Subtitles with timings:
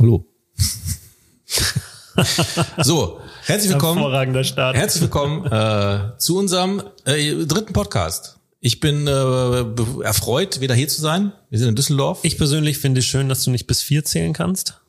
[0.00, 0.26] Hallo.
[2.82, 3.98] so, herzlich willkommen.
[3.98, 4.74] Hervorragender Start.
[4.74, 8.38] Herzlich willkommen äh, zu unserem äh, dritten Podcast.
[8.60, 11.32] Ich bin äh, erfreut, wieder hier zu sein.
[11.50, 12.20] Wir sind in Düsseldorf.
[12.22, 14.80] Ich persönlich finde es schön, dass du nicht bis vier zählen kannst.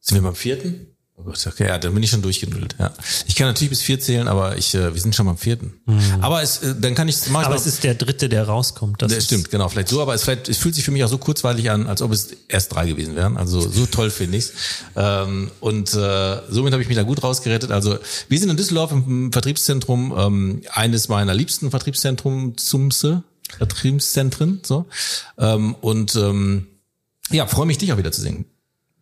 [0.00, 0.94] sind wir beim vierten?
[1.22, 2.76] Oh Gott, okay, ja, dann bin ich schon durchgenudelt.
[2.78, 2.92] Ja.
[3.26, 5.74] Ich kann natürlich bis vier zählen, aber ich, äh, wir sind schon beim vierten.
[6.22, 9.02] Aber es, äh, dann kann ich, ich Aber es ist der dritte, der rauskommt.
[9.02, 9.68] Das Das ist- stimmt, genau.
[9.68, 12.00] Vielleicht so, aber es, vielleicht, es fühlt sich für mich auch so kurzweilig an, als
[12.00, 13.36] ob es erst drei gewesen wären.
[13.36, 14.52] Also so toll finde ich's.
[14.96, 17.70] Ähm, und äh, somit habe ich mich da gut rausgerettet.
[17.70, 23.22] Also wir sind in Düsseldorf im Vertriebszentrum, ähm, eines meiner liebsten Vertriebszentrum Zumse,
[23.58, 24.60] Vertriebszentren.
[24.64, 24.86] So.
[25.38, 26.66] Ähm, und ähm,
[27.30, 28.44] ja, freue mich, dich auch wieder zu sehen.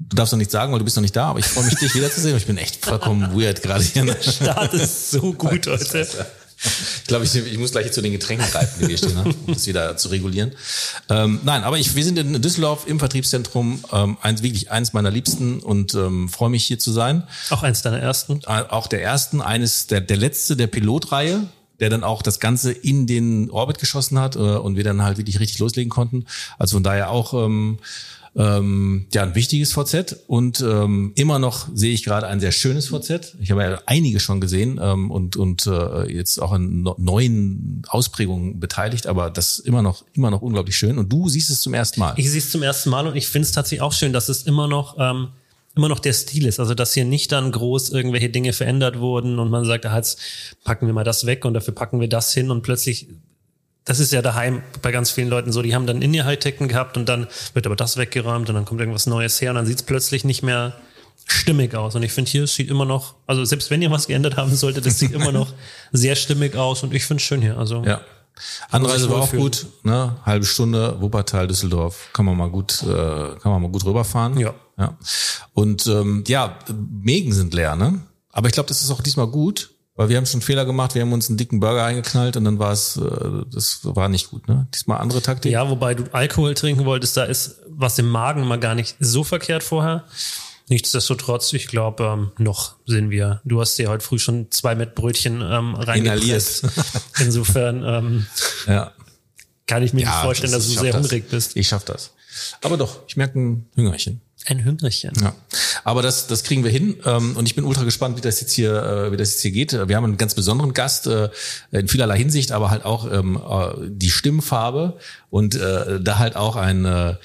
[0.01, 1.75] Du darfst noch nicht sagen, weil du bist noch nicht da, aber ich freue mich,
[1.75, 2.37] dich wiederzusehen.
[2.37, 4.17] Ich bin echt vollkommen weird gerade hier.
[4.23, 6.07] Start ist so gut heute.
[7.01, 9.25] Ich glaube, ich, ich muss gleich jetzt zu den Getränken greifen, die hier stehen, ne?
[9.47, 10.53] um das wieder zu regulieren.
[11.09, 15.11] Ähm, nein, aber ich, wir sind in Düsseldorf im Vertriebszentrum, ähm, eins, wirklich eins meiner
[15.11, 17.23] Liebsten und ähm, freue mich hier zu sein.
[17.51, 18.41] Auch eins deiner ersten.
[18.47, 21.47] Äh, Auch der ersten, eines der, der letzte der Pilotreihe,
[21.79, 25.19] der dann auch das Ganze in den Orbit geschossen hat äh, und wir dann halt
[25.19, 26.27] wirklich richtig loslegen konnten.
[26.59, 27.79] Also von daher auch ähm,
[28.37, 32.89] ähm, ja ein wichtiges VZ und ähm, immer noch sehe ich gerade ein sehr schönes
[32.89, 33.37] VZ.
[33.41, 37.83] Ich habe ja einige schon gesehen ähm, und und äh, jetzt auch an no neuen
[37.89, 41.61] Ausprägungen beteiligt, aber das ist immer noch immer noch unglaublich schön und du siehst es
[41.61, 42.15] zum ersten Mal.
[42.17, 44.43] Ich sehe es zum ersten Mal und ich finde es tatsächlich auch schön, dass es
[44.43, 45.29] immer noch, ähm,
[45.77, 46.61] immer noch der Stil ist.
[46.61, 50.19] Also, dass hier nicht dann groß irgendwelche Dinge verändert wurden und man sagt, ah, jetzt
[50.65, 53.09] packen wir mal das weg und dafür packen wir das hin und plötzlich,
[53.89, 57.09] das ist ja daheim bei ganz vielen Leuten so, die haben dann In-Ear-High-Tecken gehabt und
[57.09, 59.83] dann wird aber das weggeräumt und dann kommt irgendwas Neues her und dann sieht es
[59.83, 60.75] plötzlich nicht mehr
[61.25, 61.95] stimmig aus.
[61.95, 64.55] Und ich finde hier, es sieht immer noch, also selbst wenn ihr was geändert haben
[64.55, 65.55] solltet, das sieht immer noch
[65.91, 67.57] sehr stimmig aus und ich finde es schön hier.
[67.57, 68.03] Also Ja.
[68.71, 70.17] Anreise war auch gut, ne?
[70.25, 74.39] Halbe Stunde, Wuppertal, Düsseldorf, kann man mal gut, äh, kann man mal gut rüberfahren.
[74.39, 74.55] Ja.
[74.79, 74.97] ja.
[75.55, 76.57] Und ähm, ja,
[77.03, 78.01] Mägen sind leer, ne?
[78.31, 81.03] Aber ich glaube, das ist auch diesmal gut, weil wir haben schon Fehler gemacht, wir
[81.03, 84.47] haben uns einen dicken Burger eingeknallt und dann war es, äh, das war nicht gut,
[84.49, 84.69] ne?
[84.73, 85.51] Diesmal andere Taktik.
[85.51, 89.25] Ja, wobei du Alkohol trinken wolltest, da ist was im Magen mal gar nicht so
[89.25, 90.05] verkehrt vorher.
[90.69, 93.41] Nichtsdestotrotz, ich glaube, ähm, noch sind wir.
[93.45, 96.65] Du hast dir heute früh schon zwei mit Brötchen ähm, reingepresst.
[97.21, 98.27] Insofern ähm,
[98.67, 98.93] ja.
[99.67, 101.03] kann ich mir Ja, nicht vorstellen, das- dass du sehr das.
[101.03, 101.57] hungrig bist.
[101.57, 102.13] Ich schaff das.
[102.63, 104.21] Aber doch, ich merke ein Hüngerchen.
[104.47, 105.13] Ein Hüngerchen.
[105.21, 105.35] Ja,
[105.85, 108.53] aber das, das kriegen wir hin ähm, und ich bin ultra gespannt, wie das jetzt
[108.53, 109.73] hier, äh, wie das jetzt hier geht.
[109.89, 111.29] Wir haben einen ganz besonderen Gast äh,
[111.71, 114.97] in vielerlei Hinsicht, aber halt auch ähm, äh, die Stimmfarbe
[115.31, 117.17] und da halt auch ein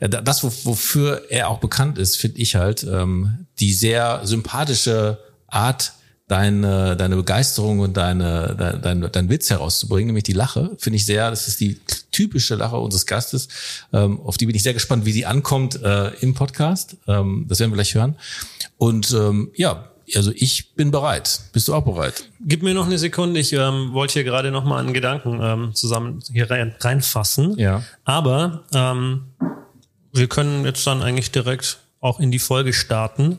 [0.00, 5.92] das, wo- wofür er auch bekannt ist, finde ich halt ähm, die sehr sympathische Art,
[6.32, 11.04] deine, deine Begeisterung und deine, dein, dein, dein Witz herauszubringen, nämlich die Lache, finde ich
[11.04, 11.78] sehr, das ist die
[12.10, 13.48] typische Lache unseres Gastes,
[13.92, 16.96] ähm, auf die bin ich sehr gespannt, wie sie ankommt äh, im Podcast.
[17.06, 18.16] Ähm, das werden wir gleich hören.
[18.78, 21.40] Und ähm, ja, also ich bin bereit.
[21.52, 22.24] Bist du auch bereit?
[22.40, 23.38] Gib mir noch eine Sekunde.
[23.38, 27.58] Ich ähm, wollte hier gerade noch mal einen Gedanken ähm, zusammen hier rein, reinfassen.
[27.58, 27.82] Ja.
[28.04, 29.24] Aber ähm,
[30.14, 33.38] wir können jetzt dann eigentlich direkt auch in die Folge starten.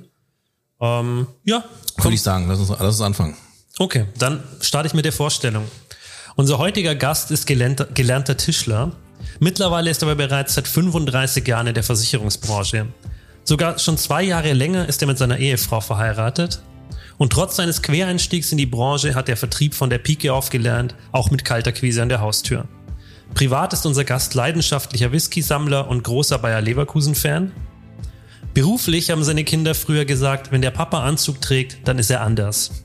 [0.84, 1.64] Ähm, ja,
[1.98, 3.38] Würde ich sagen, lass uns, lass uns anfangen.
[3.80, 5.64] Okay, dann starte ich mit der Vorstellung.
[6.36, 8.92] Unser heutiger Gast ist gelernter, gelernter Tischler.
[9.40, 12.88] Mittlerweile ist er aber bereits seit 35 Jahren in der Versicherungsbranche.
[13.46, 16.62] Sogar schon zwei Jahre länger ist er mit seiner Ehefrau verheiratet.
[17.18, 20.96] Und trotz seines Quereinstiegs in die Branche hat er Vertrieb von der Pike auf gelernt,
[21.14, 22.66] auch mit kalter Quise an der Haustür.
[23.34, 27.52] Privat ist unser Gast leidenschaftlicher Whisky-Sammler und großer Bayer Leverkusen-Fan.
[28.54, 32.84] Beruflich haben seine Kinder früher gesagt, wenn der Papa Anzug trägt, dann ist er anders.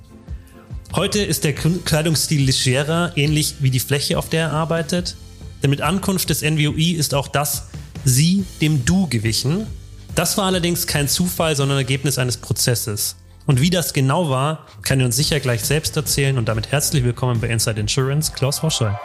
[0.94, 5.16] Heute ist der Kleidungsstil legerer, ähnlich wie die Fläche, auf der er arbeitet.
[5.62, 7.68] Denn mit Ankunft des NWOI ist auch das
[8.04, 9.66] Sie dem Du gewichen.
[10.14, 13.16] Das war allerdings kein Zufall, sondern Ergebnis eines Prozesses.
[13.44, 16.38] Und wie das genau war, kann er uns sicher gleich selbst erzählen.
[16.38, 18.98] Und damit herzlich willkommen bei Inside Insurance, Klaus Hoschel.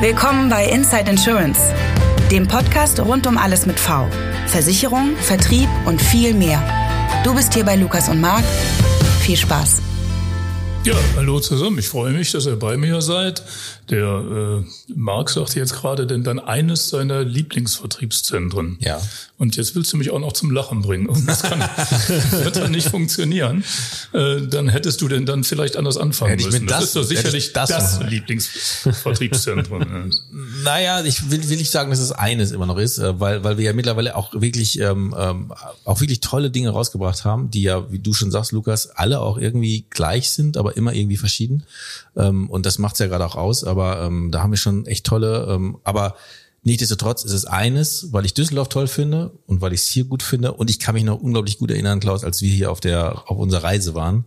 [0.00, 1.60] Willkommen bei Inside Insurance,
[2.30, 4.06] dem Podcast rund um alles mit V.
[4.46, 6.62] Versicherung, Vertrieb und viel mehr.
[7.24, 8.44] Du bist hier bei Lukas und Marc.
[9.20, 9.80] Viel Spaß.
[10.84, 11.78] Ja, hallo zusammen.
[11.78, 13.42] Ich freue mich, dass ihr bei mir seid.
[13.90, 18.76] Der äh, Marc sagte jetzt gerade, denn dann eines seiner Lieblingsvertriebszentren.
[18.80, 19.00] Ja.
[19.38, 21.08] Und jetzt willst du mich auch noch zum Lachen bringen.
[21.08, 21.60] Und das kann,
[22.42, 23.62] wird dann nicht funktionieren.
[24.12, 26.66] Äh, dann hättest du denn dann vielleicht anders anfangen Hätte ich müssen.
[26.66, 28.00] das, das- ist doch sicherlich das das.
[28.02, 30.10] Lieblingsvertriebszentrum.
[30.64, 33.58] Naja, ich will, will nicht sagen, dass es eines immer noch ist, äh, weil, weil
[33.58, 35.52] wir ja mittlerweile auch wirklich, ähm, ähm,
[35.84, 39.38] auch wirklich tolle Dinge rausgebracht haben, die ja, wie du schon sagst, Lukas, alle auch
[39.38, 41.62] irgendwie gleich sind, aber immer irgendwie verschieden.
[42.16, 45.06] Ähm, und das macht's ja gerade auch aus, aber ähm, da haben wir schon echt
[45.06, 46.14] tolle, ähm, aber
[46.64, 50.22] Nichtsdestotrotz ist es eines, weil ich Düsseldorf toll finde und weil ich es hier gut
[50.22, 50.52] finde.
[50.52, 53.38] Und ich kann mich noch unglaublich gut erinnern, Klaus, als wir hier auf der auf
[53.38, 54.24] unserer Reise waren,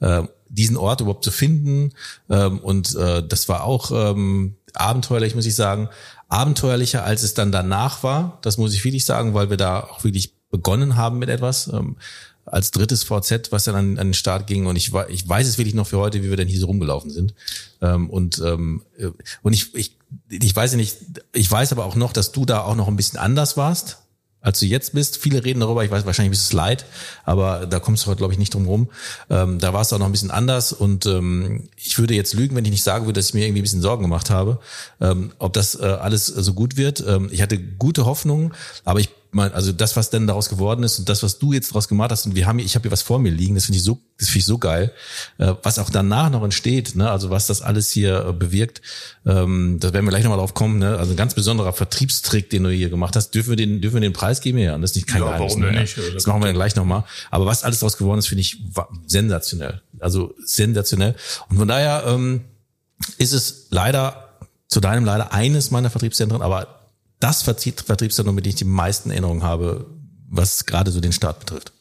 [0.00, 1.92] äh, diesen Ort überhaupt zu finden.
[2.28, 5.88] Ähm, und äh, das war auch ähm, abenteuerlich, muss ich sagen.
[6.28, 8.38] Abenteuerlicher, als es dann danach war.
[8.42, 11.68] Das muss ich wirklich sagen, weil wir da auch wirklich begonnen haben mit etwas.
[11.72, 11.96] Ähm,
[12.50, 14.66] als drittes VZ, was dann an, an den Start ging.
[14.66, 17.10] Und ich, ich weiß es wirklich noch für heute, wie wir denn hier so rumgelaufen
[17.10, 17.34] sind.
[17.80, 18.82] Ähm, und ähm,
[19.42, 19.96] und ich, ich,
[20.28, 20.96] ich weiß nicht,
[21.32, 23.98] ich weiß aber auch noch, dass du da auch noch ein bisschen anders warst
[24.42, 25.18] als du jetzt bist.
[25.18, 26.86] Viele reden darüber, ich weiß, wahrscheinlich bist du es leid,
[27.24, 28.88] aber da kommst du heute, glaube ich, nicht drum rum.
[29.28, 32.56] Ähm, da war es auch noch ein bisschen anders und ähm, ich würde jetzt lügen,
[32.56, 34.58] wenn ich nicht sagen würde, dass ich mir irgendwie ein bisschen Sorgen gemacht habe,
[35.00, 37.04] ähm, ob das äh, alles so gut wird.
[37.06, 38.52] Ähm, ich hatte gute Hoffnungen,
[38.84, 41.70] aber ich mein, also das, was denn daraus geworden ist und das, was du jetzt
[41.70, 43.78] daraus gemacht hast, und wir haben, ich habe hier was vor mir liegen, das finde
[43.78, 44.92] ich so, das finde ich so geil,
[45.38, 48.82] äh, was auch danach noch entsteht, ne, also was das alles hier äh, bewirkt,
[49.24, 52.64] ähm, da werden wir gleich nochmal drauf kommen, ne, also ein ganz besonderer Vertriebstrick, den
[52.64, 54.92] du hier gemacht hast, dürfen wir den, dürfen wir den Preis geben, ja, und das
[54.92, 55.80] ist nicht kein Ja, Geheimnis, warum ne?
[55.80, 55.96] nicht?
[55.96, 58.58] Also, Das machen wir dann gleich nochmal, aber was alles daraus geworden ist, finde ich
[59.06, 61.14] sensationell, also sensationell.
[61.48, 62.42] Und von daher ähm,
[63.18, 64.28] ist es leider
[64.66, 66.79] zu deinem leider eines meiner Vertriebszentren, aber
[67.20, 69.86] das Vertrieb- Vertriebszentrum, mit dem ich die meisten Erinnerungen habe,
[70.28, 71.72] was gerade so den Start betrifft.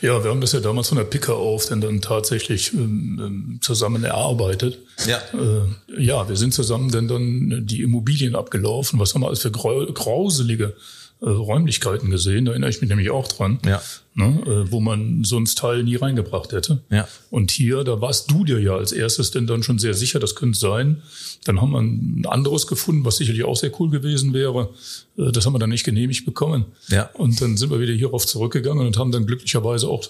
[0.00, 3.58] Ja, wir haben das ja damals von der Picker auf denn dann tatsächlich ähm, ähm,
[3.60, 4.78] zusammen erarbeitet.
[5.06, 5.18] Ja.
[5.38, 8.98] Äh, ja, wir sind zusammen denn dann die Immobilien abgelaufen.
[8.98, 10.74] Was haben wir alles für grau grauselige
[11.22, 12.44] äh, Räumlichkeiten gesehen?
[12.44, 13.58] Da erinnere ich mich nämlich auch dran.
[13.64, 13.82] Ja.
[14.12, 16.80] Ne, äh, wo man so ein Teil nie reingebracht hätte.
[16.90, 17.06] Ja.
[17.30, 20.34] Und hier, da warst du dir ja als erstes denn dann schon sehr sicher, das
[20.34, 21.00] könnte sein.
[21.44, 24.70] Dann haben wir ein anderes gefunden, was sicherlich auch sehr cool gewesen wäre.
[25.16, 26.64] Äh, Das haben wir dann nicht genehmigt bekommen.
[26.88, 27.08] Ja.
[27.14, 30.04] Und dann sind wir wieder hierauf zurückgegangen und haben dann glücklicherweise auch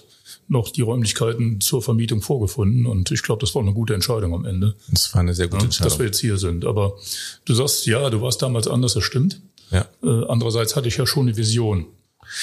[0.47, 2.87] noch die Räumlichkeiten zur Vermietung vorgefunden.
[2.87, 5.67] Und ich glaube, das war eine gute Entscheidung am Ende, Das war eine sehr gute
[5.67, 6.05] dass wir Entscheidung.
[6.07, 6.65] jetzt hier sind.
[6.65, 6.97] Aber
[7.45, 9.39] du sagst, ja, du warst damals anders, das stimmt.
[9.71, 9.87] Ja.
[10.03, 11.87] Äh, andererseits hatte ich ja schon eine Vision.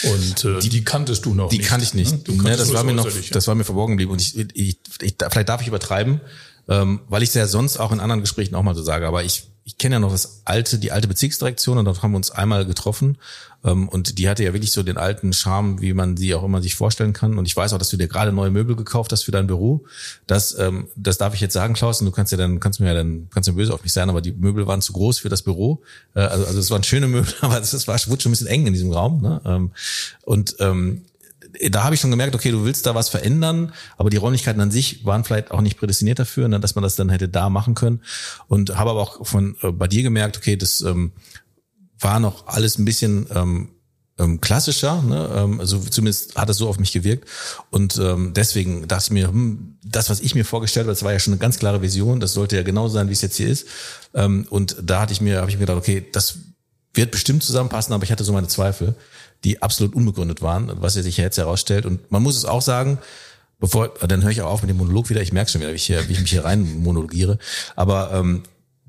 [0.02, 1.68] Und äh, die, die kanntest du noch Die nicht.
[1.68, 2.12] kannte ich nicht.
[2.12, 2.18] ne?
[2.24, 3.12] Du Ne, das war mir noch, ja.
[3.32, 4.12] das war mir verborgen geblieben.
[4.12, 6.20] Und ich, ich, ich, vielleicht darf ich übertreiben,
[6.68, 9.06] ähm, weil ich es ja sonst auch in anderen Gesprächen auch mal so sage.
[9.06, 12.16] Aber ich, ich kenne ja noch das alte, die alte Bezirksdirektion und dort haben wir
[12.16, 13.18] uns einmal getroffen.
[13.64, 16.62] Ähm, und die hatte ja wirklich so den alten Charme, wie man sie auch immer
[16.62, 17.38] sich vorstellen kann.
[17.38, 19.84] Und ich weiß auch, dass du dir gerade neue Möbel gekauft hast für dein Büro.
[20.26, 22.00] Das, ähm, das darf ich jetzt sagen, Klaus.
[22.00, 24.10] Und du kannst ja dann, kannst mir ja dann, kannst ja böse auf mich sein,
[24.10, 25.82] aber die Möbel waren zu groß für das Büro.
[26.14, 28.66] Äh, also, also es waren schöne Möbel, aber es war, wurde schon ein bisschen eng
[28.66, 29.22] in diesem Raum.
[29.22, 29.40] Ne?
[29.44, 29.72] Ähm,
[30.22, 31.02] und ähm,
[31.70, 34.70] da habe ich schon gemerkt, okay, du willst da was verändern, aber die Räumlichkeiten an
[34.70, 37.74] sich waren vielleicht auch nicht prädestiniert dafür, ne, dass man das dann hätte da machen
[37.74, 38.02] können.
[38.46, 41.12] Und habe aber auch von äh, bei dir gemerkt, okay, das ähm,
[42.00, 43.70] war noch alles ein bisschen ähm,
[44.18, 45.30] ähm, klassischer, ne?
[45.34, 47.28] ähm, also zumindest hat es so auf mich gewirkt.
[47.70, 51.12] Und ähm, deswegen dachte ich mir, hm, das, was ich mir vorgestellt habe, das war
[51.12, 53.48] ja schon eine ganz klare Vision, das sollte ja genau sein, wie es jetzt hier
[53.48, 53.66] ist.
[54.14, 56.38] Ähm, und da hatte ich mir, habe ich mir gedacht, okay, das
[56.94, 58.96] wird bestimmt zusammenpassen, aber ich hatte so meine Zweifel,
[59.44, 61.86] die absolut unbegründet waren, was sich jetzt herausstellt.
[61.86, 62.98] Und man muss es auch sagen,
[63.58, 65.76] bevor, dann höre ich auch auf mit dem Monolog wieder, ich merke schon wieder, wie
[65.76, 67.38] ich, hier, wie ich mich hier rein monologiere.
[67.76, 68.42] Aber ähm,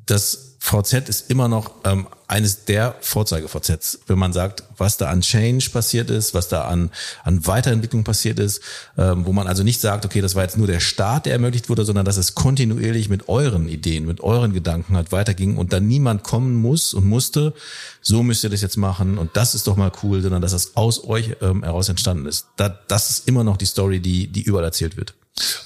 [0.05, 5.21] das VZ ist immer noch ähm, eines der Vorzeige-VZs, wenn man sagt, was da an
[5.21, 6.91] Change passiert ist, was da an,
[7.23, 8.61] an Weiterentwicklung passiert ist,
[8.97, 11.69] ähm, wo man also nicht sagt, okay, das war jetzt nur der Start, der ermöglicht
[11.69, 15.88] wurde, sondern dass es kontinuierlich mit euren Ideen, mit euren Gedanken halt weiterging und dann
[15.88, 17.53] niemand kommen muss und musste,
[18.01, 20.75] so müsst ihr das jetzt machen und das ist doch mal cool, sondern dass das
[20.75, 22.47] aus euch ähm, heraus entstanden ist.
[22.57, 25.16] Da, das ist immer noch die Story, die, die überall erzählt wird.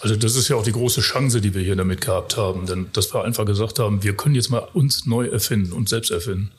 [0.01, 2.87] Also das ist ja auch die große Chance, die wir hier damit gehabt haben, denn
[2.93, 6.51] dass wir einfach gesagt haben, wir können jetzt mal uns neu erfinden und selbst erfinden.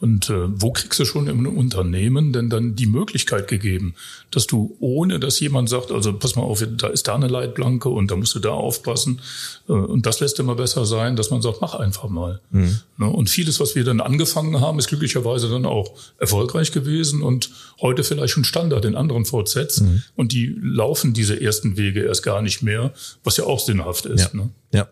[0.00, 3.94] Und äh, wo kriegst du schon im Unternehmen denn dann die Möglichkeit gegeben,
[4.30, 7.88] dass du ohne, dass jemand sagt, also pass mal auf, da ist da eine Leitplanke
[7.88, 9.20] und da musst du da aufpassen
[9.68, 12.40] äh, und das lässt immer besser sein, dass man sagt, mach einfach mal.
[12.50, 12.80] Ne?
[12.98, 18.04] Und vieles, was wir dann angefangen haben, ist glücklicherweise dann auch erfolgreich gewesen und heute
[18.04, 19.82] vielleicht schon Standard in anderen VZs
[20.16, 22.92] und die laufen diese ersten Wege erst gar nicht mehr,
[23.22, 24.20] was ja auch sinnhaft ist.
[24.20, 24.50] Ja, Ne?
[24.72, 24.88] ja,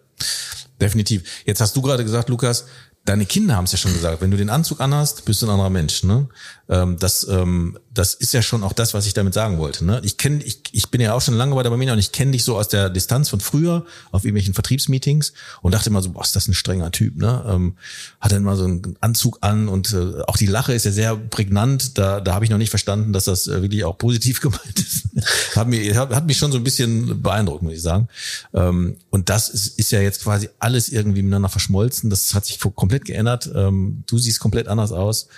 [0.81, 1.23] definitiv.
[1.45, 2.67] Jetzt hast du gerade gesagt, Lukas,
[3.05, 5.51] deine Kinder haben es ja schon gesagt, wenn du den Anzug anhast, bist du ein
[5.51, 6.05] anderer Mensch.
[6.05, 6.29] Ne?
[6.69, 9.85] Ähm, das, ähm, das ist ja schon auch das, was ich damit sagen wollte.
[9.85, 10.01] Ne?
[10.03, 12.33] Ich kenne, ich, ich bin ja auch schon lange bei der Barmenia und ich kenne
[12.33, 16.23] dich so aus der Distanz von früher auf irgendwelchen Vertriebsmeetings und dachte immer so, boah,
[16.23, 17.17] ist das ein strenger Typ.
[17.17, 17.45] Ne?
[17.47, 17.77] Ähm,
[18.21, 21.17] hat dann mal so einen Anzug an und äh, auch die Lache ist ja sehr
[21.17, 21.99] prägnant.
[21.99, 25.09] Da, da habe ich noch nicht verstanden, dass das äh, wirklich auch positiv gemeint ist.
[25.55, 28.09] hat, mir, hat, hat mich schon so ein bisschen beeindruckt, muss ich sagen.
[28.55, 32.09] Ähm, und das ist, ist ja jetzt quasi alles irgendwie miteinander verschmolzen.
[32.09, 33.51] Das hat sich komplett geändert.
[33.55, 35.29] Ähm, du siehst komplett anders aus.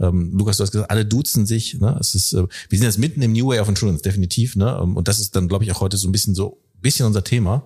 [0.00, 1.74] Ähm, Lukas, du hast gesagt, alle duzen sich.
[1.74, 1.96] Ne?
[2.00, 4.56] Es ist, äh, wir sind jetzt mitten im New Way of Insurance, definitiv.
[4.56, 4.78] Ne?
[4.82, 7.24] Ähm, Und das ist dann, glaube ich, auch heute so ein bisschen so bisschen unser
[7.24, 7.64] Thema,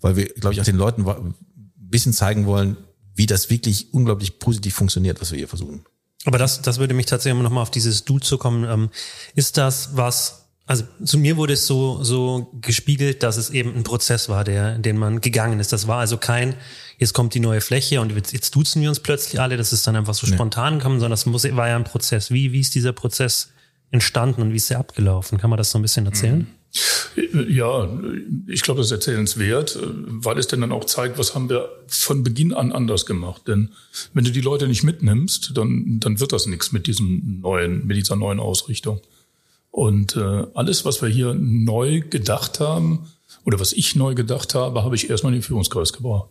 [0.00, 1.34] weil wir, glaube ich, auch den Leuten ein
[1.76, 2.76] bisschen zeigen wollen,
[3.14, 5.84] wie das wirklich unglaublich positiv funktioniert, was wir hier versuchen.
[6.24, 8.64] Aber das, das würde mich tatsächlich nochmal auf dieses Du zu kommen.
[8.64, 8.90] Ähm,
[9.36, 13.84] ist das was, also zu mir wurde es so, so gespiegelt, dass es eben ein
[13.84, 15.72] Prozess war, der, den man gegangen ist.
[15.72, 16.56] Das war also kein,
[16.98, 19.86] jetzt kommt die neue Fläche und jetzt, jetzt duzen wir uns plötzlich alle, das ist
[19.86, 22.30] dann einfach so spontan gekommen, sondern das muss, war ja ein Prozess.
[22.30, 23.52] Wie, wie ist dieser Prozess
[23.90, 25.38] entstanden und wie ist der abgelaufen?
[25.38, 26.38] Kann man das so ein bisschen erzählen?
[26.38, 26.46] Mhm.
[27.48, 27.88] Ja,
[28.48, 32.24] ich glaube, das ist erzählenswert, weil es denn dann auch zeigt, was haben wir von
[32.24, 33.42] Beginn an anders gemacht.
[33.46, 33.70] Denn
[34.12, 37.96] wenn du die Leute nicht mitnimmst, dann, dann wird das nichts mit diesem neuen, mit
[37.96, 39.00] dieser neuen Ausrichtung.
[39.70, 43.06] Und äh, alles, was wir hier neu gedacht haben,
[43.44, 46.30] oder was ich neu gedacht habe, habe ich erstmal in den Führungskreis gebracht.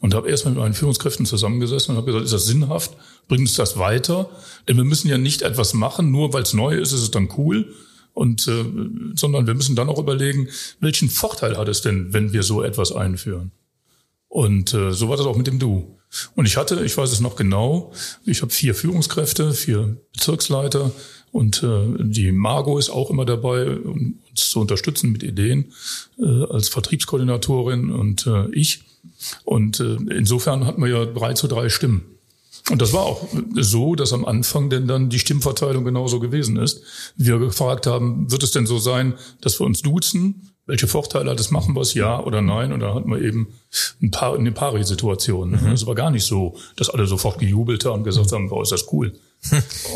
[0.00, 2.92] Und habe erstmal mit meinen Führungskräften zusammengesessen und habe gesagt, ist das sinnhaft?
[3.28, 4.28] Bringt uns das weiter?
[4.68, 7.28] Denn wir müssen ja nicht etwas machen, nur weil es neu ist, ist es dann
[7.38, 7.72] cool.
[8.14, 8.64] Und äh,
[9.14, 10.48] sondern wir müssen dann auch überlegen,
[10.80, 13.52] welchen Vorteil hat es denn, wenn wir so etwas einführen?
[14.28, 15.98] Und äh, so war das auch mit dem Du.
[16.34, 17.92] Und ich hatte, ich weiß es noch genau,
[18.26, 20.92] ich habe vier Führungskräfte, vier Bezirksleiter
[21.32, 25.72] und äh, die Margot ist auch immer dabei, um uns zu unterstützen mit Ideen
[26.18, 28.84] äh, als Vertriebskoordinatorin und äh, ich.
[29.44, 32.04] Und äh, insofern hatten wir ja drei zu drei Stimmen.
[32.70, 36.82] Und das war auch so, dass am Anfang denn dann die Stimmverteilung genauso gewesen ist.
[37.16, 40.51] Wir gefragt haben, wird es denn so sein, dass wir uns duzen?
[40.64, 41.50] Welche Vorteile hat es?
[41.50, 42.72] Machen wir es ja oder nein?
[42.72, 43.48] Und da hatten wir eben
[44.00, 45.50] ein paar, eine Pari-Situation.
[45.50, 45.72] Mhm.
[45.72, 48.70] Es war gar nicht so, dass alle sofort gejubelt haben und gesagt haben, wow, ist
[48.70, 49.12] das cool.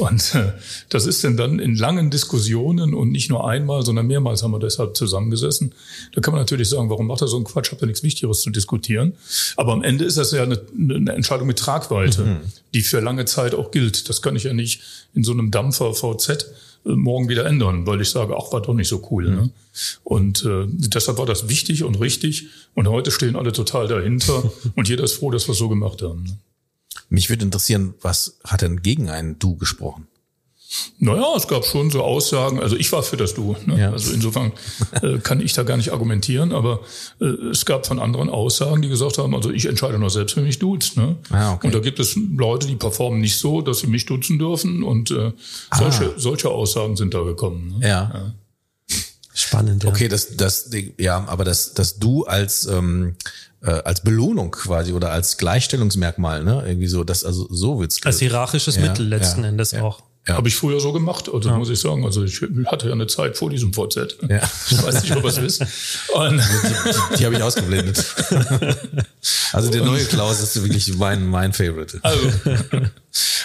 [0.01, 0.53] und äh,
[0.89, 4.59] das ist denn dann in langen Diskussionen und nicht nur einmal, sondern mehrmals haben wir
[4.59, 5.73] deshalb zusammengesessen.
[6.15, 7.71] Da kann man natürlich sagen, warum macht er so einen Quatsch?
[7.71, 9.15] Habt ihr nichts Wichtigeres zu diskutieren?
[9.57, 12.41] Aber am Ende ist das ja eine, eine Entscheidung mit Tragweite, mhm.
[12.75, 14.09] die für lange Zeit auch gilt.
[14.09, 14.83] Das kann ich ja nicht
[15.15, 16.47] in so einem Dampfer VZ
[16.95, 19.29] morgen wieder ändern, weil ich sage, ach, war doch nicht so cool.
[19.29, 19.51] Ne?
[20.05, 22.47] Und äh, deshalb war das wichtig und richtig.
[22.75, 26.03] Und heute stehen alle total dahinter und jeder ist froh, dass wir es so gemacht
[26.03, 26.25] haben.
[26.25, 26.37] Ne?
[27.09, 30.07] Mich würde interessieren, was hat denn gegen einen Du gesprochen?
[30.99, 33.57] Naja, es gab schon so Aussagen, also ich war für das Du.
[33.67, 33.79] Ne?
[33.79, 33.93] Ja.
[33.93, 34.53] Also insofern
[35.03, 36.81] äh, kann ich da gar nicht argumentieren, aber
[37.21, 40.45] äh, es gab von anderen Aussagen, die gesagt haben, also ich entscheide nur selbst, wenn
[40.45, 40.97] mich duzt.
[40.97, 41.17] Ne?
[41.31, 41.67] Ah, okay.
[41.67, 45.11] Und da gibt es Leute, die performen nicht so, dass sie mich duzen dürfen und
[45.11, 45.33] äh,
[45.71, 45.79] ah.
[45.79, 47.79] solche, solche Aussagen sind da gekommen.
[47.79, 47.89] Ne?
[47.89, 48.11] Ja.
[48.15, 48.33] ja.
[49.35, 49.91] Spannend, ja.
[49.91, 53.17] Okay, das, das, ja, aber das, das Du als ähm,
[53.63, 56.63] äh, als Belohnung quasi oder als Gleichstellungsmerkmal, ne?
[56.67, 58.01] Irgendwie so, das also so wird's.
[58.05, 59.83] Als hierarchisches ja, Mittel letzten ja, Endes ja.
[59.83, 60.03] auch.
[60.29, 60.35] Ja.
[60.35, 61.57] Habe ich früher so gemacht, also ja.
[61.57, 62.05] muss ich sagen.
[62.05, 64.19] Also ich hatte ja eine Zeit vor diesem VZ.
[64.29, 64.41] Ja.
[64.71, 65.61] Ich weiß nicht, ob ihr es wisst.
[66.13, 68.05] Und die, die, die habe ich ausgeblendet.
[69.53, 71.99] Also der neue Klaus ist wirklich mein, mein Favorite.
[72.03, 72.31] Also,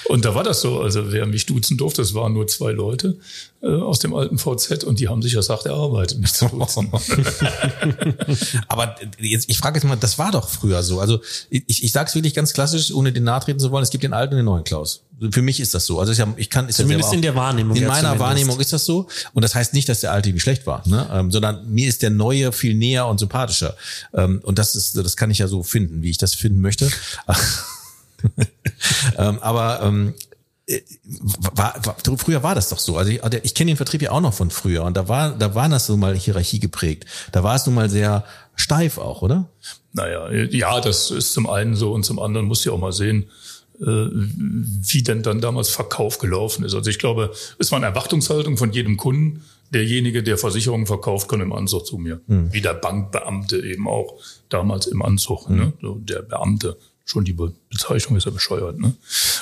[0.05, 3.17] und da war das so, also wer mich duzen durfte, das waren nur zwei Leute
[3.61, 6.91] äh, aus dem alten VZ und die haben sich ja sagt erarbeitet, mich zu duzen.
[8.67, 10.99] Aber jetzt, ich frage jetzt mal, das war doch früher so.
[10.99, 13.89] Also ich, ich sage es wirklich ganz klassisch, ohne den nahe treten zu wollen, es
[13.89, 15.03] gibt den alten und den neuen Klaus.
[15.29, 15.99] Für mich ist das so.
[15.99, 17.77] Also ich, ich kann ist zumindest in der Wahrnehmung.
[17.77, 19.07] In meiner Wahrnehmung ist das so.
[19.33, 21.07] Und das heißt nicht, dass der alte irgendwie schlecht war, ne?
[21.13, 23.75] Ähm, sondern mir ist der neue viel näher und sympathischer.
[24.15, 26.89] Ähm, und das ist, das kann ich ja so finden, wie ich das finden möchte.
[29.17, 30.13] Ähm, aber ähm,
[30.67, 30.81] äh,
[31.53, 32.97] war, war, früher war das doch so.
[32.97, 35.55] Also ich, ich kenne den Vertrieb ja auch noch von früher und da war, da
[35.55, 37.05] war das so mal Hierarchie geprägt.
[37.31, 38.23] Da war es nun mal sehr
[38.55, 39.49] steif auch, oder?
[39.93, 43.29] Naja, ja, das ist zum einen so und zum anderen muss ich auch mal sehen,
[43.81, 46.75] äh, wie denn dann damals Verkauf gelaufen ist.
[46.75, 49.43] Also ich glaube, es war eine Erwartungshaltung von jedem Kunden.
[49.73, 52.19] Derjenige, der Versicherungen verkauft, kommt im Anzug zu mir.
[52.27, 52.51] Mhm.
[52.51, 55.49] Wie der Bankbeamte eben auch damals im Anzug.
[55.49, 55.55] Mhm.
[55.55, 55.73] Ne?
[55.81, 56.77] So der Beamte.
[57.05, 58.79] Schon die Bezeichnung ist ja bescheuert.
[58.79, 58.93] Ne?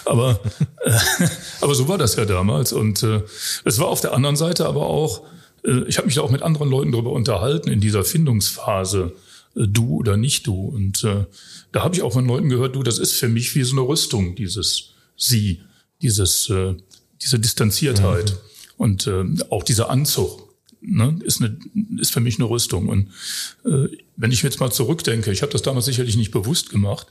[0.06, 0.40] Aber,
[0.84, 0.92] äh,
[1.62, 2.74] aber so war das ja damals.
[2.74, 3.22] Und äh,
[3.66, 5.24] es war auf der anderen Seite aber auch,
[5.64, 9.14] äh, ich habe mich da auch mit anderen Leuten darüber unterhalten in dieser Findungsphase,
[9.56, 10.56] äh, du oder nicht du.
[10.56, 11.26] Und äh,
[11.72, 13.88] da habe ich auch von Leuten gehört, du, das ist für mich wie so eine
[13.88, 15.62] Rüstung, dieses Sie,
[16.02, 16.76] dieses, äh,
[17.22, 18.38] diese Distanziertheit mhm.
[18.78, 20.48] und äh, auch dieser Anzug.
[20.82, 21.60] Ne, ist, eine,
[22.00, 22.88] ist für mich eine Rüstung.
[22.88, 23.10] Und
[23.66, 27.08] äh, wenn ich jetzt mal zurückdenke, ich habe das damals sicherlich nicht bewusst gemacht,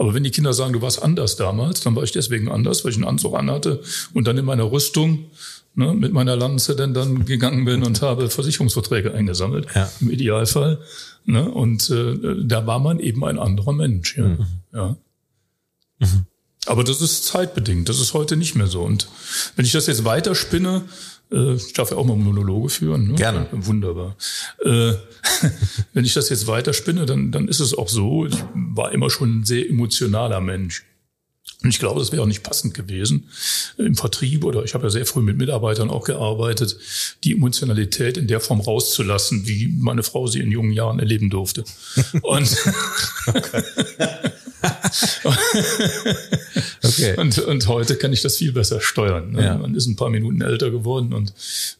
[0.00, 2.92] aber wenn die Kinder sagen, du warst anders damals, dann war ich deswegen anders, weil
[2.92, 3.82] ich einen Anzug anhatte
[4.14, 5.26] und dann in meiner Rüstung
[5.74, 9.90] ne, mit meiner Lanze denn dann gegangen bin und habe Versicherungsverträge eingesammelt, ja.
[10.00, 10.78] im Idealfall.
[11.26, 11.50] Ne?
[11.50, 14.16] Und äh, da war man eben ein anderer Mensch.
[14.16, 14.24] Ja.
[14.24, 14.46] Mhm.
[14.72, 14.96] ja.
[15.98, 16.24] Mhm.
[16.64, 18.80] Aber das ist zeitbedingt, das ist heute nicht mehr so.
[18.80, 19.06] Und
[19.56, 20.82] wenn ich das jetzt weiterspinne,
[21.32, 23.08] äh, ich darf ja auch mal Monologe führen.
[23.08, 23.14] Ne?
[23.14, 23.46] Gerne.
[23.52, 24.16] Wunderbar.
[24.64, 24.92] Äh,
[25.92, 28.36] wenn ich das jetzt weiterspinne, dann, dann ist es auch so, ich
[28.80, 30.84] war immer schon ein sehr emotionaler Mensch.
[31.62, 33.28] Und ich glaube, das wäre auch nicht passend gewesen
[33.76, 36.78] im Vertrieb oder ich habe ja sehr früh mit Mitarbeitern auch gearbeitet,
[37.22, 41.64] die Emotionalität in der Form rauszulassen, wie meine Frau sie in jungen Jahren erleben durfte.
[42.22, 42.56] Und,
[46.82, 47.14] okay.
[47.16, 49.32] und, und heute kann ich das viel besser steuern.
[49.32, 49.44] Ne?
[49.44, 49.56] Ja.
[49.56, 51.32] Man ist ein paar Minuten älter geworden und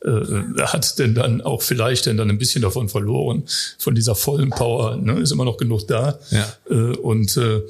[0.05, 3.45] äh, hat denn dann auch vielleicht denn dann ein bisschen davon verloren,
[3.79, 4.97] von dieser vollen Power.
[4.97, 5.21] Ne?
[5.21, 6.19] Ist immer noch genug da.
[6.31, 6.53] Ja.
[6.71, 7.63] Äh, und äh,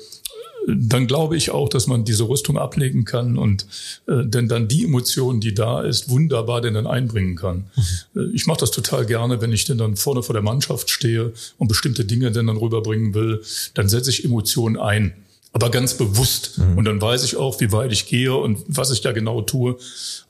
[0.67, 3.67] dann glaube ich auch, dass man diese Rüstung ablegen kann und
[4.07, 7.71] äh, denn dann die Emotion, die da ist, wunderbar denn dann einbringen kann.
[8.15, 8.21] Mhm.
[8.21, 11.33] Äh, ich mache das total gerne, wenn ich denn dann vorne vor der Mannschaft stehe
[11.59, 13.43] und bestimmte Dinge denn dann rüberbringen will,
[13.75, 15.15] dann setze ich Emotionen ein.
[15.53, 16.59] Aber ganz bewusst.
[16.59, 16.79] Mhm.
[16.79, 19.77] Und dann weiß ich auch, wie weit ich gehe und was ich da genau tue.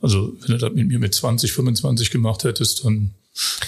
[0.00, 3.10] Also, wenn du das mit mir mit 20, 25 gemacht hättest, dann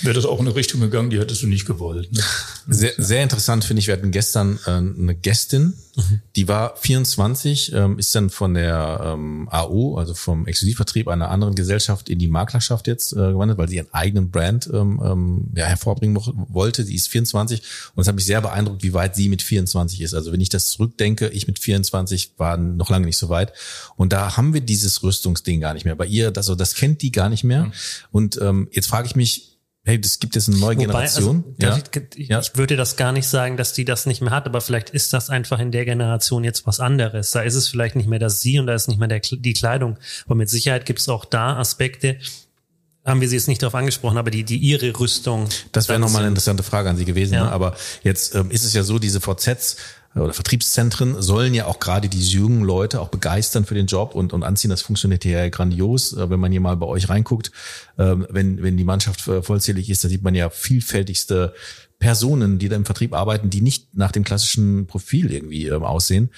[0.03, 2.13] wäre das auch in eine Richtung gegangen, die hättest du nicht gewollt.
[2.13, 2.21] Ne?
[2.69, 6.21] Sehr, sehr interessant finde ich, wir hatten gestern äh, eine Gästin, mhm.
[6.37, 11.55] die war 24, ähm, ist dann von der ähm, AO, also vom Exklusivvertrieb einer anderen
[11.55, 15.67] Gesellschaft in die Maklerschaft jetzt äh, gewandert, weil sie ihren eigenen Brand ähm, ähm ja,
[15.67, 16.19] hervorbringen
[16.49, 16.85] wollte.
[16.85, 17.63] Sie ist 24
[17.95, 20.15] und es hat mich sehr beeindruckt, wie weit sie mit 24 ist.
[20.15, 23.53] Also wenn ich das zurückdenke, ich mit 24 war noch lange nicht so weit
[23.97, 25.97] und da haben wir dieses Rüstungsding gar nicht mehr.
[25.97, 27.65] Bei ihr, das, also das kennt die gar nicht mehr.
[27.65, 27.73] Mhm.
[28.11, 29.53] Und ähm, jetzt frage ich mich,
[29.85, 31.45] hey, das gibt jetzt eine neue Wobei, Generation.
[31.61, 32.07] Also, ja?
[32.15, 34.91] Ich, ich würde das gar nicht sagen, dass die das nicht mehr hat, aber vielleicht
[34.91, 37.33] ist das einfach in der Generation jetzt was anderes.
[37.33, 39.53] Da ist es vielleicht nicht mehr das Sie und da ist nicht mehr der, die
[39.53, 39.99] Kleidung.
[40.27, 42.19] Aber mit Sicherheit gibt es auch da Aspekte,
[43.05, 45.49] haben wir Sie jetzt nicht darauf angesprochen, aber die, die Ihre Rüstung.
[45.73, 47.35] Das wäre nochmal eine interessante Frage an Sie gewesen.
[47.35, 47.45] Ja.
[47.45, 47.53] Ne?
[47.53, 47.75] Aber
[48.05, 49.77] jetzt ähm, ist es ja so, diese VZs
[50.15, 54.33] oder Vertriebszentren sollen ja auch gerade diese jungen Leute auch begeistern für den Job und,
[54.33, 54.71] und anziehen.
[54.71, 56.13] Das funktioniert hier ja grandios.
[56.13, 57.51] Äh, wenn man hier mal bei euch reinguckt,
[57.99, 61.55] ähm, wenn, wenn die Mannschaft äh, vollzählig ist, da sieht man ja vielfältigste
[61.99, 66.31] Personen, die da im Vertrieb arbeiten, die nicht nach dem klassischen Profil irgendwie ähm, aussehen.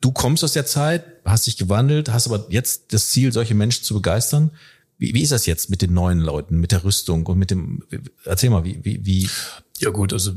[0.00, 3.82] Du kommst aus der Zeit, hast dich gewandelt, hast aber jetzt das Ziel, solche Menschen
[3.82, 4.52] zu begeistern.
[4.98, 7.82] Wie, wie ist das jetzt mit den neuen Leuten, mit der Rüstung und mit dem,
[8.24, 9.28] erzähl mal, wie, wie, wie
[9.80, 10.32] ja gut, also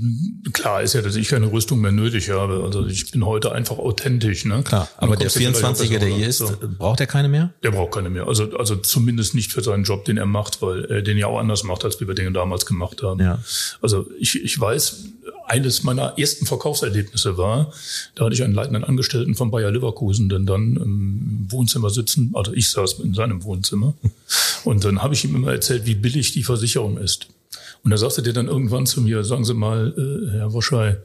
[0.53, 2.61] klar ist ja, dass ich keine Rüstung mehr nötig habe.
[2.63, 4.45] Also ich bin heute einfach authentisch.
[4.45, 4.63] Ne?
[4.63, 6.51] Klar, aber der 24er, der hier ist, so.
[6.77, 7.53] braucht er keine mehr?
[7.63, 8.27] Der braucht keine mehr.
[8.27, 11.39] Also, also zumindest nicht für seinen Job, den er macht, weil er den ja auch
[11.39, 13.19] anders macht, als wir den damals gemacht haben.
[13.19, 13.39] Ja.
[13.81, 15.05] Also ich, ich weiß,
[15.49, 17.71] eines meiner ersten Verkaufserlebnisse war,
[18.15, 22.53] da hatte ich einen leitenden Angestellten von Bayer Leverkusen, denn dann im Wohnzimmer sitzen, also
[22.53, 23.93] ich saß in seinem Wohnzimmer
[24.63, 27.27] und dann habe ich ihm immer erzählt, wie billig die Versicherung ist.
[27.83, 30.97] Und da sagte der dann irgendwann zu mir, sagen Sie mal, äh, Herr Woschei,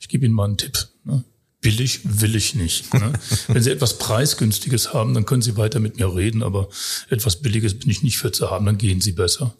[0.00, 0.88] ich gebe Ihnen mal einen Tipp.
[1.04, 1.24] Ne?
[1.60, 2.92] Billig will ich nicht.
[2.94, 3.12] Ne?
[3.48, 6.68] Wenn Sie etwas Preisgünstiges haben, dann können Sie weiter mit mir reden, aber
[7.08, 9.54] etwas Billiges bin ich nicht für zu haben, dann gehen Sie besser.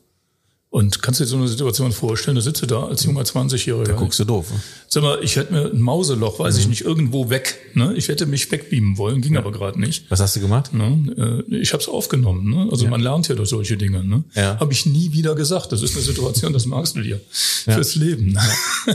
[0.72, 3.88] Und kannst du dir so eine Situation vorstellen, da sitze da als junger 20-Jähriger.
[3.88, 4.50] Da guckst du doof.
[4.50, 4.58] Ne?
[4.88, 6.60] Sag mal, ich hätte mir ein Mauseloch, weiß mhm.
[6.62, 7.58] ich nicht, irgendwo weg.
[7.74, 7.92] Ne?
[7.94, 9.40] Ich hätte mich wegbeamen wollen, ging ja.
[9.40, 10.10] aber gerade nicht.
[10.10, 10.72] Was hast du gemacht?
[10.72, 11.44] Ne?
[11.50, 12.48] Äh, ich habe es aufgenommen.
[12.48, 12.68] Ne?
[12.70, 12.90] Also ja.
[12.90, 14.02] man lernt ja durch solche Dinge.
[14.02, 14.24] Ne?
[14.34, 14.58] Ja.
[14.60, 15.72] Habe ich nie wieder gesagt.
[15.72, 17.20] Das ist eine Situation, das magst du dir
[17.66, 17.74] ja.
[17.74, 18.30] fürs Leben.
[18.30, 18.94] Ja.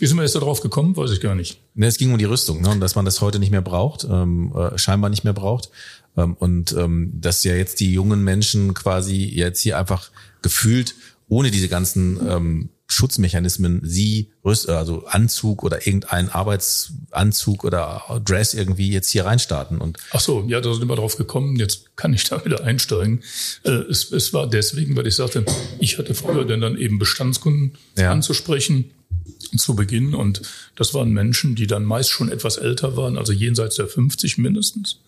[0.00, 0.94] Wie sind wir jetzt darauf gekommen?
[0.98, 1.60] Weiß ich gar nicht.
[1.74, 2.68] Ne, es ging um die Rüstung, ne?
[2.68, 5.70] und dass man das heute nicht mehr braucht, ähm, äh, scheinbar nicht mehr braucht.
[6.14, 10.10] Ähm, und ähm, dass ja jetzt die jungen Menschen quasi jetzt hier einfach
[10.42, 10.94] gefühlt
[11.28, 19.08] ohne diese ganzen ähm, Schutzmechanismen sie also Anzug oder irgendein Arbeitsanzug oder Dress irgendwie jetzt
[19.08, 22.44] hier reinstarten und ach so ja da sind wir drauf gekommen jetzt kann ich da
[22.44, 23.22] wieder einsteigen
[23.64, 25.46] äh, es, es war deswegen weil ich sagte
[25.78, 28.12] ich hatte früher denn dann eben Bestandskunden ja.
[28.12, 28.90] anzusprechen
[29.58, 30.42] zu Beginn und
[30.76, 34.98] das waren Menschen die dann meist schon etwas älter waren also jenseits der 50 mindestens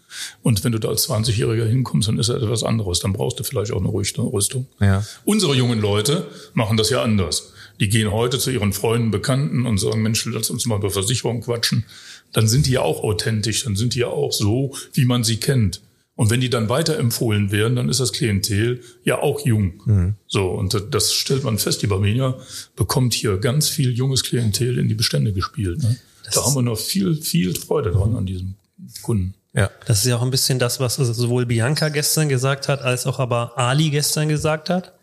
[0.43, 3.01] und wenn du da als 20-Jähriger hinkommst, dann ist das etwas anderes.
[3.01, 4.67] Dann brauchst du vielleicht auch eine Rüstung.
[4.81, 5.05] Ja.
[5.25, 7.53] Unsere jungen Leute machen das ja anders.
[7.81, 11.41] Die gehen heute zu ihren Freunden, Bekannten und sagen, Mensch, lass uns mal über Versicherung
[11.41, 11.85] quatschen.
[12.33, 15.39] Dann sind die ja auch authentisch, dann sind die ja auch so, wie man sie
[15.39, 15.81] kennt.
[16.17, 19.83] Und wenn die dann weiterempfohlen werden, dann ist das Klientel ja auch jung.
[19.85, 20.15] Mhm.
[20.27, 22.37] So, und das stellt man fest, die Barmenia
[22.77, 25.83] bekommt hier ganz viel junges Klientel in die Bestände gespielt.
[25.83, 25.97] Ne?
[26.33, 28.55] Da haben wir noch viel, viel Freude dran an diesem
[29.03, 29.35] Kunden.
[29.55, 29.71] Ja.
[29.87, 33.19] Das ist ja auch ein bisschen das, was sowohl Bianca gestern gesagt hat, als auch
[33.19, 34.95] aber Ali gestern gesagt hat.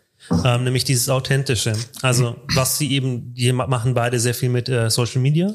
[0.44, 1.72] Ähm, nämlich dieses Authentische.
[2.00, 5.52] Also was sie eben, die machen beide sehr viel mit äh, Social Media.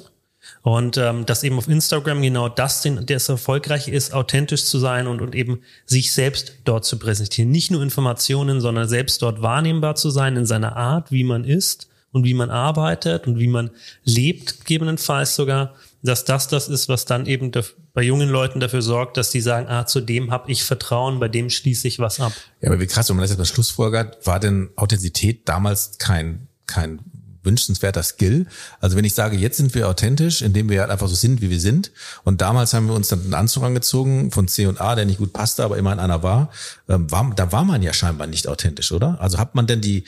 [0.61, 5.07] Und ähm, dass eben auf Instagram genau das, den, das erfolgreich ist, authentisch zu sein
[5.07, 7.51] und, und eben sich selbst dort zu präsentieren.
[7.51, 11.87] Nicht nur Informationen, sondern selbst dort wahrnehmbar zu sein in seiner Art, wie man ist
[12.11, 13.69] und wie man arbeitet und wie man
[14.03, 17.51] lebt, gegebenenfalls sogar dass das das ist, was dann eben
[17.93, 21.27] bei jungen Leuten dafür sorgt, dass die sagen, ah, zu dem habe ich Vertrauen, bei
[21.27, 22.33] dem schließe ich was ab.
[22.61, 26.47] Ja, aber wie krass, wenn man das jetzt mal Schlussfolgert, war denn Authentizität damals kein,
[26.65, 26.99] kein
[27.47, 28.45] wünschenswerter Skill.
[28.79, 31.49] Also wenn ich sage, jetzt sind wir authentisch, indem wir halt einfach so sind, wie
[31.49, 31.91] wir sind.
[32.23, 35.17] Und damals haben wir uns dann einen Anzug angezogen von C und A, der nicht
[35.17, 36.51] gut passte, aber immerhin einer war.
[36.87, 39.19] Ähm, war da war man ja scheinbar nicht authentisch, oder?
[39.19, 40.03] Also hat man denn die,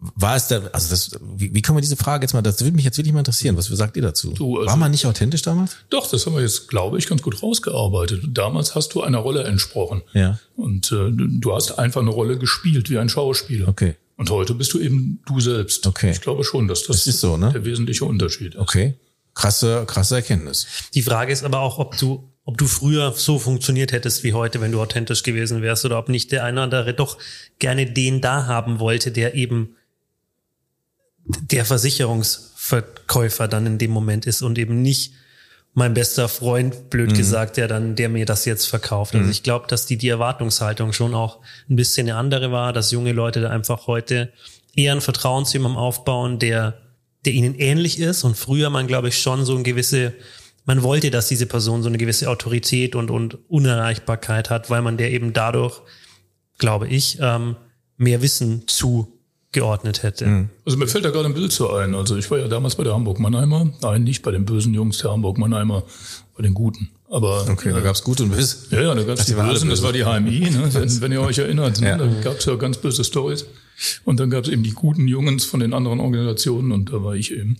[0.00, 2.74] war es da, also das, wie, wie können wir diese Frage jetzt mal, das würde
[2.74, 3.56] mich jetzt wirklich mal interessieren.
[3.56, 4.32] Was sagt ihr dazu?
[4.32, 5.76] Du, also- war man nicht authentisch damals?
[5.90, 8.22] Doch, das haben wir jetzt, glaube ich, ganz gut rausgearbeitet.
[8.28, 10.02] Damals hast du einer Rolle entsprochen.
[10.14, 10.38] Ja.
[10.56, 13.68] Und äh, du du hast einfach eine Rolle gespielt, wie ein Schauspieler.
[13.68, 13.96] Okay.
[14.20, 15.86] Und heute bist du eben du selbst.
[15.86, 16.10] Okay.
[16.10, 17.52] Ich glaube schon, dass das, Das ist so, ne?
[17.54, 18.60] der wesentliche Unterschied ist.
[18.60, 18.98] Okay.
[19.32, 20.66] Krasse, krasse Erkenntnis.
[20.92, 24.60] Die Frage ist aber auch, ob du, ob du früher so funktioniert hättest wie heute,
[24.60, 27.16] wenn du authentisch gewesen wärst, oder ob nicht der eine oder andere doch
[27.58, 29.74] gerne den da haben wollte, der eben
[31.24, 35.14] der Versicherungsverkäufer dann in dem Moment ist und eben nicht
[35.72, 39.14] mein bester Freund, blöd gesagt, der dann, der mir das jetzt verkauft.
[39.14, 42.90] Also ich glaube, dass die, die Erwartungshaltung schon auch ein bisschen eine andere war, dass
[42.90, 44.32] junge Leute da einfach heute
[44.74, 46.80] eher ein Vertrauen zu jemandem aufbauen, der,
[47.24, 48.24] der ihnen ähnlich ist.
[48.24, 50.12] Und früher man, glaube ich, schon so ein gewisse,
[50.64, 54.96] man wollte, dass diese Person so eine gewisse Autorität und, und Unerreichbarkeit hat, weil man
[54.96, 55.82] der eben dadurch,
[56.58, 57.56] glaube ich, ähm,
[57.96, 58.66] mehr Wissen
[59.52, 60.48] zugeordnet hätte.
[60.64, 61.94] Also mir fällt da gerade ein Bild so ein.
[61.94, 63.72] Also ich war ja damals bei der Hamburg-Mannheimer.
[63.82, 65.82] Nein, nicht bei den bösen Jungs der Hamburg-Mannheimer,
[66.36, 66.90] bei den Guten.
[67.10, 68.56] Aber Okay, da gab's gut und böse.
[68.70, 69.82] Ja, ja, da gab es die die Bösen, das böse.
[69.82, 70.68] war die HMI, ne?
[70.72, 71.80] wenn, wenn ihr euch erinnert.
[71.80, 71.88] Ne?
[71.88, 71.98] Ja.
[71.98, 73.46] Da gab es ja ganz böse Stories.
[74.04, 77.14] Und dann gab es eben die guten Jungs von den anderen Organisationen und da war
[77.14, 77.56] ich eben.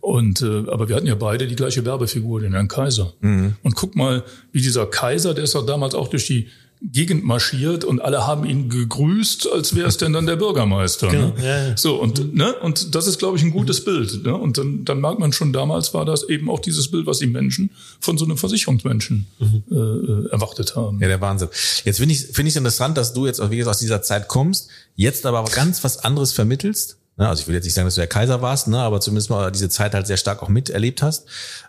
[0.00, 3.12] Und äh, aber wir hatten ja beide die gleiche Werbefigur, den Herrn Kaiser.
[3.20, 3.54] Mhm.
[3.62, 6.48] Und guck mal, wie dieser Kaiser, der ist doch damals auch durch die
[6.82, 11.08] Gegend marschiert und alle haben ihn gegrüßt, als wäre es denn dann der Bürgermeister.
[11.08, 11.34] Genau, ne?
[11.38, 11.76] ja, ja.
[11.76, 14.24] So, und, ne, und das ist, glaube ich, ein gutes Bild.
[14.24, 14.34] Ne?
[14.34, 17.26] Und dann, dann merkt man schon, damals war das eben auch dieses Bild, was die
[17.26, 21.00] Menschen von so einem Versicherungsmenschen äh, äh, erwartet haben.
[21.00, 21.48] Ja, der Wahnsinn.
[21.84, 24.68] Jetzt finde ich finde ich interessant, dass du jetzt, wie gesagt, aus dieser Zeit kommst,
[24.96, 26.99] jetzt aber ganz was anderes vermittelst.
[27.20, 29.28] Ne, Also ich will jetzt nicht sagen, dass du der Kaiser warst, ne, aber zumindest
[29.28, 31.26] mal diese Zeit halt sehr stark auch miterlebt hast.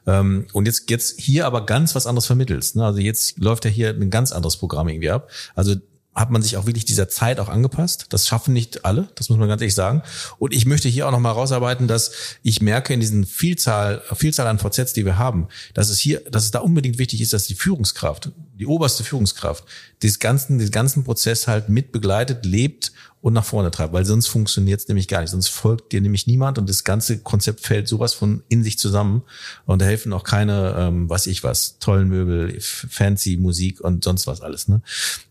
[0.07, 2.77] Ähm, Und jetzt jetzt hier aber ganz was anderes vermittelst.
[2.77, 2.85] ne?
[2.85, 5.29] Also jetzt läuft ja hier ein ganz anderes Programm irgendwie ab.
[5.53, 5.75] Also
[6.13, 8.07] hat man sich auch wirklich dieser Zeit auch angepasst.
[8.09, 10.03] Das schaffen nicht alle, das muss man ganz ehrlich sagen.
[10.39, 12.11] Und ich möchte hier auch noch mal rausarbeiten, dass
[12.43, 16.43] ich merke in diesen Vielzahl, Vielzahl an VZs, die wir haben, dass es hier, dass
[16.43, 19.63] es da unbedingt wichtig ist, dass die Führungskraft, die oberste Führungskraft,
[20.01, 24.27] dieses ganzen, diesen ganzen Prozess halt mit begleitet, lebt und nach vorne treibt, weil sonst
[24.27, 25.29] funktioniert es nämlich gar nicht.
[25.29, 29.21] Sonst folgt dir nämlich niemand und das ganze Konzept fällt sowas von in sich zusammen
[29.65, 34.25] und da helfen auch keine, ähm, was ich was, tollen Möbel, fancy Musik und sonst
[34.25, 34.67] was alles.
[34.67, 34.81] Ne?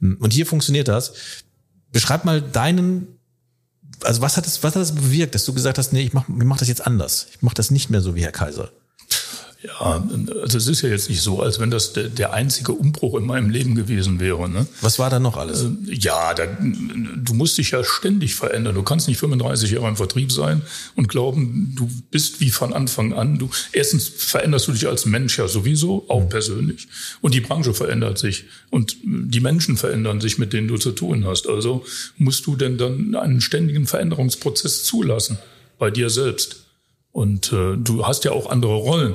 [0.00, 1.12] Und hier funktioniert das.
[1.92, 3.08] Beschreib mal deinen,
[4.02, 6.28] also was hat das, was hat das bewirkt, dass du gesagt hast, nee, ich mach,
[6.28, 7.26] ich mach das jetzt anders.
[7.32, 8.70] Ich mach das nicht mehr so wie Herr Kaiser.
[9.62, 10.02] Ja,
[10.42, 13.26] also es ist ja jetzt nicht so, als wenn das der, der einzige Umbruch in
[13.26, 14.48] meinem Leben gewesen wäre.
[14.48, 14.66] Ne?
[14.80, 15.66] Was war da noch alles?
[15.84, 18.74] Ja, da, du musst dich ja ständig verändern.
[18.74, 20.62] Du kannst nicht 35 Jahre im Vertrieb sein
[20.96, 23.38] und glauben, du bist wie von Anfang an.
[23.38, 26.88] Du, erstens veränderst du dich als Mensch ja sowieso, auch persönlich.
[27.20, 28.44] Und die Branche verändert sich.
[28.70, 31.46] Und die Menschen verändern sich, mit denen du zu tun hast.
[31.46, 31.84] Also
[32.16, 35.38] musst du denn dann einen ständigen Veränderungsprozess zulassen
[35.78, 36.64] bei dir selbst.
[37.12, 39.14] Und äh, du hast ja auch andere Rollen.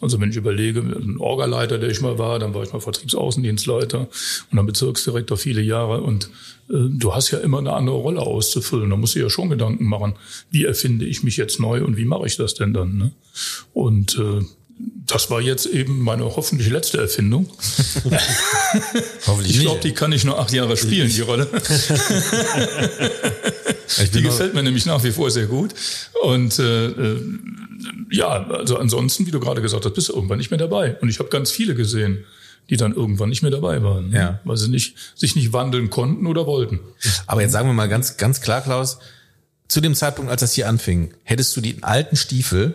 [0.00, 4.00] Also wenn ich überlege, ein Orgaleiter, der ich mal war, dann war ich mal Vertriebsaußendienstleiter
[4.00, 6.02] und dann Bezirksdirektor viele Jahre.
[6.02, 6.30] Und
[6.68, 8.90] äh, du hast ja immer eine andere Rolle auszufüllen.
[8.90, 10.14] Da musst du ja schon Gedanken machen,
[10.50, 12.96] wie erfinde ich mich jetzt neu und wie mache ich das denn dann?
[12.96, 13.10] Ne?
[13.72, 14.44] Und äh,
[14.78, 17.48] das war jetzt eben meine hoffentlich letzte Erfindung.
[19.26, 21.48] Hoffentlich Ich glaube, die kann ich nur acht Jahre spielen, die Rolle.
[24.12, 25.72] Die gefällt mir nämlich nach wie vor sehr gut.
[26.22, 27.20] Und äh, äh,
[28.10, 30.96] ja, also ansonsten, wie du gerade gesagt hast, bist du irgendwann nicht mehr dabei.
[31.00, 32.24] Und ich habe ganz viele gesehen,
[32.68, 34.12] die dann irgendwann nicht mehr dabei waren?
[34.12, 34.40] Ja.
[34.44, 36.80] weil sie nicht, sich nicht wandeln konnten oder wollten.
[37.26, 38.98] Aber jetzt sagen wir mal ganz, ganz klar, Klaus,
[39.68, 42.74] zu dem Zeitpunkt, als das hier anfing, hättest du die alten Stiefel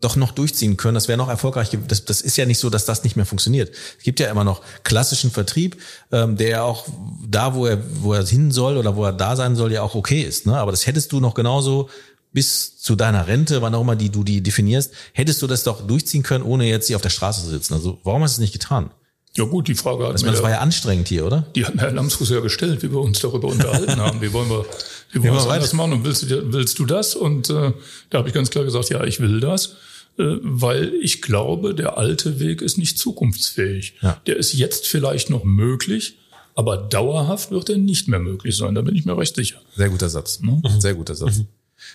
[0.00, 1.70] doch noch durchziehen können, das wäre noch erfolgreich.
[1.88, 3.74] Das, das ist ja nicht so, dass das nicht mehr funktioniert.
[3.98, 5.76] Es gibt ja immer noch klassischen Vertrieb,
[6.12, 6.86] ähm, der ja auch
[7.26, 9.94] da, wo er, wo er hin soll oder wo er da sein soll, ja auch
[9.94, 10.46] okay ist.
[10.46, 10.56] Ne?
[10.56, 11.88] Aber das hättest du noch genauso
[12.32, 15.86] bis zu deiner Rente, wann auch immer die du die definierst, hättest du das doch
[15.86, 17.74] durchziehen können, ohne jetzt hier auf der Straße zu sitzen.
[17.74, 18.90] Also warum hast du es nicht getan?
[19.38, 21.46] Ja gut, die Frage hat mir meine, das war ja anstrengend hier, oder?
[21.54, 24.20] die hat mir Herr Lamsfuß ja gestellt, wie wir uns darüber unterhalten haben.
[24.20, 24.66] Wie wollen wir,
[25.12, 27.14] wie wollen wir anders machen und willst du, willst du das?
[27.14, 27.72] Und äh,
[28.10, 29.76] da habe ich ganz klar gesagt, ja, ich will das.
[30.18, 33.94] äh, Weil ich glaube, der alte Weg ist nicht zukunftsfähig.
[34.02, 34.20] Ja.
[34.26, 36.18] Der ist jetzt vielleicht noch möglich,
[36.54, 38.74] aber dauerhaft wird er nicht mehr möglich sein.
[38.74, 39.58] Da bin ich mir recht sicher.
[39.76, 40.40] Sehr guter Satz.
[40.40, 40.62] Mhm.
[40.80, 41.42] Sehr guter Satz.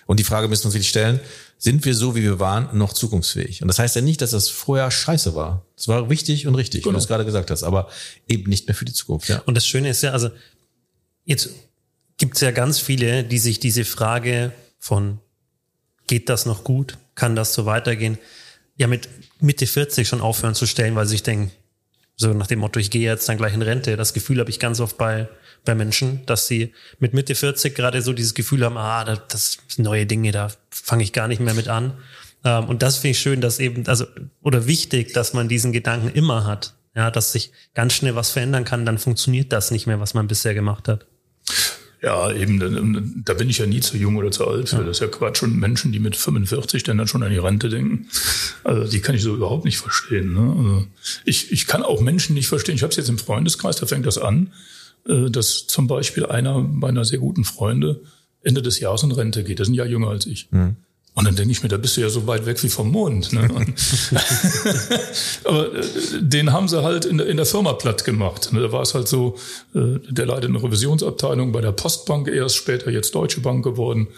[0.06, 1.20] Und die Frage müssen wir uns wirklich stellen,
[1.58, 3.62] sind wir so, wie wir waren, noch zukunftsfähig?
[3.62, 5.64] Und das heißt ja nicht, dass das vorher scheiße war.
[5.76, 6.98] Es war wichtig und richtig, wie Genau.
[6.98, 7.88] du es gerade gesagt hast, aber
[8.28, 9.28] eben nicht mehr für die Zukunft.
[9.28, 9.40] Ja.
[9.46, 10.30] Und das Schöne ist ja, also
[11.24, 11.50] jetzt
[12.18, 15.20] gibt es ja ganz viele, die sich diese Frage von
[16.06, 16.98] geht das noch gut?
[17.14, 18.18] Kann das so weitergehen?
[18.76, 19.08] Ja, mit
[19.40, 21.50] Mitte 40 schon aufhören zu stellen, weil sie sich denken,
[22.16, 23.96] so nach dem Motto, ich gehe jetzt dann gleich in Rente.
[23.96, 25.28] Das Gefühl habe ich ganz oft bei,
[25.64, 29.78] bei Menschen, dass sie mit Mitte 40 gerade so dieses Gefühl haben, ah, das, das
[29.78, 31.94] neue Dinge, da fange ich gar nicht mehr mit an.
[32.44, 34.06] Ähm, und das finde ich schön, dass eben, also,
[34.42, 36.74] oder wichtig, dass man diesen Gedanken immer hat.
[36.96, 40.28] Ja, dass sich ganz schnell was verändern kann, dann funktioniert das nicht mehr, was man
[40.28, 41.06] bisher gemacht hat.
[42.04, 44.84] Ja, eben, da bin ich ja nie zu jung oder zu alt für.
[44.84, 45.42] Das ist ja Quatsch.
[45.42, 48.08] Und Menschen, die mit 45 dann, dann schon an die Rente denken,
[48.62, 50.34] also die kann ich so überhaupt nicht verstehen.
[50.34, 50.54] Ne?
[50.54, 50.86] Also
[51.24, 52.74] ich, ich kann auch Menschen nicht verstehen.
[52.74, 54.52] Ich habe es jetzt im Freundeskreis, da fängt das an,
[55.08, 58.02] äh, dass zum Beispiel einer meiner sehr guten Freunde
[58.42, 59.58] Ende des Jahres in Rente geht.
[59.58, 60.48] Der ist ein Jahr jünger als ich.
[60.50, 60.76] Mhm.
[61.16, 63.32] Und dann denke ich mir, da bist du ja so weit weg wie vom Mond.
[63.32, 63.48] Ne?
[65.44, 65.82] Aber äh,
[66.20, 68.52] den haben sie halt in der, in der Firma platt gemacht.
[68.52, 68.60] Ne?
[68.60, 69.36] Da war es halt so,
[69.76, 74.08] äh, der leitet eine Revisionsabteilung bei der Postbank erst, später jetzt Deutsche Bank geworden.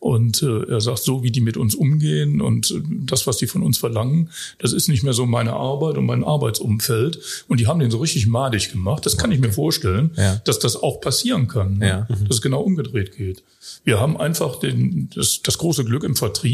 [0.00, 2.72] Und äh, er sagt, so wie die mit uns umgehen und
[3.04, 6.24] das, was die von uns verlangen, das ist nicht mehr so meine Arbeit und mein
[6.24, 7.18] Arbeitsumfeld.
[7.48, 9.04] Und die haben den so richtig madig gemacht.
[9.04, 10.36] Das kann ich mir vorstellen, ja.
[10.44, 11.78] dass das auch passieren kann.
[11.78, 11.88] Ne?
[11.88, 12.06] Ja.
[12.08, 13.42] Dass es genau umgedreht geht.
[13.84, 16.45] Wir haben einfach den, das, das große Glück im Vertrieb,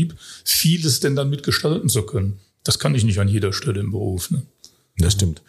[0.45, 2.41] vieles denn dann mitgestalten zu können.
[2.65, 4.31] Das kann ich nicht an jeder Stelle im Beruf.
[4.31, 4.43] Ne?
[4.99, 5.43] Das stimmt.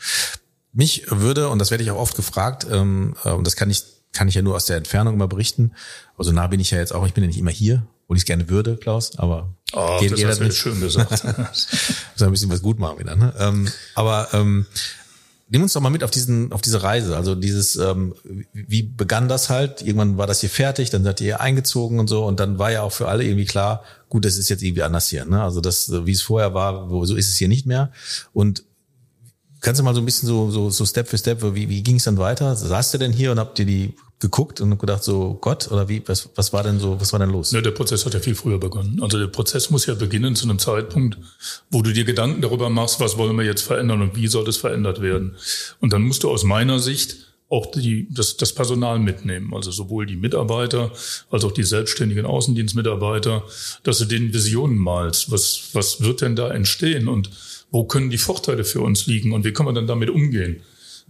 [0.72, 3.84] Mich würde, und das werde ich auch oft gefragt, ähm, äh, und das kann ich,
[4.12, 5.74] kann ich ja nur aus der Entfernung immer berichten.
[6.18, 8.22] Also nah bin ich ja jetzt auch, ich bin ja nicht immer hier, wo ich
[8.22, 11.12] es gerne würde, Klaus, aber oh, geht, das geht hast das schön gesagt.
[11.24, 13.16] Muss ein bisschen was gut machen wieder.
[13.16, 13.34] Ne?
[13.38, 14.66] Ähm, aber ähm,
[15.50, 17.16] Nimm uns doch mal mit auf diesen, auf diese Reise.
[17.16, 18.16] Also dieses, ähm,
[18.54, 19.82] wie begann das halt?
[19.82, 22.82] Irgendwann war das hier fertig, dann seid ihr eingezogen und so, und dann war ja
[22.82, 25.26] auch für alle irgendwie klar, gut, das ist jetzt irgendwie anders hier.
[25.26, 25.44] Ne?
[25.44, 27.92] Also das, wie es vorher war, so ist es hier nicht mehr.
[28.32, 28.64] Und
[29.60, 31.98] kannst du mal so ein bisschen so, so, so Step für Step, wie, wie ging
[31.98, 32.56] es dann weiter?
[32.56, 36.02] Saßt ihr denn hier und habt ihr die geguckt und gedacht so Gott oder wie
[36.08, 37.52] was, was war denn so was war denn los?
[37.52, 39.00] Ja, der Prozess hat ja viel früher begonnen.
[39.04, 41.18] Also der Prozess muss ja beginnen zu einem Zeitpunkt,
[41.70, 44.58] wo du dir Gedanken darüber machst, was wollen wir jetzt verändern und wie soll das
[44.58, 45.36] verändert werden.
[45.80, 47.18] Und dann musst du aus meiner Sicht
[47.50, 50.92] auch die, das, das Personal mitnehmen, also sowohl die Mitarbeiter
[51.30, 53.44] als auch die selbstständigen Außendienstmitarbeiter,
[53.84, 55.32] dass du denen Visionen malst.
[55.32, 57.30] Was, was wird denn da entstehen und
[57.70, 60.62] wo können die Vorteile für uns liegen und wie können wir dann damit umgehen?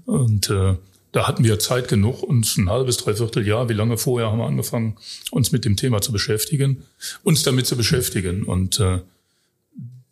[0.05, 0.75] Und äh,
[1.13, 4.47] da hatten wir Zeit genug, uns ein halbes, dreiviertel Jahr, wie lange vorher haben wir
[4.47, 4.97] angefangen,
[5.31, 6.83] uns mit dem Thema zu beschäftigen,
[7.23, 8.43] uns damit zu beschäftigen.
[8.43, 8.99] Und äh,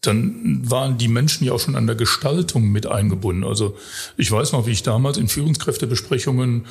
[0.02, 3.44] dann waren die Menschen ja auch schon an der Gestaltung mit eingebunden.
[3.44, 3.76] Also
[4.16, 6.66] ich weiß noch, wie ich damals in Führungskräftebesprechungen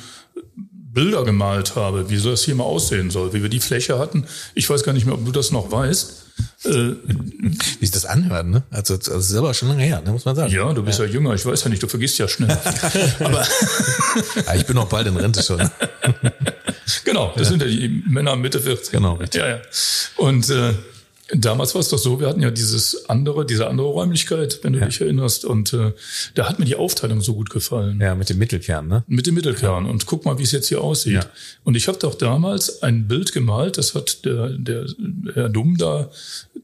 [0.93, 4.25] Bilder gemalt habe, wie so das hier mal aussehen soll, wie wir die Fläche hatten.
[4.55, 6.20] Ich weiß gar nicht mehr, ob du das noch weißt.
[6.63, 8.61] Äh, Wie sich das anhört, ne?
[8.69, 10.53] Also, also das ist aber schon lange her, ne, muss man sagen.
[10.53, 11.05] Ja, du bist ja.
[11.05, 12.55] ja jünger, ich weiß ja nicht, du vergisst ja schnell.
[13.19, 13.47] aber
[14.45, 15.59] ja, ich bin auch bald in Rente schon.
[17.03, 17.49] genau, das ja.
[17.49, 18.91] sind ja die Männer Mitte 40.
[18.91, 19.41] Genau, richtig.
[19.41, 19.59] Ja, ja.
[20.17, 20.73] Und äh,
[21.33, 24.79] Damals war es doch so, wir hatten ja dieses andere, diese andere Räumlichkeit, wenn du
[24.79, 24.85] ja.
[24.85, 25.45] dich erinnerst.
[25.45, 25.93] Und äh,
[26.35, 28.01] da hat mir die Aufteilung so gut gefallen.
[28.01, 29.03] Ja, mit dem Mittelkern, ne?
[29.07, 29.85] Mit dem Mittelkern.
[29.85, 31.13] Und guck mal, wie es jetzt hier aussieht.
[31.13, 31.25] Ja.
[31.63, 34.85] Und ich habe doch damals ein Bild gemalt, das hat der, der
[35.33, 36.09] Herr Dumm da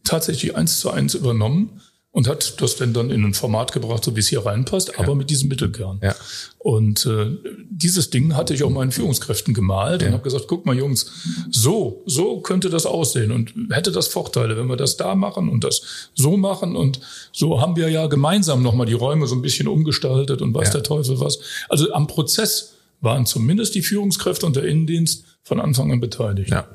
[0.03, 1.81] tatsächlich eins zu eins übernommen
[2.17, 5.03] und hat das denn dann in ein Format gebracht, so wie es hier reinpasst, ja.
[5.03, 5.99] aber mit diesem Mittelkern.
[6.01, 6.15] Ja.
[6.57, 7.37] Und äh,
[7.69, 10.07] dieses Ding hatte ich auch meinen Führungskräften gemalt ja.
[10.07, 11.11] und habe gesagt, guck mal Jungs,
[11.51, 15.63] so, so könnte das aussehen und hätte das Vorteile, wenn wir das da machen und
[15.63, 16.99] das so machen und
[17.31, 20.81] so haben wir ja gemeinsam nochmal die Räume so ein bisschen umgestaltet und weiß der
[20.81, 21.37] Teufel was.
[21.69, 26.49] Also am Prozess waren zumindest die Führungskräfte und der Innendienst von Anfang an beteiligt.
[26.49, 26.67] Ja.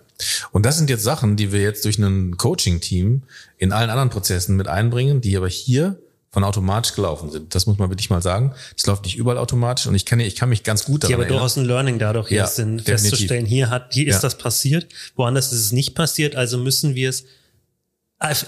[0.52, 3.22] Und das sind jetzt Sachen, die wir jetzt durch ein Coaching-Team
[3.58, 5.98] in allen anderen Prozessen mit einbringen, die aber hier
[6.32, 7.54] von automatisch gelaufen sind.
[7.54, 8.54] Das muss man wirklich mal sagen.
[8.74, 11.14] Das läuft nicht überall automatisch und ich kann, ich kann mich ganz gut daran Die
[11.14, 11.38] aber erinnern.
[11.40, 14.20] durchaus ein Learning dadurch ja, ist, sind, festzustellen, hier hat, hier ist ja.
[14.22, 17.24] das passiert, woanders ist es nicht passiert, also müssen wir es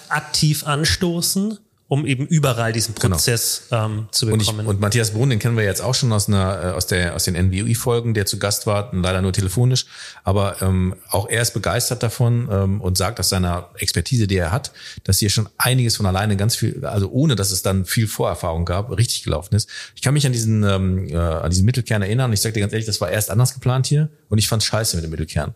[0.09, 3.17] aktiv anstoßen um eben überall diesen genau.
[3.17, 3.87] Prozess genau.
[3.87, 4.61] ähm, zu bekommen.
[4.61, 6.87] Und, ich, und Matthias Brun, den kennen wir jetzt auch schon aus einer äh, aus
[6.87, 9.85] der aus den NWI-Folgen, der zu Gast war, leider nur telefonisch,
[10.25, 14.51] aber ähm, auch er ist begeistert davon ähm, und sagt aus seiner Expertise, die er
[14.51, 14.73] hat,
[15.05, 18.65] dass hier schon einiges von alleine ganz viel, also ohne dass es dann viel Vorerfahrung
[18.65, 19.69] gab, richtig gelaufen ist.
[19.95, 22.33] Ich kann mich an diesen ähm, äh, an diesen Mittelkern erinnern.
[22.33, 24.97] Ich sage dir ganz ehrlich, das war erst anders geplant hier und ich fand scheiße
[24.97, 25.55] mit dem Mittelkern.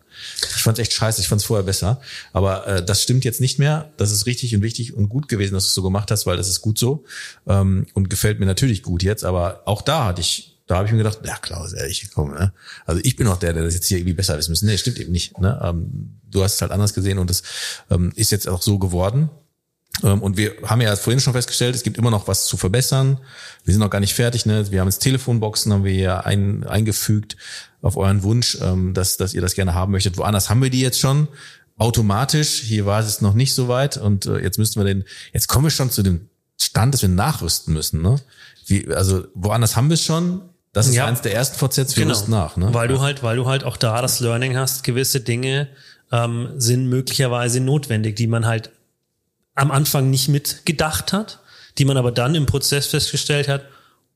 [0.55, 1.21] Ich fand echt scheiße.
[1.21, 1.99] Ich fand es vorher besser,
[2.33, 3.91] aber äh, das stimmt jetzt nicht mehr.
[3.97, 6.37] Das ist richtig und wichtig und gut gewesen, dass du es so gemacht hast weil
[6.37, 7.03] das ist gut so
[7.47, 9.25] ähm, und gefällt mir natürlich gut jetzt.
[9.25, 12.53] Aber auch da hatte ich, da habe ich mir gedacht, ja Klaus, ehrlich, komm, ne?
[12.85, 14.67] also ich bin auch der, der das jetzt hier irgendwie besser wissen müssen.
[14.67, 15.37] Nee, stimmt eben nicht.
[15.39, 15.59] Ne?
[15.63, 17.43] Ähm, du hast es halt anders gesehen und es
[17.89, 19.29] ähm, ist jetzt auch so geworden.
[20.03, 23.19] Ähm, und wir haben ja vorhin schon festgestellt, es gibt immer noch was zu verbessern.
[23.63, 24.45] Wir sind noch gar nicht fertig.
[24.45, 24.71] Ne?
[24.71, 27.35] Wir haben jetzt Telefonboxen, haben wir hier ein, eingefügt
[27.81, 30.17] auf euren Wunsch, ähm, dass, dass ihr das gerne haben möchtet.
[30.17, 31.27] Woanders haben wir die jetzt schon.
[31.79, 32.59] Automatisch.
[32.61, 35.65] Hier war es noch nicht so weit und äh, jetzt müssen wir den, jetzt kommen
[35.65, 36.29] wir schon zu dem
[36.61, 38.01] Stand, dass wir nachrüsten müssen.
[38.01, 38.19] Ne?
[38.67, 40.41] Wie, also woanders haben wir es schon.
[40.73, 41.05] Das ist Ja.
[41.07, 42.55] eins der ersten VZs, wir rüsten nach.
[42.55, 42.71] Ne?
[42.73, 45.67] Weil du halt, weil du halt auch da das Learning hast, gewisse Dinge
[46.11, 48.69] ähm, sind möglicherweise notwendig, die man halt
[49.55, 51.39] am Anfang nicht mitgedacht hat,
[51.77, 53.63] die man aber dann im Prozess festgestellt hat,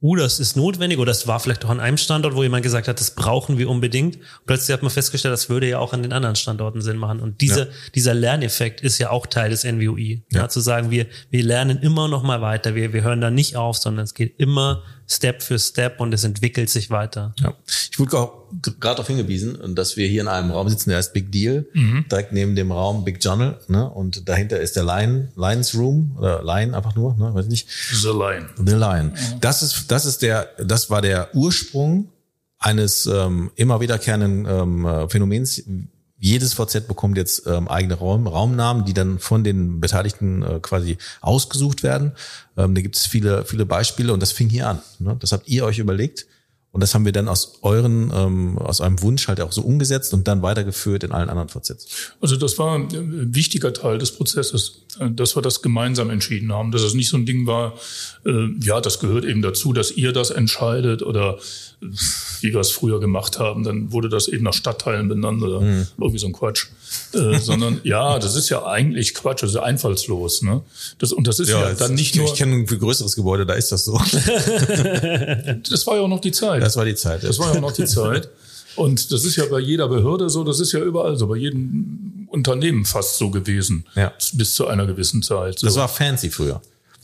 [0.04, 2.88] uh, das ist notwendig oder das war vielleicht auch an einem Standort, wo jemand gesagt
[2.88, 4.18] hat, das brauchen wir unbedingt.
[4.18, 7.20] Und plötzlich hat man festgestellt, das würde ja auch an den anderen Standorten Sinn machen.
[7.22, 7.68] Und diese, Ja.
[7.96, 10.22] dieser Lerneffekt ist ja auch Teil des NWOI.
[10.32, 10.42] Ja.
[10.42, 10.50] Ja.
[10.50, 13.78] zu sagen, wir, wir lernen immer noch mal weiter, wir, wir hören da nicht auf,
[13.78, 17.34] sondern es geht immer Step für Step und es entwickelt sich weiter.
[17.40, 17.54] Ja.
[17.92, 21.14] Ich wurde auch gerade darauf hingewiesen, dass wir hier in einem Raum sitzen, der heißt
[21.14, 21.66] Big Deal,
[22.10, 23.90] direkt neben dem Raum Big Journal, ne?
[23.90, 27.34] Und dahinter ist der Lion, Lions Room oder Lion einfach nur, ne?
[27.34, 27.70] Weiß ich nicht.
[27.92, 28.50] The Line.
[28.58, 29.14] The Lion.
[29.42, 32.10] Das ist, das ist der, das war der Ursprung
[32.64, 35.62] eines ähm, immer wiederkehrenden ähm, äh, Phänomens.
[36.24, 40.98] Jedes VZ bekommt jetzt ähm, eigene Raum, Raumnamen, die dann von den Beteiligten äh, quasi
[41.20, 42.14] ausgesucht werden.
[42.56, 44.80] Ähm, da gibt es viele, viele Beispiele und das fing hier an.
[45.00, 45.18] Ne?
[45.20, 46.26] Das habt ihr euch überlegt
[46.74, 50.12] und das haben wir dann aus euren, ähm, aus eurem Wunsch halt auch so umgesetzt
[50.12, 51.86] und dann weitergeführt in allen anderen VZs.
[52.20, 56.82] Also das war ein wichtiger Teil des Prozesses, dass wir das gemeinsam entschieden haben, dass
[56.82, 57.74] es nicht so ein Ding war,
[58.26, 61.38] äh, ja, das gehört eben dazu, dass ihr das entscheidet oder
[61.82, 61.86] äh,
[62.42, 66.18] wie wir es früher gemacht haben, dann wurde das eben nach Stadtteilen benannt oder irgendwie
[66.18, 66.68] so ein Quatsch.
[67.14, 70.42] Äh, sondern ja, das ist ja eigentlich Quatsch, das ist ja einfallslos.
[70.42, 70.62] Ne?
[70.98, 73.46] Das, und das ist ja, dann nicht ich, nur, ich kenne ein viel größeres Gebäude,
[73.46, 73.94] da ist das so.
[75.70, 76.63] das war ja auch noch die Zeit.
[76.64, 77.24] Das war die Zeit.
[77.24, 78.30] Das war ja noch die Zeit.
[78.76, 82.28] Und das ist ja bei jeder Behörde so, das ist ja überall so, bei jedem
[82.32, 83.86] Unternehmen fast so gewesen.
[83.96, 84.12] Ja.
[84.34, 85.60] Bis zu einer gewissen Zeit.
[85.60, 85.68] So.
[85.68, 86.60] Das war fancy früher.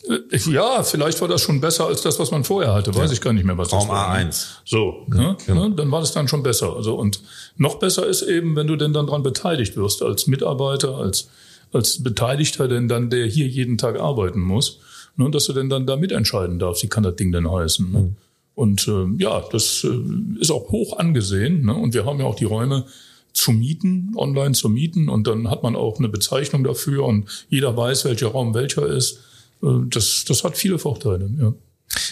[0.07, 2.95] Äh, ja, vielleicht war das schon besser als das, was man vorher hatte.
[2.95, 4.15] Weiß ich gar nicht mehr, was Raum das war.
[4.15, 4.45] A1.
[4.65, 5.37] So, ne?
[5.45, 5.73] ne?
[5.75, 6.75] dann war das dann schon besser.
[6.75, 7.21] Also und
[7.57, 11.27] noch besser ist eben, wenn du denn dann dran beteiligt wirst als Mitarbeiter, als
[11.71, 14.79] als Beteiligter, denn dann der hier jeden Tag arbeiten muss,
[15.15, 15.29] ne?
[15.29, 17.91] dass du denn dann da mitentscheiden darfst, wie kann das Ding denn heißen.
[17.91, 18.15] Ne?
[18.59, 21.65] Und äh, ja, das äh, ist auch hoch angesehen.
[21.65, 21.73] Ne?
[21.73, 22.85] Und wir haben ja auch die Räume
[23.31, 25.07] zu mieten, online zu mieten.
[25.07, 29.19] Und dann hat man auch eine Bezeichnung dafür und jeder weiß, welcher Raum welcher ist.
[29.63, 31.29] Äh, das, das hat viele Vorteile.
[31.39, 31.53] Ja.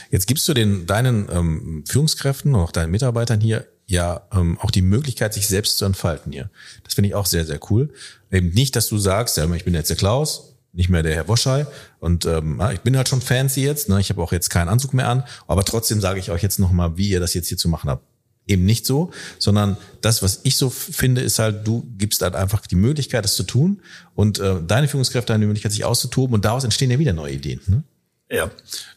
[0.10, 4.72] Jetzt gibst du den deinen ähm, Führungskräften und auch deinen Mitarbeitern hier ja ähm, auch
[4.72, 6.50] die Möglichkeit, sich selbst zu entfalten hier.
[6.86, 7.90] Das finde ich auch sehr, sehr cool.
[8.32, 11.28] Eben nicht, dass du sagst, ja, ich bin jetzt der Klaus, nicht mehr der Herr
[11.28, 11.66] Woschei
[12.00, 14.00] und ähm, ich bin halt schon fancy jetzt, ne?
[14.00, 16.98] ich habe auch jetzt keinen Anzug mehr an, aber trotzdem sage ich euch jetzt nochmal,
[16.98, 18.04] wie ihr das jetzt hier zu machen habt.
[18.50, 22.66] Eben nicht so, sondern das, was ich so finde, ist halt, du gibst halt einfach
[22.66, 23.82] die Möglichkeit, das zu tun
[24.16, 27.34] und äh, deine Führungskräfte haben die Möglichkeit, sich auszutoben und daraus entstehen ja wieder neue
[27.34, 27.60] Ideen.
[27.68, 27.84] Ne?
[28.30, 28.52] Ja,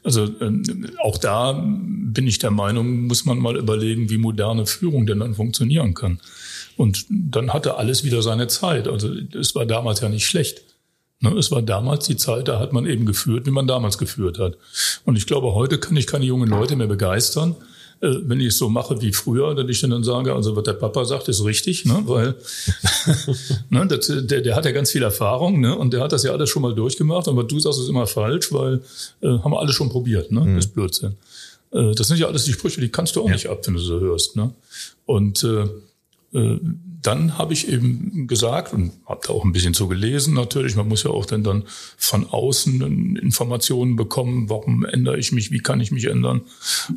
[0.05, 5.07] also ähm, auch da bin ich der Meinung, muss man mal überlegen, wie moderne Führung
[5.07, 6.21] denn dann funktionieren kann.
[6.77, 8.89] Und dann hatte alles wieder seine Zeit.
[8.89, 10.63] Also es war damals ja nicht schlecht.
[11.21, 14.39] Ne, Es war damals die Zeit, da hat man eben geführt, wie man damals geführt
[14.39, 14.57] hat.
[15.05, 17.57] Und ich glaube, heute kann ich keine jungen Leute mehr begeistern,
[18.01, 20.73] äh, wenn ich es so mache wie früher, dass ich dann sage, also was der
[20.73, 22.03] Papa sagt, ist richtig, ne?
[22.07, 22.37] weil
[23.69, 25.77] ne, das, der, der hat ja ganz viel Erfahrung ne?
[25.77, 27.29] und der hat das ja alles schon mal durchgemacht.
[27.29, 28.81] Und was du sagst, ist immer falsch, weil
[29.21, 30.33] äh, haben wir alle schon probiert.
[30.33, 30.55] Ne?
[30.55, 31.17] Das ist Blödsinn.
[31.73, 33.81] Äh, das sind ja alles die Sprüche, die kannst du auch nicht ab, wenn du
[33.81, 34.37] so hörst.
[34.37, 34.55] Ne?
[35.05, 35.67] Und äh,
[36.33, 36.59] äh,
[37.03, 40.77] dann habe ich eben gesagt und habe da auch ein bisschen zu gelesen natürlich.
[40.77, 41.65] Man muss ja auch dann, dann
[41.97, 46.43] von außen Informationen bekommen, warum ändere ich mich, wie kann ich mich ändern.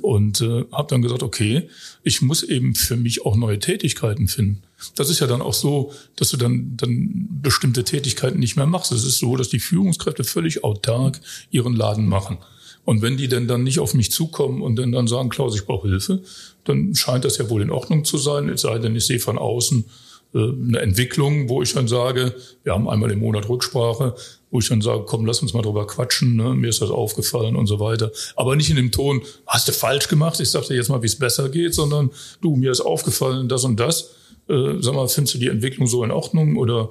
[0.02, 1.70] Und äh, habe dann gesagt, okay,
[2.04, 4.64] ich muss eben für mich auch neue Tätigkeiten finden.
[4.96, 8.92] Das ist ja dann auch so, dass du dann, dann bestimmte Tätigkeiten nicht mehr machst.
[8.92, 12.40] Es ist so, dass die Führungskräfte völlig autark ihren Laden machen.
[12.86, 15.66] Und wenn die denn dann nicht auf mich zukommen und dann, dann sagen, Klaus, ich
[15.66, 16.22] brauche Hilfe,
[16.66, 18.50] dann scheint das ja wohl in Ordnung zu sein.
[18.50, 19.86] Es sei denn, ich sehe von außen
[20.34, 24.16] äh, eine Entwicklung, wo ich dann sage, wir haben einmal im Monat Rücksprache,
[24.52, 26.54] wo ich dann sage, komm, lass uns mal drüber quatschen, ne?
[26.56, 28.12] mir ist das aufgefallen und so weiter.
[28.36, 31.08] Aber nicht in dem Ton, hast du falsch gemacht, ich sag dir jetzt mal, wie
[31.08, 34.12] es besser geht, sondern du, mir ist aufgefallen, das und das.
[34.48, 36.90] Äh, sag mal, findest du die Entwicklung so in Ordnung oder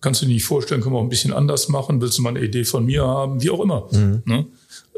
[0.00, 2.30] kannst du dir nicht vorstellen, können wir auch ein bisschen anders machen, willst du mal
[2.30, 3.88] eine Idee von mir haben, wie auch immer.
[4.24, 4.46] Ne?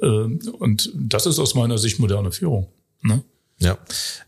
[0.00, 2.68] Äh, Und das ist aus meiner Sicht moderne Führung.
[3.02, 3.22] Ne?
[3.62, 3.78] Ja,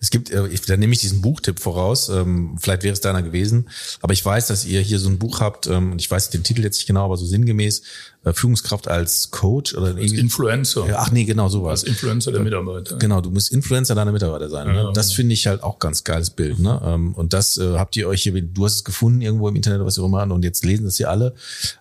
[0.00, 2.08] es gibt, äh, ich, da nehme ich diesen Buchtipp voraus.
[2.08, 3.68] Ähm, vielleicht wäre es deiner gewesen,
[4.00, 5.66] aber ich weiß, dass ihr hier so ein Buch habt.
[5.66, 7.82] Ähm, und ich weiß den Titel jetzt nicht genau, aber so sinngemäß
[8.24, 10.12] äh, Führungskraft als Coach oder Als.
[10.12, 10.86] Influencer.
[10.96, 11.80] Ach nee, genau sowas.
[11.80, 12.96] Als Influencer der Mitarbeiter.
[12.96, 14.68] Genau, du musst Influencer deiner Mitarbeiter sein.
[14.68, 14.74] Ne?
[14.74, 14.92] Ja.
[14.92, 16.58] Das finde ich halt auch ganz geiles Bild.
[16.58, 16.80] Ne?
[16.84, 19.80] Ähm, Und das äh, habt ihr euch hier, du hast es gefunden irgendwo im Internet
[19.80, 21.34] oder was auch immer, und jetzt lesen das hier alle,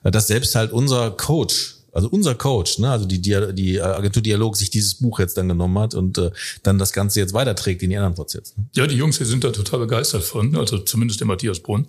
[0.04, 4.24] äh, dass selbst halt unser Coach also unser Coach, ne, also die, die, die Agentur
[4.24, 6.32] Dialog sich dieses Buch jetzt dann genommen hat und äh,
[6.64, 8.54] dann das Ganze jetzt weiterträgt in die anderen Prozesse.
[8.58, 8.66] Ne?
[8.74, 11.88] Ja, die Jungs hier sind da total begeistert von, also zumindest der Matthias Brunn.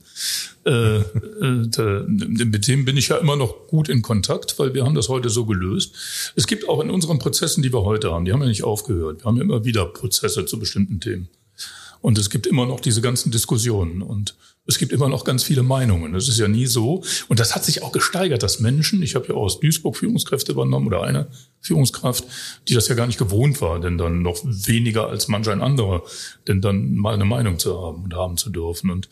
[0.67, 4.95] Äh, äh, mit dem bin ich ja immer noch gut in Kontakt, weil wir haben
[4.95, 5.95] das heute so gelöst.
[6.37, 9.21] Es gibt auch in unseren Prozessen, die wir heute haben, die haben ja nicht aufgehört.
[9.21, 11.29] Wir haben ja immer wieder Prozesse zu bestimmten Themen.
[12.03, 14.35] Und es gibt immer noch diese ganzen Diskussionen und
[14.67, 16.12] es gibt immer noch ganz viele Meinungen.
[16.15, 17.03] Das ist ja nie so.
[17.29, 20.53] Und das hat sich auch gesteigert, dass Menschen, ich habe ja auch aus Duisburg Führungskräfte
[20.53, 21.29] übernommen oder eine
[21.61, 22.25] Führungskraft,
[22.69, 26.03] die das ja gar nicht gewohnt war, denn dann noch weniger als manch ein anderer,
[26.49, 28.91] denn dann mal eine Meinung zu haben und haben zu dürfen.
[28.91, 29.09] Und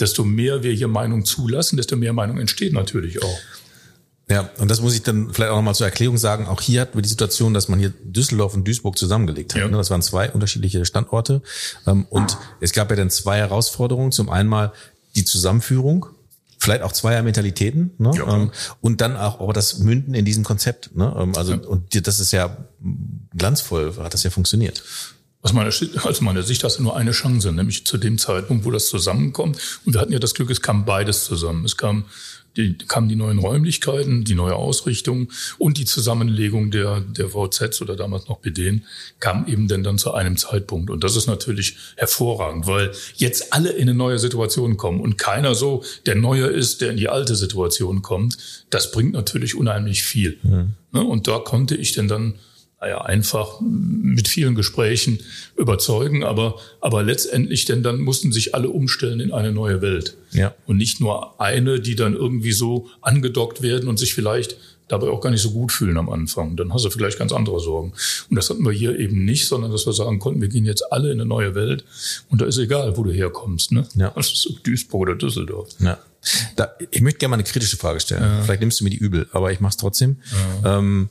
[0.00, 3.38] desto mehr wir hier Meinung zulassen, desto mehr Meinung entsteht natürlich auch.
[4.30, 6.46] Ja, und das muss ich dann vielleicht auch nochmal zur Erklärung sagen.
[6.46, 9.62] Auch hier hatten wir die Situation, dass man hier Düsseldorf und Duisburg zusammengelegt hat.
[9.62, 9.68] Ja.
[9.68, 9.76] Ne?
[9.76, 11.42] Das waren zwei unterschiedliche Standorte.
[11.86, 14.12] Ähm, und es gab ja dann zwei Herausforderungen.
[14.12, 14.72] Zum einen mal
[15.16, 16.06] die Zusammenführung,
[16.58, 18.12] vielleicht auch zweier Mentalitäten, ne?
[18.14, 18.34] Ja.
[18.34, 18.50] Ähm,
[18.80, 20.94] und dann auch aber das Münden in diesem Konzept.
[20.94, 21.14] Ne?
[21.18, 21.60] Ähm, also ja.
[21.60, 22.56] und das ist ja
[23.36, 24.82] glanzvoll, hat das ja funktioniert.
[25.40, 25.70] Aus meiner,
[26.02, 29.56] aus meiner Sicht hast du nur eine Chance, nämlich zu dem Zeitpunkt, wo das zusammenkommt.
[29.86, 31.64] Und wir hatten ja das Glück, es kam beides zusammen.
[31.64, 32.06] Es kam
[32.58, 35.28] die, kamen die neuen Räumlichkeiten, die neue Ausrichtung
[35.58, 38.84] und die Zusammenlegung der, der VZs oder damals noch BDen
[39.20, 40.90] kam eben denn dann zu einem Zeitpunkt.
[40.90, 45.54] Und das ist natürlich hervorragend, weil jetzt alle in eine neue Situation kommen und keiner
[45.54, 48.36] so der Neue ist, der in die alte Situation kommt.
[48.70, 50.38] Das bringt natürlich unheimlich viel.
[50.42, 50.74] Mhm.
[50.92, 52.34] Und da konnte ich denn dann
[52.80, 55.18] naja, einfach mit vielen Gesprächen
[55.56, 60.16] überzeugen, aber, aber letztendlich denn dann mussten sich alle umstellen in eine neue Welt.
[60.32, 60.54] Ja.
[60.66, 64.56] Und nicht nur eine, die dann irgendwie so angedockt werden und sich vielleicht
[64.86, 66.56] dabei auch gar nicht so gut fühlen am Anfang.
[66.56, 67.92] Dann hast du vielleicht ganz andere Sorgen.
[68.30, 70.92] Und das hatten wir hier eben nicht, sondern dass wir sagen konnten, wir gehen jetzt
[70.92, 71.84] alle in eine neue Welt
[72.30, 73.72] und da ist egal, wo du herkommst.
[73.72, 73.86] Ne?
[73.96, 74.12] Ja.
[74.14, 75.68] Das ist Duisburg oder Düsseldorf.
[75.80, 75.98] Ja.
[76.56, 78.22] Da, ich möchte gerne mal eine kritische Frage stellen.
[78.22, 78.42] Ja.
[78.42, 80.18] Vielleicht nimmst du mir die übel, aber ich mache es trotzdem.
[80.62, 80.78] Ja.
[80.78, 81.10] Ähm,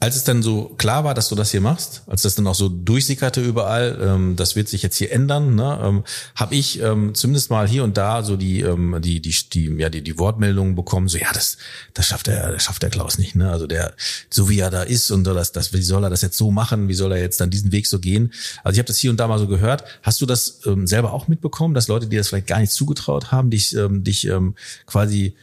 [0.00, 2.54] als es dann so klar war, dass du das hier machst, als das dann auch
[2.54, 6.04] so durchsickerte überall, ähm, das wird sich jetzt hier ändern, ne, ähm,
[6.36, 9.88] habe ich ähm, zumindest mal hier und da so die ähm, die die die ja
[9.88, 11.58] die die Wortmeldungen bekommen, so ja das
[11.94, 13.92] das schafft er das schafft der Klaus nicht, ne, also der
[14.30, 16.86] so wie er da ist und das das wie soll er das jetzt so machen,
[16.86, 18.32] wie soll er jetzt dann diesen Weg so gehen?
[18.62, 19.82] Also ich habe das hier und da mal so gehört.
[20.02, 23.32] Hast du das ähm, selber auch mitbekommen, dass Leute, die das vielleicht gar nicht zugetraut
[23.32, 24.54] haben, dich ähm, dich ähm,
[24.86, 25.34] quasi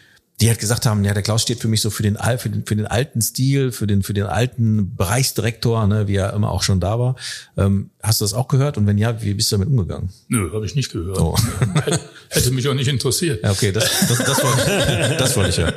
[0.42, 2.66] die halt gesagt haben, ja, der Klaus steht für mich so für den, für den,
[2.66, 6.62] für den alten Stil, für den, für den alten Bereichsdirektor, ne, wie er immer auch
[6.62, 7.16] schon da war.
[7.56, 8.78] Ähm, hast du das auch gehört?
[8.78, 10.10] Und wenn ja, wie bist du damit umgegangen?
[10.28, 11.20] Nö, habe ich nicht gehört.
[11.20, 11.38] Oh.
[12.30, 13.44] Hätte mich auch nicht interessiert.
[13.44, 15.74] Ja, okay, das, das, das, wollte, das wollte ich ja.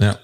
[0.00, 0.18] ja.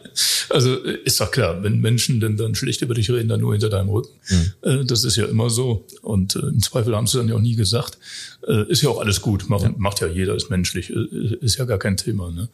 [0.50, 3.68] Also ist doch klar, wenn Menschen denn dann schlecht über dich reden, dann nur hinter
[3.68, 4.10] deinem Rücken.
[4.28, 4.86] Mhm.
[4.86, 5.86] das ist ja immer so.
[6.02, 7.98] Und äh, im Zweifel haben sie dann ja auch nie gesagt.
[8.46, 11.64] Äh, ist ja auch alles gut, macht ja, macht ja jeder, ist menschlich, ist ja
[11.64, 12.30] gar kein Thema.
[12.30, 12.48] Ne?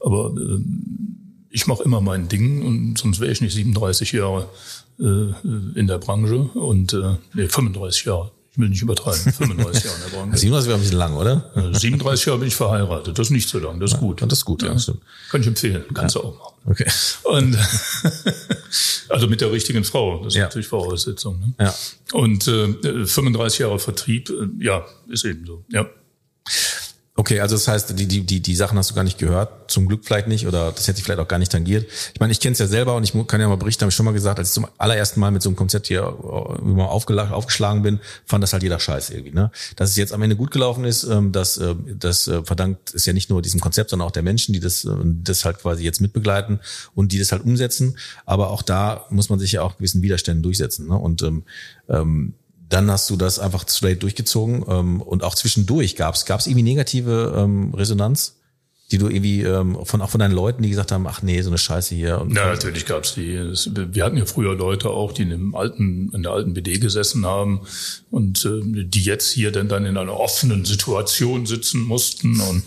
[0.00, 0.34] Aber
[1.50, 4.48] ich mache immer mein Ding und sonst wäre ich nicht 37 Jahre
[4.98, 6.96] in der Branche und
[7.34, 10.38] nee, 35 Jahre ich will nicht übertreiben, 35 Jahre in der Branche.
[10.38, 11.50] 37 wäre ein bisschen lang, oder?
[11.72, 14.20] 37 Jahre bin ich verheiratet, das ist nicht so lang, das ist gut.
[14.20, 14.72] Ja, das ist gut, ja.
[14.72, 15.00] ja stimmt.
[15.28, 16.22] Kann ich empfehlen, kannst ja.
[16.22, 16.54] du auch machen.
[16.66, 16.86] Okay.
[17.24, 17.58] Und
[19.08, 20.44] also mit der richtigen Frau, das ist ja.
[20.44, 21.40] natürlich Voraussetzung.
[21.40, 21.54] Ne?
[21.58, 21.74] Ja.
[22.12, 25.86] Und äh, 35 Jahre Vertrieb, äh, ja, ist eben so, ja.
[27.16, 29.86] Okay, also das heißt, die, die, die, die Sachen hast du gar nicht gehört, zum
[29.86, 31.86] Glück vielleicht nicht, oder das hätte ich vielleicht auch gar nicht tangiert.
[32.12, 33.94] Ich meine, ich kenne es ja selber und ich kann ja mal berichten, habe ich
[33.94, 36.02] schon mal gesagt, als ich zum allerersten Mal mit so einem Konzept hier
[36.60, 39.30] immer aufgeschlagen bin, fand das halt jeder Scheiß irgendwie.
[39.30, 39.52] Ne?
[39.76, 43.06] Dass es jetzt am Ende gut gelaufen ist, ähm, das, äh, das äh, verdankt ist
[43.06, 45.84] ja nicht nur diesem Konzept, sondern auch der Menschen, die das, äh, das halt quasi
[45.84, 46.58] jetzt mitbegleiten
[46.96, 47.96] und die das halt umsetzen.
[48.26, 50.88] Aber auch da muss man sich ja auch gewissen Widerständen durchsetzen.
[50.88, 50.96] Ne?
[50.96, 51.44] Und ähm,
[51.88, 52.34] ähm
[52.74, 57.32] dann hast du das einfach straight durchgezogen ähm, und auch zwischendurch gab es irgendwie negative
[57.36, 58.40] ähm, Resonanz?
[58.92, 61.48] Die du irgendwie ähm, von auch von deinen Leuten, die gesagt haben, ach nee, so
[61.48, 62.20] eine Scheiße hier.
[62.20, 63.34] Und ja, natürlich gab's die.
[63.34, 66.78] Das, wir hatten ja früher Leute auch, die in dem alten, in der alten BD
[66.78, 67.62] gesessen haben
[68.10, 72.62] und äh, die jetzt hier dann dann in einer offenen Situation sitzen mussten und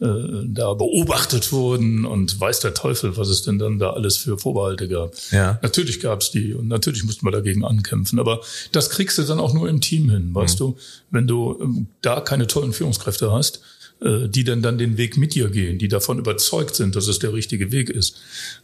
[0.00, 4.38] äh, da beobachtet wurden und weiß der Teufel, was es denn dann da alles für
[4.38, 5.12] Vorbehalte gab.
[5.30, 5.58] Ja.
[5.62, 8.18] Natürlich gab's die und natürlich mussten wir dagegen ankämpfen.
[8.18, 8.40] Aber
[8.72, 10.64] das kriegst du dann auch nur im Team hin, weißt mhm.
[10.64, 10.76] du,
[11.10, 13.79] wenn du ähm, da keine tollen Führungskräfte hast äh,
[14.28, 17.34] die dann dann den Weg mit dir gehen, die davon überzeugt sind, dass es der
[17.34, 18.18] richtige Weg ist,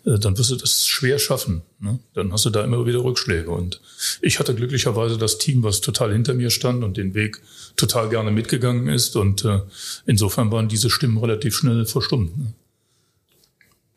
[0.05, 1.63] äh, dann wirst du das schwer schaffen.
[1.79, 1.99] Ne?
[2.15, 3.51] Dann hast du da immer wieder Rückschläge.
[3.51, 3.81] Und
[4.23, 7.43] ich hatte glücklicherweise das Team, was total hinter mir stand und den Weg
[7.77, 9.15] total gerne mitgegangen ist.
[9.17, 9.61] Und äh,
[10.07, 12.37] insofern waren diese Stimmen relativ schnell verstummt.
[12.39, 12.55] Ne?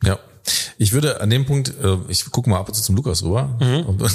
[0.04, 0.18] Ja.
[0.78, 1.72] Ich würde an dem Punkt,
[2.08, 3.84] ich gucke mal ab und zu zum Lukas rüber, mhm.
[3.86, 4.06] ob, du,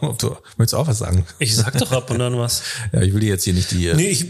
[0.06, 1.24] ob du möchtest auch was sagen.
[1.38, 2.62] Ich sag doch ab und an was.
[2.92, 3.92] ja, ich will dir jetzt hier nicht die.
[3.94, 4.26] Nee, ich,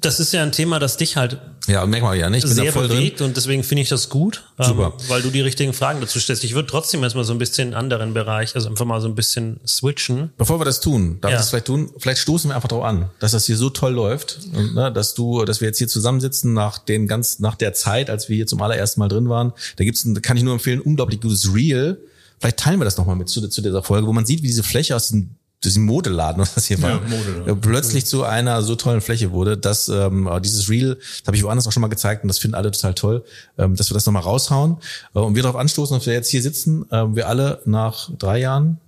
[0.00, 2.44] das ist ja ein Thema, das dich halt Ja, merk mal, ja, nicht?
[2.44, 3.28] Ich bin sehr da voll bewegt drin.
[3.28, 4.94] und deswegen finde ich das gut, Super.
[4.98, 6.44] Ähm, weil du die richtigen Fragen dazu stellst.
[6.44, 9.08] Ich würde trotzdem erstmal so ein bisschen in einen anderen Bereich, also einfach mal so
[9.08, 10.30] ein bisschen switchen.
[10.36, 11.36] Bevor wir das tun, darf Ja.
[11.36, 11.90] ich das vielleicht tun?
[11.98, 15.14] Vielleicht stoßen wir einfach drauf an, dass das hier so toll läuft, und, ne, dass
[15.14, 18.46] du, dass wir jetzt hier zusammensitzen nach den ganz, nach der Zeit, als wir hier
[18.46, 19.52] zum allerersten Mal drin waren.
[19.76, 21.98] Da gibt's, kann ich nur empfehlen, unglaublich gutes Reel.
[22.38, 24.62] Vielleicht teilen wir das nochmal mit zu, zu dieser Folge, wo man sieht, wie diese
[24.62, 25.30] Fläche aus dem
[25.62, 27.46] diesem Modeladen, was das hier war, Modeladen.
[27.48, 31.42] äh, plötzlich zu einer so tollen Fläche wurde, dass ähm, dieses Reel, das habe ich
[31.42, 33.24] woanders auch schon mal gezeigt und das finden alle total toll,
[33.58, 34.78] ähm, dass wir das nochmal raushauen
[35.14, 38.38] äh, und wir darauf anstoßen, dass wir jetzt hier sitzen, ähm, wir alle nach drei
[38.38, 38.78] Jahren,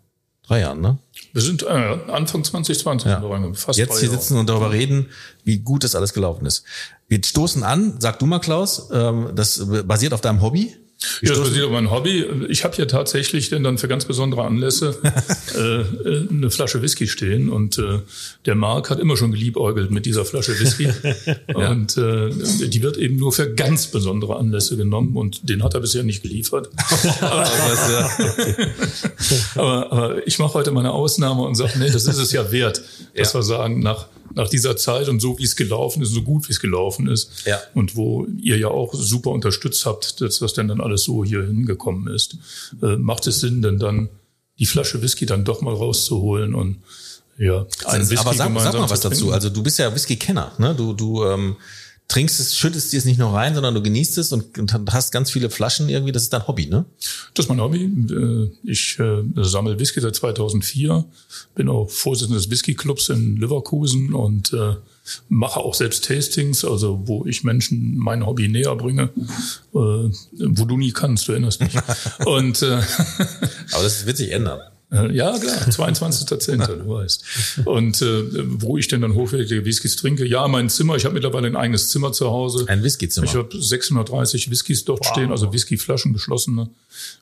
[0.46, 0.96] drei Jahren, ne?
[1.34, 3.18] Wir sind äh, Anfang 2020 Ja.
[3.18, 4.18] reingekommen, fast Jetzt hier Jahre.
[4.20, 5.10] sitzen und darüber reden,
[5.44, 6.64] wie gut das alles gelaufen ist.
[7.06, 10.74] Wir stoßen an, sag du mal, Klaus, ähm, das basiert auf deinem Hobby.
[11.22, 12.24] Ja, das basiert auf meinem Hobby.
[12.48, 14.96] Ich habe hier tatsächlich denn dann für ganz besondere Anlässe
[15.54, 15.58] äh,
[16.08, 18.00] äh, eine Flasche Whisky stehen und äh,
[18.46, 20.88] der Marc hat immer schon geliebäugelt mit dieser Flasche Whisky
[21.54, 22.30] und äh,
[22.68, 26.22] die wird eben nur für ganz besondere Anlässe genommen und den hat er bisher nicht
[26.22, 26.70] geliefert.
[29.54, 32.50] aber, aber ich mache heute mal eine Ausnahme und sage, nee, das ist es ja
[32.52, 32.82] wert,
[33.16, 33.38] dass Ja.
[33.38, 36.52] wir sagen, nach, nach dieser Zeit und so wie es gelaufen ist, so gut wie
[36.52, 37.58] es gelaufen ist Ja.
[37.74, 41.42] und wo ihr ja auch super unterstützt habt, dass das denn dann alles so hier
[41.44, 42.36] hingekommen ist,
[42.82, 44.08] äh, macht es Sinn, denn dann
[44.58, 46.78] die Flasche Whisky dann doch mal rauszuholen und
[47.38, 49.32] ja, einen Whisky Aber sag, sag mal was zu dazu.
[49.32, 50.74] Also du bist ja Whisky-Kenner, ne?
[50.76, 51.56] Du, du ähm,
[52.12, 55.12] trinkst es, schüttest dir es nicht nur rein, sondern du genießt es und, und hast
[55.12, 56.12] ganz viele Flaschen irgendwie.
[56.12, 56.84] Das ist dein Hobby, ne?
[57.32, 57.84] Das ist mein Hobby.
[57.84, 61.04] Äh, Ich äh, sammle Whisky seit 2004,
[61.54, 64.76] bin auch Vorsitzender des Whisky-Clubs in Leverkusen und äh,
[65.30, 69.08] mache auch selbst Tastings, also wo ich Menschen mein Hobby näher bringe, äh,
[69.72, 71.74] wo du nie kannst, du erinnerst dich.
[72.26, 72.80] Und äh,
[73.72, 74.60] Aber das wird sich ändern.
[74.92, 77.24] Äh, Ja, klar, 22.10., du weißt.
[77.64, 78.24] Und äh,
[78.60, 80.26] wo ich denn dann hochwertige Whiskys trinke?
[80.26, 82.64] Ja, mein Zimmer, ich habe mittlerweile ein eigenes Zimmer zu Hause.
[82.68, 83.26] Ein Whiskyzimmer.
[83.26, 86.68] Ich habe 630 Whiskys dort stehen, also Whiskyflaschen geschlossene.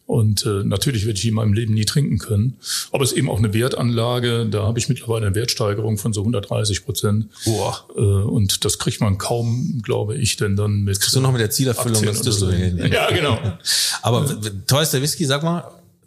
[0.07, 2.57] Und äh, natürlich werde ich die in meinem Leben nie trinken können.
[2.91, 4.47] Aber es ist eben auch eine Wertanlage.
[4.51, 7.27] Da habe ich mittlerweile eine Wertsteigerung von so 130 Prozent.
[7.45, 7.85] Boah.
[7.97, 10.99] Äh, und das kriegt man kaum, glaube ich, denn dann mit.
[11.01, 12.51] Kriegst du noch mit der Zielerfüllung das so.
[12.51, 13.39] Ja, genau.
[14.03, 14.27] Aber
[14.67, 15.63] teuerster Whisky, sag mal,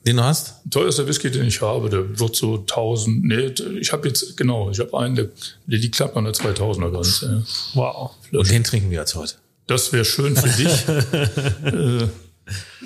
[0.06, 0.56] den du hast?
[0.70, 3.24] Teuerster Whisky, den ich habe, der wird so 1000.
[3.24, 5.30] Nee, ich habe jetzt, genau, ich habe einen, der,
[5.66, 7.44] der liegt knapp an der 2000er Grenze.
[7.76, 7.82] Ja.
[7.82, 8.12] Wow.
[8.32, 9.36] Und den trinken wir jetzt heute.
[9.68, 10.88] Das wäre schön für dich.
[11.74, 12.08] äh,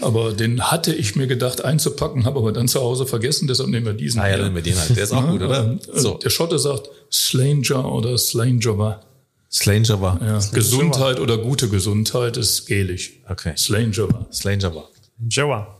[0.01, 3.87] aber den hatte ich mir gedacht einzupacken, habe aber dann zu Hause vergessen, deshalb nehmen
[3.87, 4.21] wir diesen.
[4.21, 4.95] Ah ja, dann mit den halt.
[4.95, 5.71] Der ist auch gut, oder?
[5.71, 9.01] Äh, So, Der Schotte sagt Slanger oder Slanger.
[9.51, 10.21] Slanger war.
[10.21, 10.39] Ja.
[10.53, 13.13] Gesundheit oder gute Gesundheit ist gälisch.
[13.27, 13.53] Okay.
[13.57, 14.27] Slanger.
[14.31, 14.89] Slanger war.
[15.27, 15.76] Joa.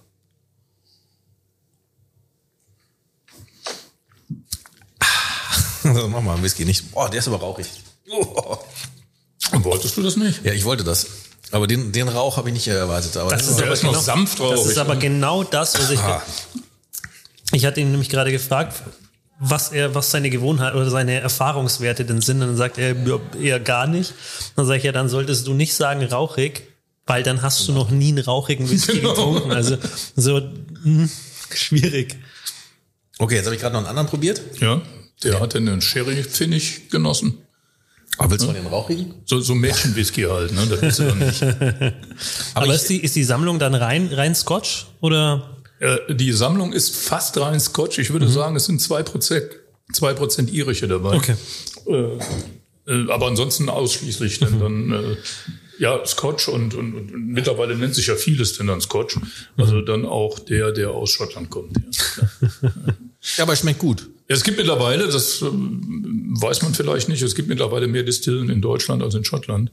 [5.95, 6.91] So, mach mal einen Whisky nicht.
[6.91, 7.67] Boah, der ist aber rauchig.
[8.09, 8.57] Oh.
[9.53, 10.43] Und wolltest du das nicht?
[10.45, 11.07] Ja, ich wollte das.
[11.51, 13.15] Aber den, den Rauch habe ich nicht erwartet.
[13.17, 14.71] Aber Das ist Der aber ist noch genau- sanft Das rauchig.
[14.71, 15.99] ist aber genau das, was ich.
[15.99, 16.21] Ah.
[17.53, 18.81] Ich hatte ihn nämlich gerade gefragt,
[19.39, 22.41] was er, was seine Gewohnheit oder seine Erfahrungswerte denn sind.
[22.41, 22.95] Und dann sagt er
[23.39, 24.13] eher gar nicht.
[24.57, 26.63] Dann sage ich ja, dann solltest du nicht sagen rauchig,
[27.05, 29.11] weil dann hast du noch nie einen rauchigen Whisky Genau.
[29.13, 29.51] getrunken.
[29.53, 29.77] Also
[30.17, 30.41] so
[30.83, 31.07] mh,
[31.53, 32.17] schwierig.
[33.19, 34.41] Okay, jetzt habe ich gerade noch einen anderen probiert.
[34.59, 34.81] Ja,
[35.23, 37.39] der hat einen Sherry-Finish genossen.
[38.19, 39.13] Aber willst du mal den rauchigen?
[39.25, 40.65] So, so Mädchenwhisky halt, ne?
[40.67, 41.41] Das ist ja nicht.
[42.55, 44.87] Aber, ich- ist, die, ist die Sammlung dann rein, rein Scotch?
[45.01, 45.57] Oder?
[45.79, 47.99] Äh, Die Sammlung ist fast rein Scotch.
[47.99, 49.45] Ich würde sagen, es sind zwei Prozent,
[49.93, 51.15] zwei Prozent irische dabei.
[51.17, 51.35] Okay.
[51.87, 52.17] Äh,
[52.91, 55.17] äh, aber ansonsten ausschließlich denn dann äh,
[55.77, 59.19] ja Scotch und, und, und mittlerweile nennt sich ja vieles denn dann Scotch.
[59.57, 61.75] Also dann auch der, der aus Schottland kommt.
[61.77, 62.71] Ja.
[63.35, 64.09] Ja, aber es schmeckt gut.
[64.29, 68.61] Es gibt mittlerweile, das ähm, weiß man vielleicht nicht, es gibt mittlerweile mehr Distillen in
[68.61, 69.71] Deutschland als in Schottland,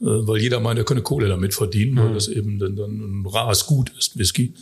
[0.00, 3.26] äh, weil jeder meint, er könne Kohle damit verdienen, weil das eben dann, dann ein
[3.26, 4.52] rares Gut ist, Whisky,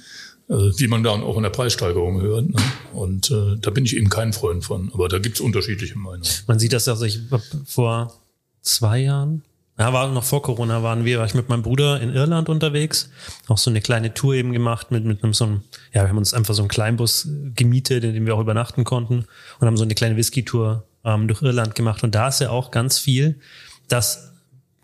[0.49, 2.51] äh, wie man dann auch in der Preissteigerung hört.
[2.51, 2.57] Ne?
[2.93, 6.29] Und äh, da bin ich eben kein Freund von, aber da gibt's unterschiedliche Meinungen.
[6.47, 7.19] Man sieht das ja, also ich
[7.67, 8.15] vor
[8.63, 9.43] zwei Jahren,
[9.79, 13.11] ja, war noch vor Corona waren wir, war ich mit meinem Bruder in Irland unterwegs,
[13.49, 15.63] auch so eine kleine Tour eben gemacht mit, mit einem so einem,
[15.93, 19.27] ja, wir haben uns einfach so einen Kleinbus gemietet, in dem wir auch übernachten konnten
[19.59, 22.71] und haben so eine kleine Whisky-Tour ähm, durch Irland gemacht und da ist ja auch
[22.71, 23.41] ganz viel,
[23.89, 24.33] dass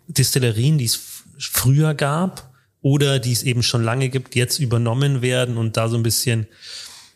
[0.07, 0.99] Distillerien, die es
[1.37, 5.97] früher gab oder die es eben schon lange gibt, jetzt übernommen werden und da so
[5.97, 6.47] ein bisschen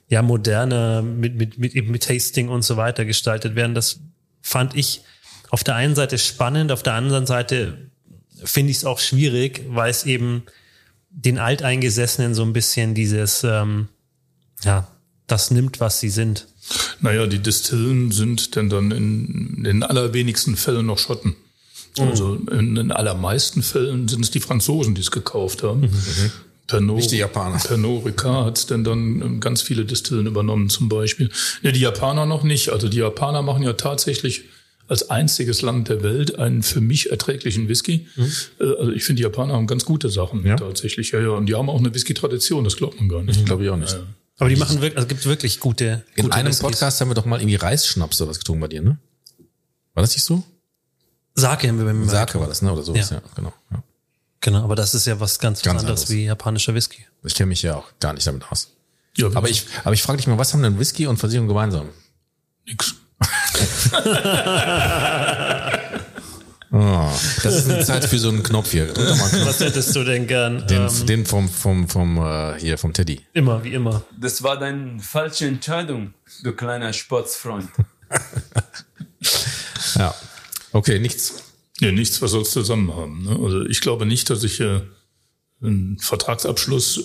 [0.09, 3.73] ja moderner mit, mit, mit, eben mit Tasting und so weiter gestaltet werden.
[3.73, 3.99] Das
[4.41, 5.01] fand ich
[5.53, 7.77] auf der einen Seite spannend, auf der anderen Seite
[8.43, 10.41] finde ich es auch schwierig, weil es eben
[11.11, 13.87] den Alteingesessenen so ein bisschen dieses, ähm,
[14.63, 14.87] ja,
[15.27, 16.47] das nimmt, was sie sind.
[17.01, 21.35] Naja, die Distillen sind denn dann in, den allerwenigsten Fällen noch Schotten.
[21.99, 25.87] Also in den allermeisten Fällen sind es die Franzosen, die es gekauft haben.
[26.65, 27.59] Pernod, Nicht die Japaner.
[27.59, 31.29] Pernod Ricard hat dann dann ähm, ganz viele Distillen übernommen zum Beispiel.
[31.61, 32.69] Ne, die Japaner noch nicht.
[32.69, 34.45] Also die Japaner machen ja tatsächlich
[34.87, 38.07] als einziges Land der Welt einen für mich erträglichen Whisky.
[38.59, 40.55] Äh, Also ich finde, die Japaner haben ganz gute Sachen Ja?
[40.57, 41.11] tatsächlich.
[41.11, 41.29] Ja, ja.
[41.29, 43.45] Und die haben auch eine Whisky-Tradition, das glaubt man gar nicht.
[43.45, 43.97] Glaube ich auch nicht.
[44.39, 46.61] Aber die machen wirklich, also es gibt wirklich gute, In gute einem Whiskys.
[46.61, 48.97] Podcast haben wir doch mal irgendwie Reisschnaps oder was getrunken bei dir, ne?
[49.93, 50.43] War das nicht so?
[51.35, 52.71] Sake haben wir beim Sake war das, ne?
[52.73, 53.23] Oder sowas, ja, Ja.
[53.35, 53.53] genau.
[53.71, 53.83] Ja.
[54.41, 56.09] Genau, aber das ist ja was ganz, Ganz anderes anderes.
[56.09, 57.05] wie japanischer Whisky.
[57.23, 58.69] Ich kenne mich ja auch gar nicht damit aus.
[59.15, 61.89] Ja, Aber ich, aber ich frage dich mal, was haben denn Whisky und Versicherung gemeinsam?
[62.67, 62.95] nix.
[66.75, 67.07] Oh,
[67.43, 68.85] das ist eine Zeit für so einen Knopf hier.
[68.85, 69.45] Einen Knopf.
[69.45, 70.65] Was hättest du denn gern?
[70.65, 73.21] Den, ähm, den vom, vom, vom, äh, hier, vom Teddy.
[73.33, 74.01] immer, wie immer.
[74.19, 77.69] Das war deine falsche Entscheidung, du kleiner Sportsfreund.
[79.95, 80.13] Ja.
[80.71, 81.43] Okay, nichts.
[81.79, 83.23] Nee, nichts, was soll es zusammen haben.
[83.23, 83.37] Ne?
[83.43, 84.81] Also ich glaube nicht, dass ich äh,
[85.63, 86.97] einen Vertragsabschluss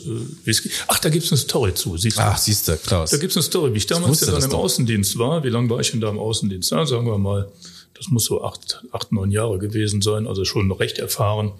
[0.46, 0.52] äh.
[0.88, 1.96] Ach, da gibt's eine Story zu.
[1.96, 2.22] Siehst du?
[2.22, 3.11] Ach, siehst du, Klaus.
[3.11, 4.59] Da gibt's eine Story, wie ich damals ja dann im doch.
[4.59, 5.44] Außendienst war.
[5.44, 6.70] Wie lange war ich denn da im Außendienst?
[6.70, 7.50] Ja, sagen wir mal,
[7.94, 11.52] das muss so acht, acht, neun Jahre gewesen sein, also schon recht erfahren.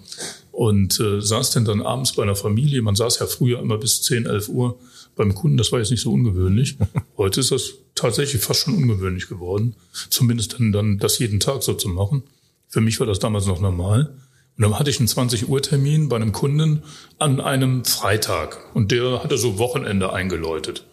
[0.51, 2.81] Und äh, saß denn dann abends bei einer Familie.
[2.81, 4.77] Man saß ja früher immer bis 10, 11 Uhr
[5.15, 5.57] beim Kunden.
[5.57, 6.77] Das war jetzt nicht so ungewöhnlich.
[7.17, 9.75] Heute ist das tatsächlich fast schon ungewöhnlich geworden.
[10.09, 12.23] Zumindest dann, dann das jeden Tag so zu machen.
[12.67, 14.13] Für mich war das damals noch normal.
[14.59, 16.83] Und dann hatte ich einen 20 Uhr Termin bei einem Kunden
[17.17, 18.57] an einem Freitag.
[18.73, 20.83] Und der hatte so Wochenende eingeläutet.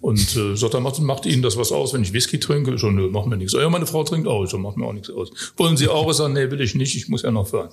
[0.00, 2.72] Und äh, sagt, er, macht, macht Ihnen das was aus, wenn ich Whisky trinke?
[2.72, 3.52] Ich so, nö, macht mir nichts.
[3.52, 4.44] Ja, meine Frau trinkt auch.
[4.44, 5.30] Ich so, macht mir auch nichts aus.
[5.56, 6.08] Wollen Sie auch?
[6.08, 7.68] Ich sag, nee, will ich nicht, ich muss ja noch fahren.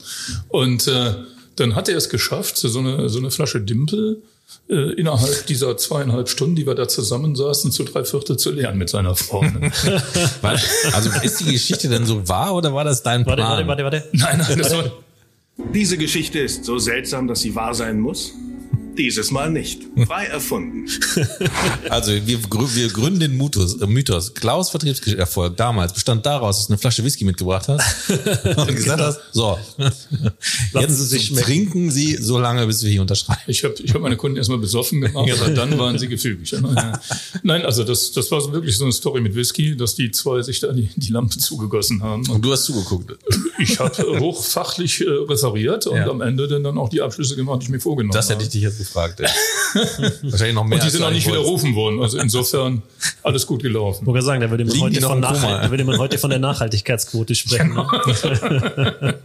[0.50, 1.14] Und äh,
[1.56, 4.24] dann hat er es geschafft, so eine, so eine Flasche Dimpel
[4.70, 8.90] äh, innerhalb dieser zweieinhalb Stunden, die wir da zusammensaßen, zu drei Viertel zu leeren mit
[8.90, 9.42] seiner Frau.
[9.44, 9.72] Ne?
[10.42, 10.60] Weil-
[10.94, 13.68] Also ist die Geschichte denn so wahr oder war das dein Warte, Plan?
[13.68, 14.10] warte, warte, warte.
[14.14, 14.92] nein, nein, das war,
[15.58, 18.36] Diese Geschichte ist so seltsam, dass sie wahr sein muss.
[18.98, 19.82] Dieses Mal nicht.
[20.06, 20.86] Frei erfunden.
[21.90, 22.40] Also wir,
[22.76, 23.80] wir gründen den Mythos.
[23.82, 24.34] Äh, Mythos.
[24.34, 28.10] Klaus Vertriebserfolg damals bestand daraus, dass du eine Flasche Whisky mitgebracht hast
[28.58, 29.58] und gesagt hast, so,
[30.74, 33.40] jetzt Sie sich trinken Sie so lange, bis wir hier unterschreiben.
[33.48, 36.54] Ich habe ich hab meine Kunden erstmal besoffen gemacht, aber dann waren sie gefügig.
[37.44, 40.42] Nein, also das, das war so wirklich so eine Story mit Whisky, dass die zwei
[40.42, 42.28] sich da die, die Lampe zugegossen haben.
[42.30, 43.18] Und du hast zugeguckt.
[43.60, 46.10] Ich habe hochfachlich äh, referiert und Ja.
[46.10, 48.44] am Ende dann, dann auch die Abschlüsse gemacht, die ich mir vorgenommen Das hätte habe.
[48.46, 49.20] ich dich jetzt gefragt.
[49.20, 49.28] Ey.
[50.32, 50.78] Wahrscheinlich noch mehr.
[50.80, 52.02] und die sind auch nicht widerrufen worden.
[52.02, 52.82] Also insofern
[53.24, 54.02] alles gut gelaufen.
[54.04, 55.20] Ich wollte sagen, da würde man, heute noch von?
[55.20, 57.74] Nachhalt, da würde man heute von der Nachhaltigkeitsquote sprechen.
[57.74, 59.16] Ne?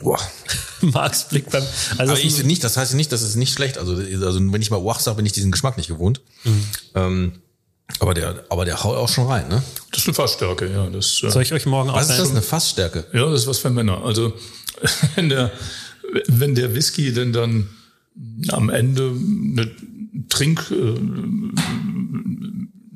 [0.00, 0.18] Boah.
[0.80, 1.62] Marks Blick beim.
[1.62, 3.78] Also Aber das ich nicht, das heißt nicht, dass es nicht schlecht.
[3.78, 6.20] Also, also wenn ich mal Wach sage, bin ich diesen Geschmack nicht gewohnt.
[6.44, 6.64] Mhm.
[6.94, 7.32] Ähm,
[8.00, 9.62] aber der, aber der haut auch schon rein, ne?
[9.90, 10.86] Das ist eine Fassstärke, ja.
[10.90, 12.28] Das, äh, soll ich euch morgen auch Was ist das?
[12.28, 13.04] ein- Eine Fassstärke?
[13.12, 14.02] Ja, das ist was für Männer.
[14.04, 14.32] Also
[15.14, 15.52] wenn der,
[16.26, 17.68] wenn der Whisky denn dann
[18.48, 19.70] am Ende eine
[20.28, 20.94] Trink äh,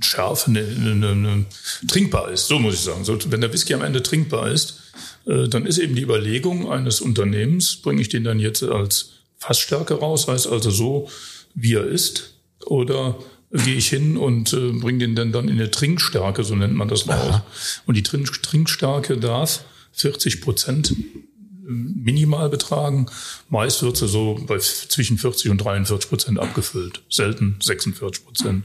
[0.01, 1.45] Schärfe, eine, eine, eine,
[1.89, 3.05] trinkbar ist, so muss ich sagen.
[3.05, 4.81] So, wenn der Whisky am Ende trinkbar ist,
[5.27, 9.95] äh, dann ist eben die Überlegung eines Unternehmens, bringe ich den dann jetzt als Fassstärke
[9.95, 11.09] raus, heißt also so,
[11.55, 12.35] wie er ist,
[12.66, 13.19] oder
[13.53, 16.89] gehe ich hin und äh, bringe den dann, dann in der Trinkstärke, so nennt man
[16.89, 17.41] das raus.
[17.87, 20.95] Und die Trink Trinkstärke darf 40 Prozent
[21.69, 23.07] minimal betragen.
[23.51, 27.03] Meist wird sie so bei zwischen 40 und 43 Prozent abgefüllt.
[27.11, 28.64] Selten 46 Prozent.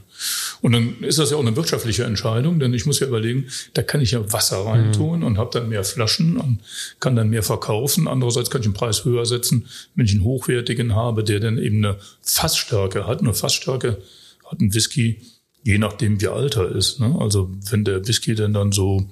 [0.62, 3.82] Und dann ist das ja auch eine wirtschaftliche Entscheidung, denn ich muss ja überlegen, da
[3.82, 6.60] kann ich ja Wasser reintun und habe dann mehr Flaschen und
[7.00, 8.08] kann dann mehr verkaufen.
[8.08, 11.84] Andererseits kann ich den Preis höher setzen, wenn ich einen hochwertigen habe, der dann eben
[11.84, 13.20] eine Fassstärke hat.
[13.20, 13.98] Eine Fassstärke
[14.46, 15.20] hat ein Whisky,
[15.62, 17.00] je nachdem wie alt er ist.
[17.00, 17.14] Ne?
[17.18, 19.06] Also wenn der Whisky dann dann so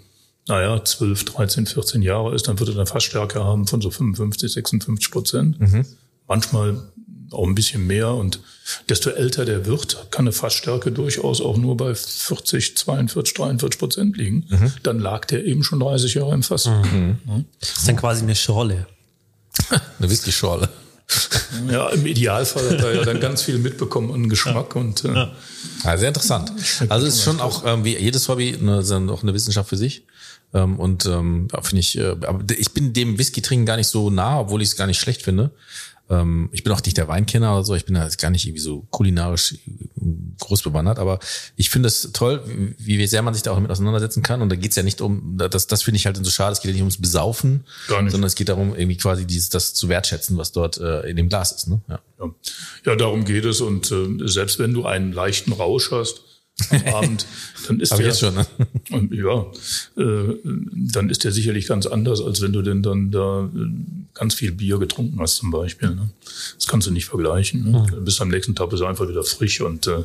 [0.49, 4.53] naja, 12, 13, 14 Jahre ist, dann wird er eine Fassstärke haben von so 55,
[4.53, 5.57] 56 Prozent.
[6.29, 6.83] Manchmal
[7.31, 8.13] auch ein bisschen mehr.
[8.13, 8.41] Und
[8.89, 14.17] desto älter der wird, kann eine Fassstärke durchaus auch nur bei 40, 42, 43 Prozent
[14.17, 14.47] liegen.
[14.83, 16.65] Dann lag der eben schon 30 Jahre im Fass.
[17.61, 18.87] Das ist dann quasi eine Schorle.
[19.99, 20.69] Eine Whisky-Schorle.
[21.71, 25.27] Ja, im Idealfall hat er ja dann ganz viel mitbekommen an Geschmack und äh,
[25.85, 26.53] Ja, sehr interessant.
[26.89, 29.69] Also es ist schon auch ähm, wie jedes Hobby eine, ist dann auch eine Wissenschaft
[29.69, 30.05] für sich.
[30.55, 34.11] Ähm, und ähm, ja, finde ich, äh, aber ich bin dem Whisky-Trinken gar nicht so
[34.11, 35.51] nah, obwohl ich es gar nicht schlecht finde.
[36.13, 38.45] Ähm, ich bin auch nicht der Weinkenner oder so, ich bin da jetzt gar nicht
[38.45, 39.55] irgendwie so kulinarisch
[40.39, 41.19] groß bewandert, aber
[41.57, 42.43] ich finde es toll,
[42.79, 44.43] wie, wie sehr man sich da auch damit auseinandersetzen kann.
[44.43, 46.69] Und da geht's ja nicht um, das, das finde ich halt so schade, es geht
[46.71, 48.13] ja nicht ums Besaufen, Gar nicht.
[48.13, 51.29] sondern es geht darum, irgendwie quasi dieses, das zu wertschätzen, was dort äh, in dem
[51.29, 51.69] Glas ist.
[51.69, 51.81] Ne?
[51.89, 52.01] Ja.
[52.19, 52.31] Ja.
[52.87, 53.61] ja, darum geht es.
[53.61, 56.23] Und äh, selbst wenn du einen leichten Rausch hast,
[56.71, 57.27] am Abend,
[57.67, 58.47] dann ist der, jetzt schon, ne?
[59.11, 59.47] Ja,
[60.03, 63.69] äh, dann ist der sicherlich ganz anders, als wenn du denn dann da äh,
[64.15, 65.91] ganz viel Bier getrunken hast zum Beispiel.
[65.91, 66.11] Ne?
[66.55, 67.71] Das kannst du nicht vergleichen.
[67.71, 67.87] Ne?
[67.91, 70.05] Du bist am nächsten Tag bist du einfach wieder frisch und äh,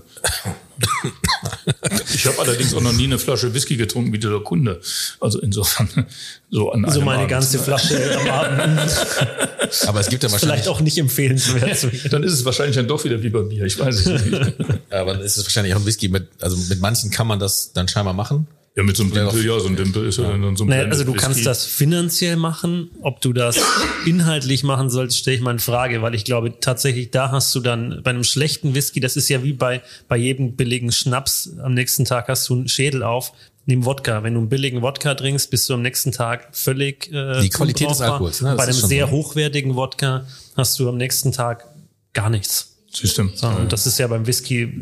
[2.14, 4.80] ich habe allerdings auch noch nie eine Flasche Whisky getrunken wie dieser Kunde.
[5.20, 6.06] Also insofern
[6.50, 7.30] so an So meine Abend.
[7.30, 8.80] ganze Flasche am Abend.
[9.88, 11.88] Aber es gibt ja wahrscheinlich, Vielleicht auch nicht empfehlenswert.
[12.14, 13.66] Dann ist es wahrscheinlich dann doch wieder wie bei mir.
[13.66, 14.54] Ich weiß es nicht.
[14.90, 17.88] aber es ist wahrscheinlich auch ein Whisky mit, also mit manchen kann man das dann
[17.88, 18.48] scheinbar machen.
[18.78, 20.86] Ja, mit so einem Dimpel, ja, so ein Dimpel ist ja dann so ein Naja,
[20.86, 21.26] also du Whisky.
[21.26, 22.92] kannst das finanziell machen.
[23.02, 23.58] Ob du das
[24.06, 27.60] inhaltlich machen sollst, stelle ich mal in Frage, weil ich glaube tatsächlich, da hast du
[27.60, 31.74] dann bei einem schlechten Whisky, das ist ja wie bei, bei jedem billigen Schnaps, am
[31.74, 33.34] nächsten Tag hast du einen Schädel auf.
[33.68, 34.24] Nimm Wodka.
[34.24, 37.90] Wenn du einen billigen Wodka trinkst, bist du am nächsten Tag völlig äh, Die Qualität
[37.90, 38.00] des.
[38.02, 38.50] Alkohols, ne?
[38.52, 39.12] Das Bei einem sehr so.
[39.12, 41.68] hochwertigen Wodka hast du am nächsten Tag
[42.14, 42.74] gar nichts.
[42.90, 43.32] System.
[43.36, 44.74] So, und das ist ja beim Whisky,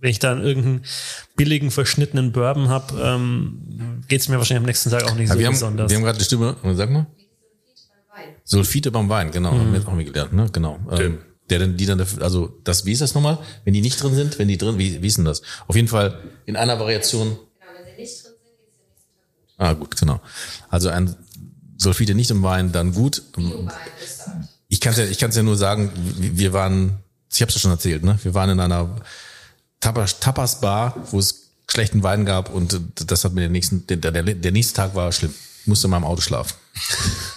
[0.00, 0.84] wenn ich dann irgendeinen
[1.34, 5.40] billigen, verschnittenen Bourbon habe, ähm, geht's mir wahrscheinlich am nächsten Tag auch nicht Ja, so
[5.40, 5.90] wir, haben, besonders.
[5.90, 7.06] wir haben gerade die Stimme, sag mal.
[8.44, 10.46] Sulfite beim Wein, genau, haben wir jetzt auch mal gelernt, ne?
[10.52, 10.78] Genau.
[10.92, 11.18] Ähm,
[11.48, 13.38] der dann, die dann, also das, wie ist das nochmal?
[13.64, 15.40] Wenn die nicht drin sind, wenn die drin, wie, wie ist denn das?
[15.66, 17.38] Auf jeden Fall in einer Variation.
[19.58, 20.20] Ah, gut, genau.
[20.68, 21.14] Also ein
[21.78, 23.22] Sulfite nicht im Wein, dann gut.
[24.68, 26.98] Ich kann es ja, ich kann's ja nur sagen, wir wir waren,
[27.32, 28.18] ich habe es ja schon erzählt, ne?
[28.22, 28.96] Wir waren in einer
[29.80, 33.96] Tapas, Tapas Bar, wo es schlechten Wein gab und das hat mir den nächsten, der,
[33.96, 35.34] der, der nächste Tag war schlimm.
[35.60, 36.54] Ich musste in meinem Auto schlafen.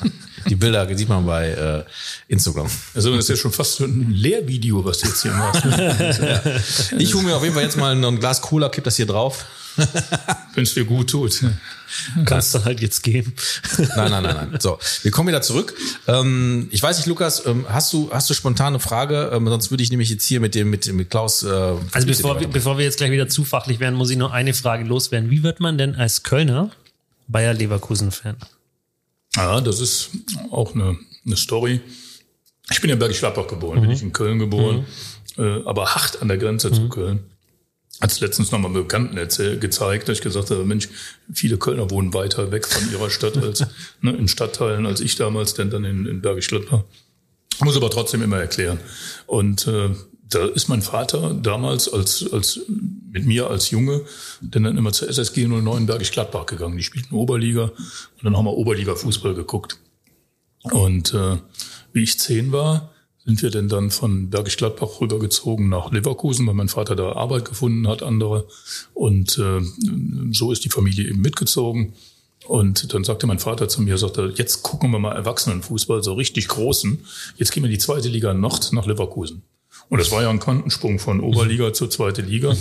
[0.50, 1.84] Die Bilder sieht man bei äh,
[2.28, 2.70] Instagram.
[2.96, 5.64] Also das ist ja schon fast so ein Lehrvideo, was du jetzt hier machst.
[6.98, 9.06] Ich hole mir auf jeden Fall jetzt mal noch ein Glas Cola, kipp das hier
[9.06, 9.46] drauf.
[10.56, 11.44] Wenn es dir gut tut.
[12.26, 13.34] Kannst du halt jetzt gehen.
[13.78, 14.60] Nein, nein, nein, nein.
[14.60, 15.74] So, wir kommen wieder zurück.
[16.08, 19.32] Ähm, ich weiß nicht, Lukas, ähm, hast du hast du spontane Frage?
[19.34, 21.44] Ähm, sonst würde ich nämlich jetzt hier mit dem mit, mit Klaus.
[21.44, 21.48] Äh,
[21.92, 24.54] Also bevor wir, bevor wir jetzt gleich wieder zu fachlich werden, muss ich noch eine
[24.54, 25.30] Frage loswerden.
[25.30, 26.72] Wie wird man denn als Kölner
[27.28, 28.38] Bayer Leverkusen-Fan?
[29.38, 30.10] Ja, das ist
[30.52, 31.80] auch eine, eine Story.
[32.72, 34.86] Ich bin ja in Bergisch Gladbach geboren, bin ich in Köln geboren,
[35.38, 37.20] äh, aber hart an der Grenze zu Köln.
[38.02, 40.90] Hat's letztens nochmal Bekannten erzähl, gezeigt, dass ich gesagt habe, Mensch,
[41.34, 43.66] viele Kölner wohnen weiter weg von ihrer Stadt als
[44.02, 46.84] ne, in Stadtteilen als ich damals, denn dann in, in Bergisch Gladbach.
[47.60, 48.80] Muss aber trotzdem immer erklären.
[49.26, 49.90] Und äh,
[50.30, 52.60] da ist mein Vater damals als, als
[53.12, 54.02] mit mir als Junge,
[54.42, 56.78] denn dann immer zur SSG 09 Bergisch Gladbach gegangen.
[56.78, 59.80] Die spielten Oberliga und dann haben wir Oberliga-Fußball geguckt.
[60.64, 61.38] Und äh,
[61.94, 62.92] wie ich zehn war,
[63.26, 67.46] sind wir denn dann von Bergisch Gladbach rübergezogen nach Leverkusen, weil mein Vater da Arbeit
[67.46, 68.48] gefunden hat, andere.
[68.94, 69.62] Und äh,
[70.32, 71.94] so ist die Familie eben mitgezogen.
[72.48, 76.48] Und dann sagte mein Vater zu mir, sagte, jetzt gucken wir mal Erwachsenenfußball, so richtig
[76.48, 77.00] großen.
[77.36, 79.44] Jetzt gehen wir in die zweite Liga Nord nach Leverkusen.
[79.90, 82.54] Und das war ja ein Quantensprung von Oberliga zur zweite Liga.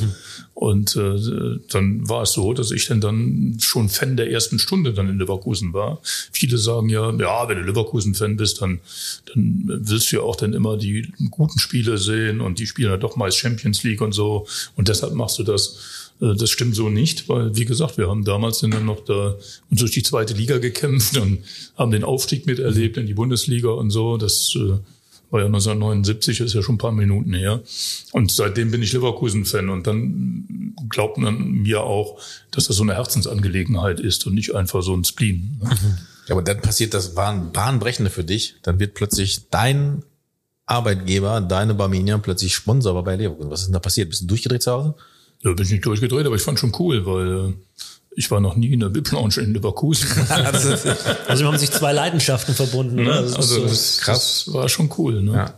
[0.54, 4.92] Und äh, dann war es so, dass ich dann, dann schon Fan der ersten Stunde
[4.92, 5.98] dann in Leverkusen war.
[6.32, 8.80] Viele sagen ja, ja, wenn du Leverkusen-Fan bist, dann,
[9.26, 12.96] dann willst du ja auch dann immer die guten Spiele sehen und die spielen ja
[12.96, 14.46] doch meist Champions League und so.
[14.76, 15.78] Und deshalb machst du das.
[16.20, 19.34] Äh, Das stimmt so nicht, weil, wie gesagt, wir haben damals dann noch da
[19.70, 21.40] uns durch die zweite Liga gekämpft und
[21.76, 24.16] haben den Aufstieg miterlebt in die Bundesliga und so.
[24.16, 24.78] Das äh,
[25.30, 27.62] war ja 1979, ist ja schon ein paar Minuten her.
[28.12, 29.68] Und seitdem bin ich Leverkusen-Fan.
[29.68, 32.18] Und dann glaubt man mir auch,
[32.50, 35.60] dass das so eine Herzensangelegenheit ist und nicht einfach so ein Spleen.
[35.62, 35.70] ne?
[36.28, 38.56] Ja, aber dann passiert das Bahn, Bahnbrechende für dich.
[38.62, 40.02] Dann wird plötzlich dein
[40.66, 43.50] Arbeitgeber, deine Barminia, plötzlich Sponsor bei Leverkusen.
[43.50, 44.10] Was ist denn da passiert?
[44.10, 44.94] Bist du durchgedreht zu Hause?
[45.42, 47.52] Da bin ich nicht durchgedreht, aber ich fand schon cool, weil äh,
[48.16, 50.08] ich war noch nie in der VIP-Lounge in Leverkusen.
[51.28, 52.96] Also haben sich zwei Leidenschaften verbunden.
[52.96, 53.04] Ne?
[53.04, 55.22] Das ist also so- das, das war schon cool.
[55.22, 55.32] Ne?
[55.34, 55.54] Ja.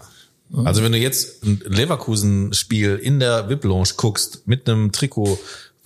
[0.65, 5.39] Also wenn du jetzt ein Leverkusen-Spiel in der VIP-Lounge guckst, mit einem Trikot,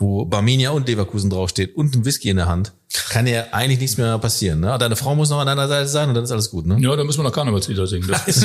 [0.02, 2.72] wo Barminia und Leverkusen draufsteht und ein Whisky in der Hand,
[3.08, 4.60] kann ja eigentlich nichts mehr passieren.
[4.60, 4.76] Ne?
[4.78, 6.66] Deine Frau muss noch an deiner Seite sein und dann ist alles gut.
[6.66, 6.76] Ne?
[6.80, 8.10] Ja, da müssen wir noch Karnevalslieder singen.
[8.26, 8.44] Ist,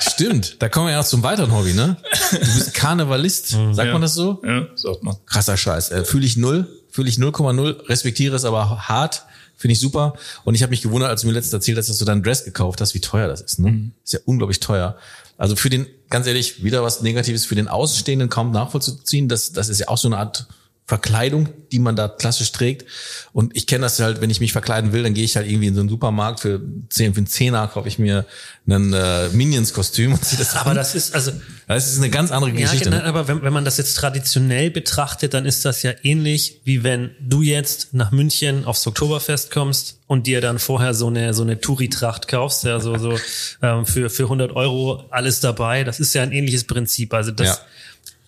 [0.00, 1.72] Stimmt, da kommen wir ja auch zum weiteren Hobby.
[1.72, 1.96] Ne?
[2.32, 4.42] Du bist Karnevalist, sagt man das so?
[4.44, 5.16] ja, sagt man.
[5.26, 5.92] Krasser Scheiß.
[5.92, 9.22] Äh, Fühle ich null, fühle ich 0,0, respektiere es aber hart,
[9.56, 10.14] finde ich super.
[10.44, 12.44] Und ich habe mich gewundert, als du mir letztens erzählt hast, dass du dein Dress
[12.44, 13.58] gekauft hast, wie teuer das ist.
[13.58, 13.90] Ne?
[14.04, 14.96] Ist ja unglaublich teuer.
[15.38, 19.28] Also für den, ganz ehrlich, wieder was Negatives für den Außenstehenden kaum nachvollziehen.
[19.28, 20.46] Das, das ist ja auch so eine Art
[20.88, 22.84] Verkleidung, die man da klassisch trägt.
[23.32, 25.66] Und ich kenne das halt, wenn ich mich verkleiden will, dann gehe ich halt irgendwie
[25.66, 26.60] in so einen Supermarkt für
[26.90, 28.24] 10, für einen Zehner kaufe ich mir
[28.68, 30.76] ein äh, Minions-Kostüm und ziehe das Aber an.
[30.76, 31.32] das ist, also,
[31.66, 32.84] Das ist eine ganz andere ja, Geschichte.
[32.90, 33.04] genau, ne?
[33.04, 37.10] aber wenn, wenn man das jetzt traditionell betrachtet, dann ist das ja ähnlich, wie wenn
[37.20, 41.60] du jetzt nach München aufs Oktoberfest kommst und dir dann vorher so eine, so eine
[41.60, 43.18] Touri-Tracht kaufst, ja, so, so,
[43.62, 45.82] ähm, für, für 100 Euro alles dabei.
[45.82, 47.12] Das ist ja ein ähnliches Prinzip.
[47.12, 47.58] Also das, Ja.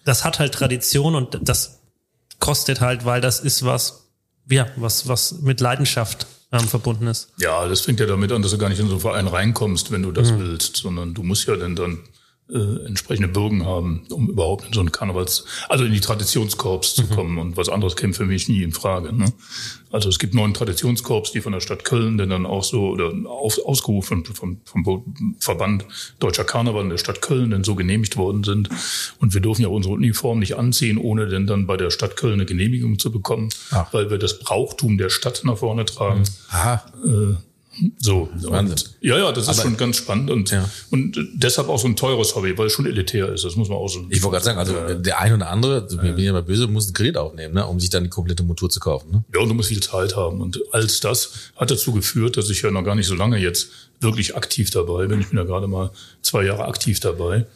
[0.04, 1.77] das hat halt Tradition und das
[2.38, 4.08] kostet halt, weil das ist was,
[4.50, 7.28] ja, was, was mit Leidenschaft ähm, verbunden ist.
[7.38, 9.90] Ja, das fängt ja damit an, dass du gar nicht in so einen Verein reinkommst,
[9.90, 12.00] wenn du das willst, sondern du musst ja dann dann
[12.50, 17.06] äh, entsprechende Bürgen haben, um überhaupt in so einen Karnevals, also in die Traditionskorps zu
[17.06, 17.38] kommen.
[17.38, 19.14] Und was anderes käme für mich nie in Frage.
[19.14, 19.32] Ne?
[19.90, 23.12] Also es gibt neun Traditionskorps, die von der Stadt Köln denn dann auch so oder
[23.26, 25.84] auf, ausgerufen vom, vom Verband
[26.18, 28.68] Deutscher Karneval in der Stadt Köln denn so genehmigt worden sind.
[29.18, 32.34] Und wir dürfen ja unsere Uniform nicht anziehen, ohne denn dann bei der Stadt Köln
[32.34, 33.92] eine Genehmigung zu bekommen, Ach.
[33.92, 36.22] weil wir das Brauchtum der Stadt nach vorne tragen.
[36.50, 36.82] Aha.
[37.98, 38.72] So, Wahnsinn.
[38.76, 40.68] und, ja, ja, das ist Aber- schon ganz spannend und, Ja.
[40.90, 43.44] und deshalb auch so ein teures Hobby, weil es schon elitär ist.
[43.44, 44.00] Das muss man auch so.
[44.10, 46.86] Ich wollte gerade sagen, also der ein oder andere, ich bin ja mal böse, muss
[46.86, 49.10] einen Kredit aufnehmen, ne, um sich dann die komplette Montur zu kaufen.
[49.12, 49.24] Ne?
[49.34, 50.40] Ja, und du musst viel Zeit haben.
[50.40, 53.68] Und als das hat dazu geführt, dass ich ja noch gar nicht so lange jetzt
[54.00, 55.20] wirklich aktiv dabei bin.
[55.20, 55.90] Ich bin ja gerade mal
[56.22, 57.46] zwei Jahre aktiv dabei.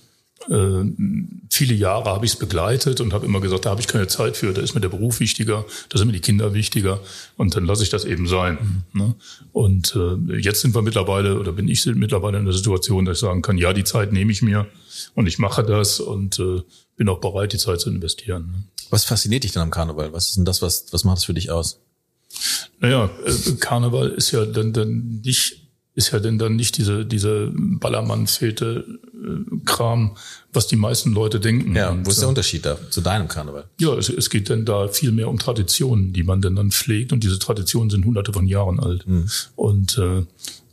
[0.49, 0.85] Äh,
[1.51, 4.37] viele Jahre habe ich es begleitet und habe immer gesagt, da habe ich keine Zeit
[4.37, 7.01] für, da ist mir der Beruf wichtiger, da sind mir die Kinder wichtiger
[7.37, 8.85] und dann lasse ich das eben sein.
[8.93, 9.15] Ne?
[9.53, 13.21] Und äh, jetzt sind wir mittlerweile, oder bin ich mittlerweile in der Situation, dass ich
[13.21, 14.67] sagen kann, ja, die Zeit nehme ich mir
[15.15, 16.63] und ich mache das und äh,
[16.97, 18.51] bin auch bereit, die Zeit zu investieren.
[18.53, 18.65] Ne?
[18.91, 20.13] Was fasziniert dich denn am Karneval?
[20.13, 21.81] Was ist denn das, was, was macht es für dich aus?
[22.81, 27.53] Naja, äh, Karneval ist ja dann, dann nicht, ist ja denn dann nicht diese, diese
[29.23, 30.17] Ballermann-Fete-Kram,
[30.53, 31.75] was die meisten Leute denken.
[31.75, 33.65] Ja, Und, wo ist der äh, Unterschied da zu deinem Karneval?
[33.81, 37.13] ja, es, es geht denn da viel mehr um Traditionen, die man denn dann pflegt
[37.13, 39.07] und diese Traditionen sind hunderte von Jahren alt.
[39.57, 40.25] Und äh, äh,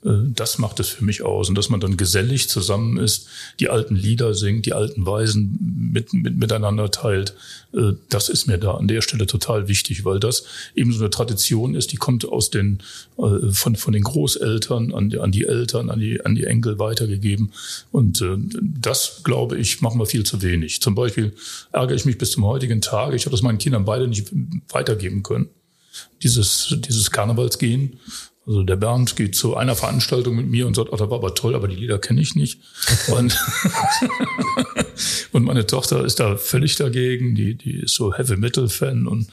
[0.02, 1.50] das macht es für mich aus.
[1.50, 3.28] Und dass man dann gesellig zusammen ist,
[3.60, 7.36] die alten Lieder singt, die alten Weisen mit, mit, miteinander teilt,
[7.74, 11.10] äh, das ist mir da an der Stelle total wichtig, weil das eben so eine
[11.10, 12.80] Tradition ist, die kommt aus den,
[13.18, 16.80] äh, von, von den Großeltern an die, an die Eltern, an die, an die Enkel
[16.80, 17.52] weitergegeben.
[17.92, 20.82] Und äh, das, glaube ich, machen wir viel zu wenig.
[20.82, 21.34] Zum Beispiel
[21.74, 23.14] ärgere ich mich bis zum heutigen Tag.
[23.14, 24.32] Ich habe das meinen Kindern beide nicht
[24.70, 25.50] weitergeben können
[26.24, 28.00] dieses, dieses Karnevalsgehen.
[28.50, 31.36] Also der Bernd geht zu einer Veranstaltung mit mir und sagt, oh, das war aber
[31.36, 32.60] toll, aber die Lieder kenne ich nicht.
[33.10, 33.38] Und,
[35.32, 37.36] und meine Tochter ist da völlig dagegen.
[37.36, 39.28] Die, die ist so Heavy Metal Fan und,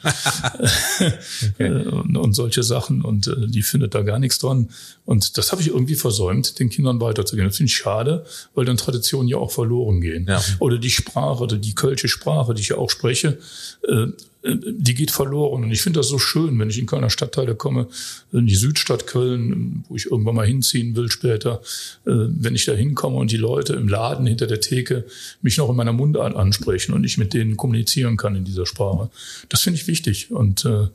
[1.57, 4.69] äh, und, und solche Sachen und äh, die findet da gar nichts dran.
[5.05, 7.47] Und das habe ich irgendwie versäumt, den Kindern weiterzugehen.
[7.47, 10.25] Das finde ich schade, weil dann Traditionen ja auch verloren gehen.
[10.27, 10.41] Ja.
[10.59, 13.39] Oder die Sprache, oder die kölsche Sprache, die ich ja auch spreche,
[13.87, 14.07] äh,
[14.55, 15.63] die geht verloren.
[15.63, 17.87] Und ich finde das so schön, wenn ich in Kölner Stadtteile komme,
[18.31, 21.61] in die Südstadt Köln, wo ich irgendwann mal hinziehen will später,
[22.05, 25.05] äh, wenn ich da hinkomme und die Leute im Laden hinter der Theke
[25.41, 29.09] mich noch in meiner Mundart ansprechen und ich mit denen kommunizieren kann in dieser Sprache.
[29.49, 30.31] Das finde ich wichtig.
[30.31, 30.87] Und äh,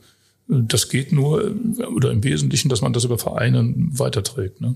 [0.47, 4.61] das geht nur, äh, oder im Wesentlichen, dass man das über Vereine weiterträgt.
[4.61, 4.75] Ne?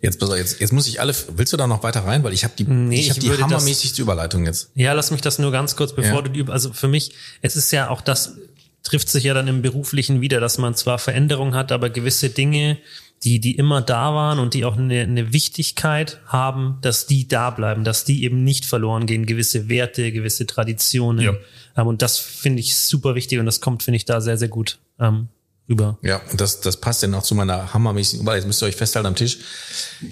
[0.00, 2.22] Jetzt, jetzt, jetzt muss ich alle, willst du da noch weiter rein?
[2.22, 4.70] Weil ich habe die, Nee, ich hab ich die hammermäßigste Überleitung jetzt.
[4.74, 6.22] Ja, lass mich das nur ganz kurz, bevor Ja.
[6.22, 7.12] du die, also für mich,
[7.42, 8.36] es ist ja auch das,
[8.82, 12.78] trifft sich ja dann im Beruflichen wieder, dass man zwar Veränderungen hat, aber gewisse Dinge,
[13.24, 17.50] die, die immer da waren und die auch eine, eine Wichtigkeit haben, dass die da
[17.50, 21.24] bleiben, dass die eben nicht verloren gehen, gewisse Werte, gewisse Traditionen.
[21.24, 21.34] Ja.
[21.76, 24.48] Ähm, und das finde ich super wichtig und das kommt, finde ich, da sehr, sehr
[24.48, 25.28] gut ähm,
[25.68, 25.98] rüber.
[26.02, 28.48] Ja, das, das passt dann auch zu meiner hammermäßigen Überleitung.
[28.48, 29.38] Jetzt müsst ihr euch festhalten am Tisch.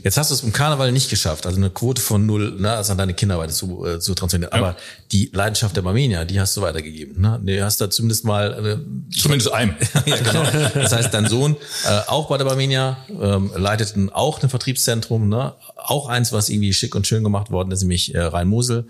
[0.02, 2.92] Jetzt hast du es im Karneval nicht geschafft, also eine Quote von null, ne, also
[2.92, 4.52] an deine Kinder weiter zu, äh, zu transferieren.
[4.52, 4.76] Aber
[5.12, 7.20] die Leidenschaft der Barmenia, die hast du weitergegeben.
[7.20, 7.40] Ne?
[7.42, 9.74] Du hast da zumindest mal äh, Zumindest einem.
[10.06, 10.42] ja, genau.
[10.74, 15.54] Das heißt, dein Sohn äh, auch bei der Barmenia ähm, leitet auch ein Vertriebszentrum, ne?
[15.76, 18.86] auch eins, was irgendwie schick und schön gemacht worden ist, nämlich äh, Rhein-Mosel,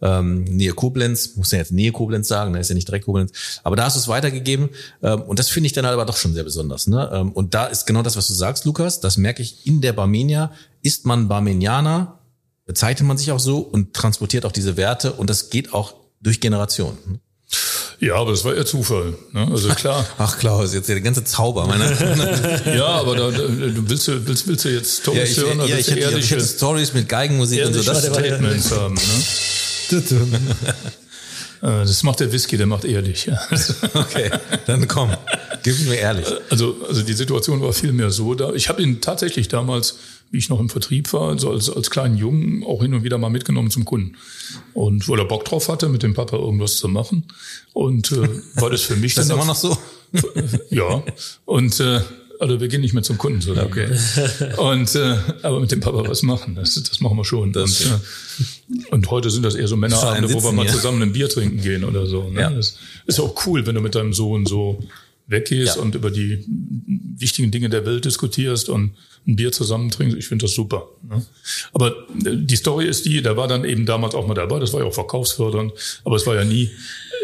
[0.00, 2.60] ähm, Nähe Koblenz, muss ja jetzt Nähe Koblenz sagen, ne?
[2.60, 4.70] ist ja nicht direkt Koblenz, aber da hast du es weitergegeben
[5.02, 6.86] ähm, und das finde ich dann halt aber doch schon sehr besonders.
[6.86, 7.10] Ne?
[7.12, 9.92] Ähm, und da ist genau das, was du sagst, Lukas, das merke ich in der
[9.92, 10.50] Barmenia,
[10.82, 12.18] ist man Barmenianer,
[12.66, 16.40] bezeichnet man sich auch so und transportiert auch diese Werte und das geht auch durch
[16.40, 16.98] Generationen.
[17.06, 17.20] ne?
[18.00, 19.16] Ja, aber das war eher Zufall.
[19.32, 19.48] Ne?
[19.50, 20.06] Also klar.
[20.18, 21.90] Ach Klaus, jetzt der ganze Zauber meiner
[22.76, 25.60] ja, aber da, da, du willst, du- willst, willst du jetzt Ja, Stories ich, hören
[25.60, 27.82] oder ja, ich, hätte, ich ehrliche, hätte Stories mit Geigenmusik und so.
[27.82, 28.94] Das, Statements haben?
[28.94, 29.00] Ne?
[31.62, 33.26] Äh, Das macht der Whisky, der macht ehrlich.
[33.26, 33.40] Ja.
[33.94, 34.30] okay,
[34.66, 35.10] dann komm,
[35.62, 36.26] gib mir ehrlich.
[36.50, 39.98] Also, also die Situation war vielmehr so, da ich habe ihn tatsächlich damals
[40.30, 43.18] wie ich noch im Vertrieb war, also als, als kleinen Jungen auch hin und wieder
[43.18, 44.16] mal mitgenommen zum Kunden.
[44.74, 47.24] Und weil er Bock drauf hatte, mit dem Papa irgendwas zu machen.
[47.72, 49.76] Und äh, war das für mich Das ist dann immer noch so.
[50.70, 51.02] ja.
[51.46, 52.00] Und äh,
[52.40, 53.68] also wir gehen nicht mehr zum Kunden so lange.
[53.68, 53.88] Okay.
[54.58, 57.52] Und äh, aber mit dem Papa was machen, das, das machen wir schon.
[57.52, 58.44] Das- und, äh,
[58.90, 61.84] und heute sind das eher so Männerabende, wo wir mal zusammen ein Bier trinken gehen
[61.84, 62.28] oder so.
[62.28, 62.40] Ne?
[62.40, 62.50] Ja.
[62.50, 64.82] Das ist auch cool, wenn du mit deinem Sohn so
[65.26, 65.82] weggehst Ja.
[65.82, 66.44] und über die
[67.18, 68.92] wichtigen Dinge der Welt diskutierst und
[69.26, 70.16] ein Bier zusammen trinkst.
[70.16, 70.88] Ich finde das super.
[71.08, 71.24] Ne?
[71.72, 71.88] Aber
[72.24, 74.80] äh, die Story ist die, da war dann eben damals auch mal dabei, das war
[74.80, 75.72] ja auch verkaufsfördernd,
[76.04, 76.70] aber es war ja nie,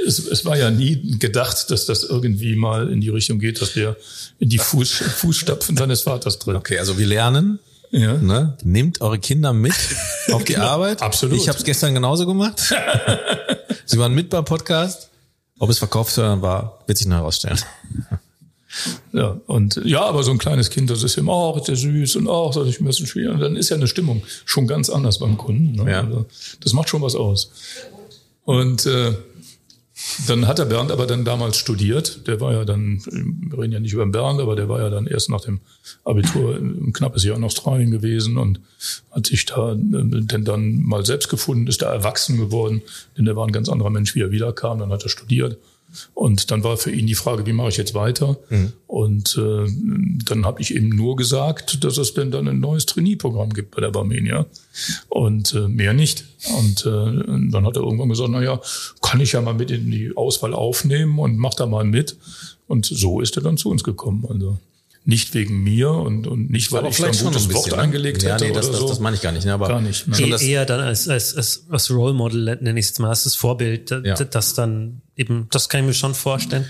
[0.07, 3.73] es, es war ja nie gedacht, dass das irgendwie mal in die Richtung geht, dass
[3.73, 3.97] der
[4.39, 6.57] in die Fuß, Fußstapfen seines Vaters tritt.
[6.57, 7.59] Okay, also wir lernen.
[7.95, 8.15] Ja.
[8.15, 8.57] Ne?
[8.65, 9.73] Nehmt eure Kinder mit
[10.33, 11.01] auf die Genau, Arbeit.
[11.01, 11.37] absolut.
[11.37, 12.61] Ich habe es gestern genauso gemacht.
[13.87, 15.11] Sie waren mit beim Podcast.
[15.61, 17.59] Ob es verkaufsfördernd war, wird sich noch herausstellen.
[19.13, 22.27] Ja, und ja, aber so ein kleines Kind, das ist immer auch der süß und
[22.27, 23.33] auch, das ist ein bisschen schwierig.
[23.33, 25.77] Und dann ist ja eine Stimmung schon ganz anders beim Kunden.
[25.85, 25.89] Ne?
[25.93, 26.01] Ja.
[26.01, 26.27] Also,
[26.61, 27.53] das macht schon was aus.
[28.45, 29.13] Und äh,
[30.27, 32.27] dann hat der Bernd aber dann damals studiert.
[32.27, 34.91] Der war ja dann, wir reden ja nicht über den Bernd, aber der war ja
[34.91, 35.61] dann erst nach dem
[36.05, 38.61] Abitur ein knappes Jahr in Australien gewesen und
[39.11, 42.83] hat sich da äh, denn dann mal selbst gefunden, ist da erwachsen geworden,
[43.17, 44.79] denn der war ein ganz anderer Mensch, wie er wiederkam.
[44.79, 45.59] Dann hat er studiert.
[46.15, 48.37] Und dann war für ihn die Frage, wie mache ich jetzt weiter?
[48.87, 49.67] Und äh,
[50.25, 53.81] dann habe ich ihm nur gesagt, dass es denn dann ein neues Trainee-Programm gibt bei
[53.81, 54.47] der Barmenia.
[55.09, 56.25] Und äh, mehr nicht.
[56.59, 58.61] Und äh, dann hat er irgendwann gesagt, na ja,
[59.03, 62.17] kann ich ja mal mit in die Auswahl aufnehmen und mach da mal mit.
[62.67, 64.27] Und so ist er dann zu uns gekommen.
[64.29, 64.59] Also
[65.07, 67.79] nicht wegen mir und, und nicht, weil ich da ein gutes Wort ne?
[67.79, 68.89] eingelegt ja, hätte nee, das, oder das, so.
[68.89, 69.45] das meine ich gar nicht.
[69.45, 69.53] Ne?
[69.53, 70.15] Aber Gar nicht, ne?
[70.15, 73.01] Schon E das, eher dann als, als, als, als Role Model, nenne ich es jetzt
[73.01, 74.15] mal, als das Vorbild, Ja.
[74.15, 76.65] das dann eben, das kann ich mir schon vorstellen.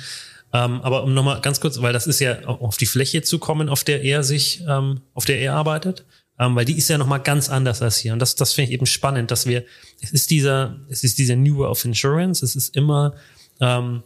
[0.52, 3.38] Ähm, aber um nochmal ganz kurz, weil das ist ja auch auf die Fläche zu
[3.38, 6.04] kommen, auf der er sich, ähm, auf der er arbeitet,
[6.38, 8.12] ähm, weil die ist ja nochmal ganz anders als hier.
[8.12, 9.64] Und das, das finde ich eben spannend, dass wir,
[10.00, 13.14] es ist dieser, es ist dieser New Way of Insurance, es ist immer
[13.60, 14.02] ähm,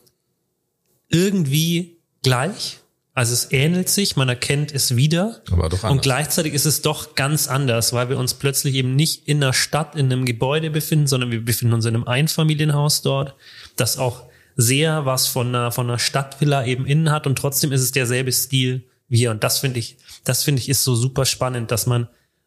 [1.08, 2.80] irgendwie gleich.
[3.18, 5.42] Also es ähnelt sich, man erkennt es wieder.
[5.50, 9.26] Aber doch Und gleichzeitig ist es doch ganz anders, weil wir uns plötzlich eben nicht
[9.26, 13.34] in der Stadt in einem Gebäude befinden, sondern wir befinden uns in einem Einfamilienhaus dort,
[13.74, 17.80] das auch sehr was von einer, von einer Stadtvilla eben innen hat und trotzdem ist
[17.80, 19.32] es derselbe Stil wie hier.
[19.32, 22.06] Und das finde ich, das finde ich ist so super spannend, dass man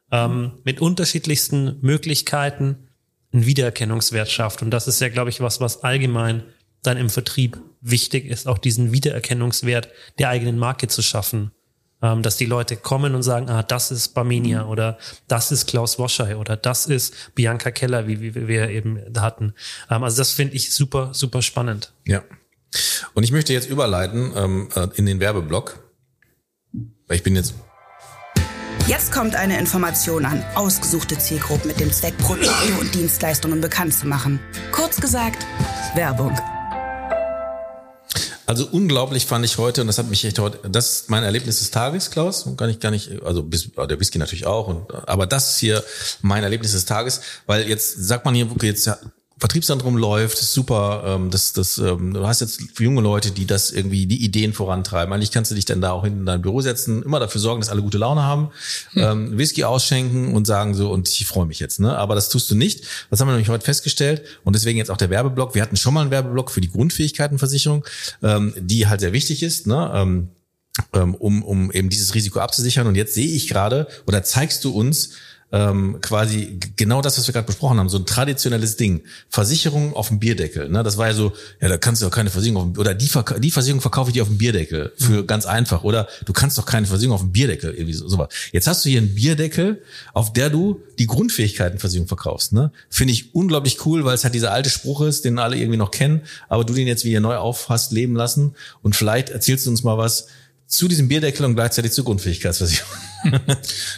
[0.10, 2.88] ähm, mit unterschiedlichsten Möglichkeiten
[3.34, 4.62] einen Wiedererkennungswert schafft.
[4.62, 6.44] Und das ist ja, glaube ich, was, was allgemein
[6.82, 11.52] dann im Vertrieb wichtig ist, auch diesen Wiedererkennungswert der eigenen Marke zu schaffen.
[12.04, 16.00] Ähm, dass die Leute kommen und sagen, ah, das ist Barmenia oder das ist Klaus
[16.00, 19.54] Woschei oder das ist Bianca Keller, wie, wie wir eben hatten.
[19.88, 21.94] Ähm, also das finde ich super, super spannend.
[22.08, 22.24] Ja.
[23.14, 25.80] Und ich möchte jetzt überleiten ähm, äh, in den Werbeblock.
[27.08, 27.54] Weil ich bin jetzt
[28.88, 34.08] Jetzt kommt eine Information an ausgesuchte Zielgruppen mit dem Zweck, Produkte und Dienstleistungen bekannt zu
[34.08, 34.40] machen.
[34.72, 35.46] Kurz gesagt,
[35.96, 36.36] Werbung.
[38.46, 41.60] Also unglaublich fand ich heute, und das hat mich echt heute, das ist mein Erlebnis
[41.60, 42.44] des Tages, Klaus.
[42.44, 45.60] Und Gar nicht, gar nicht, also bis, der Whisky natürlich auch, und, aber das ist
[45.60, 45.84] hier
[46.22, 48.90] mein Erlebnis des Tages, weil jetzt sagt man hier, okay, jetzt
[49.42, 54.06] Vertriebszentrum läuft, super, ähm, das, das, ähm, du hast jetzt junge Leute, die das irgendwie,
[54.06, 55.12] die Ideen vorantreiben.
[55.12, 57.60] Eigentlich kannst du dich dann da auch hinten in dein Büro setzen, immer dafür sorgen,
[57.60, 58.52] dass alle gute Laune haben,
[58.96, 61.98] ähm, Whisky ausschenken und sagen so, und ich freue mich jetzt, ne?
[61.98, 62.86] Aber das tust du nicht.
[63.10, 65.56] Das haben wir nämlich heute festgestellt und deswegen jetzt auch der Werbeblock.
[65.56, 67.84] Wir hatten schon mal einen Werbeblock für die Grundfähigkeitenversicherung,
[68.22, 69.92] ähm, die halt sehr wichtig ist, ne?
[69.92, 70.30] Ähm,
[70.94, 72.86] ähm, um, um eben dieses Risiko abzusichern.
[72.86, 75.14] Und jetzt sehe ich gerade, oder zeigst du uns
[75.52, 79.02] ähm, quasi genau das, was wir gerade besprochen haben, so ein traditionelles Ding.
[79.30, 80.70] Versicherung auf dem Bierdeckel.
[80.70, 80.84] Ne?
[80.84, 83.08] Das war ja so, ja, da kannst du doch keine Versicherung auf dem, oder die,
[83.08, 85.84] Verka die Versicherung verkaufe ich dir auf dem Bierdeckel für ganz einfach.
[85.84, 88.30] Oder du kannst doch keine Versicherung auf dem Bierdeckel, irgendwie so, sowas.
[88.52, 89.82] Jetzt hast du hier einen Bierdeckel,
[90.14, 92.54] auf der du die Grundfähigkeitenversicherung verkaufst.
[92.54, 92.72] Ne?
[92.90, 95.92] Finde ich unglaublich cool, weil es halt dieser alte Spruch ist, den alle irgendwie noch
[95.92, 98.56] kennen, aber du den jetzt wieder neu auf hast leben lassen.
[98.82, 100.28] Und vielleicht erzählst du uns mal was
[100.72, 102.92] zu diesem Bierdeckel und gleichzeitig zur Grundfähigkeitsversicherung.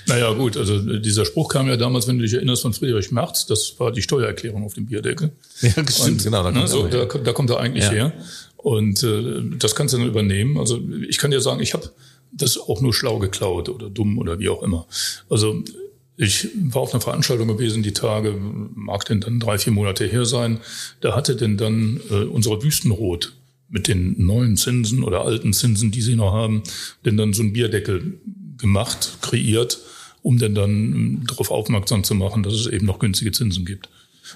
[0.08, 3.46] Naja, gut, also dieser Spruch kam ja damals, wenn du dich erinnerst, von Friedrich Merz,
[3.46, 5.32] das war die Steuererklärung auf dem Bierdeckel.
[5.62, 7.92] Ja, stimmt, genau, da ne, kommt so, er da, da kommt er eigentlich Ja.
[7.92, 8.14] her.
[8.58, 10.58] Und äh, das kannst du dann übernehmen.
[10.58, 11.90] Also ich kann dir sagen, ich habe
[12.34, 14.88] das auch nur schlau geklaut oder dumm oder wie auch immer.
[15.30, 15.64] Also
[16.18, 20.26] ich war auf einer Veranstaltung gewesen, die Tage, mag denn dann drei, vier Monate her
[20.26, 20.60] sein.
[21.02, 23.34] Da hatte denn dann äh, unsere Wüstenrot
[23.74, 26.62] mit den neuen Zinsen oder alten Zinsen, die sie noch haben,
[27.06, 28.20] denn dann so ein Bierdeckel
[28.58, 29.80] gemacht, kreiert,
[30.22, 33.90] um denn dann ähm, darauf aufmerksam zu machen, dass es eben noch günstige Zinsen gibt.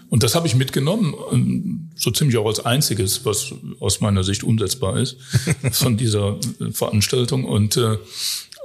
[0.09, 4.43] Und das habe ich mitgenommen, ähm, so ziemlich auch als einziges, was aus meiner Sicht
[4.43, 5.17] umsetzbar ist,
[5.71, 7.45] von dieser äh, Veranstaltung.
[7.45, 7.97] Und, äh,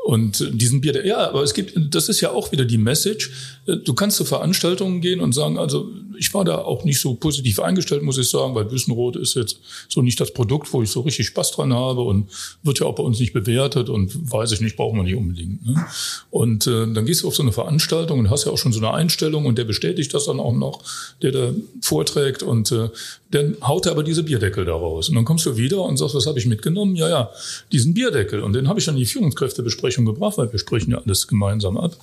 [0.04, 3.30] Und diesen Bier, ja, aber es gibt, das ist ja auch wieder die Message.
[3.64, 5.88] Du kannst zu Veranstaltungen gehen und sagen, also
[6.18, 9.58] ich war da auch nicht so positiv eingestellt, muss ich sagen, weil Büssenrot ist jetzt
[9.88, 12.28] so nicht das Produkt, wo ich so richtig Spaß dran habe und
[12.62, 15.64] wird ja auch bei uns nicht bewertet und weiß ich nicht, brauchen wir nicht unbedingt.
[15.66, 15.84] Ne?
[16.30, 18.78] Und äh, dann gehst du auf so eine Veranstaltung und hast ja auch schon so
[18.78, 20.82] eine Einstellung und der bestätigt das dann auch noch,
[21.22, 22.88] der da vorträgt und äh,
[23.32, 25.08] dann haut er aber diese Bierdeckel da raus.
[25.08, 26.94] Und dann kommst du wieder und sagst, was habe ich mitgenommen?
[26.94, 27.30] Ja, ja,
[27.72, 28.42] diesen Bierdeckel.
[28.42, 31.78] Und den habe ich dann in die Führungskräftebesprechung gebracht, weil wir sprechen ja alles gemeinsam
[31.78, 31.96] ab.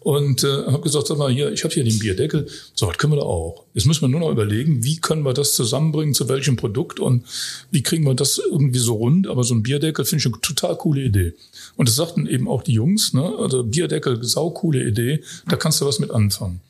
[0.00, 2.46] Und äh, habe gesagt, sag mal, hier, ich habe hier den Bierdeckel.
[2.74, 3.64] So, was können wir da auch?
[3.74, 7.24] Jetzt müssen wir nur noch überlegen, wie können wir das zusammenbringen, zu welchem Produkt und
[7.70, 9.26] wie kriegen wir das irgendwie so rund.
[9.26, 11.34] Aber so ein Bierdeckel finde ich eine total coole Idee.
[11.76, 13.34] Und das sagten eben auch die Jungs, ne?
[13.38, 16.60] also Bierdeckel, saucoole Idee, da kannst du was mit anfangen.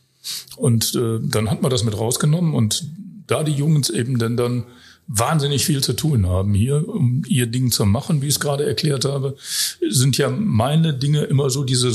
[0.57, 2.85] Und äh, dann hat man das mit rausgenommen und
[3.27, 4.65] da die Jungs eben dann, dann
[5.09, 8.67] wahnsinnig viel zu tun haben hier, um ihr Ding zu machen, wie ich es gerade
[8.67, 9.37] erklärt habe,
[9.89, 11.91] sind ja meine Dinge immer so diese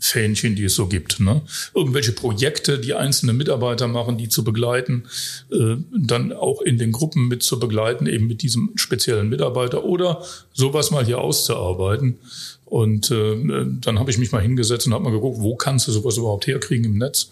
[0.00, 1.20] Sonderfähnchen, die es so gibt.
[1.20, 1.42] Ne?
[1.74, 5.04] Irgendwelche Projekte, die einzelne Mitarbeiter machen, die zu begleiten,
[5.52, 10.24] äh, dann auch in den Gruppen mit zu begleiten, eben mit diesem speziellen Mitarbeiter oder
[10.52, 12.18] sowas mal hier auszuarbeiten.
[12.64, 15.92] Und äh, dann habe ich mich mal hingesetzt und habe mal geguckt, wo kannst du
[15.92, 17.30] sowas überhaupt herkriegen im Netz?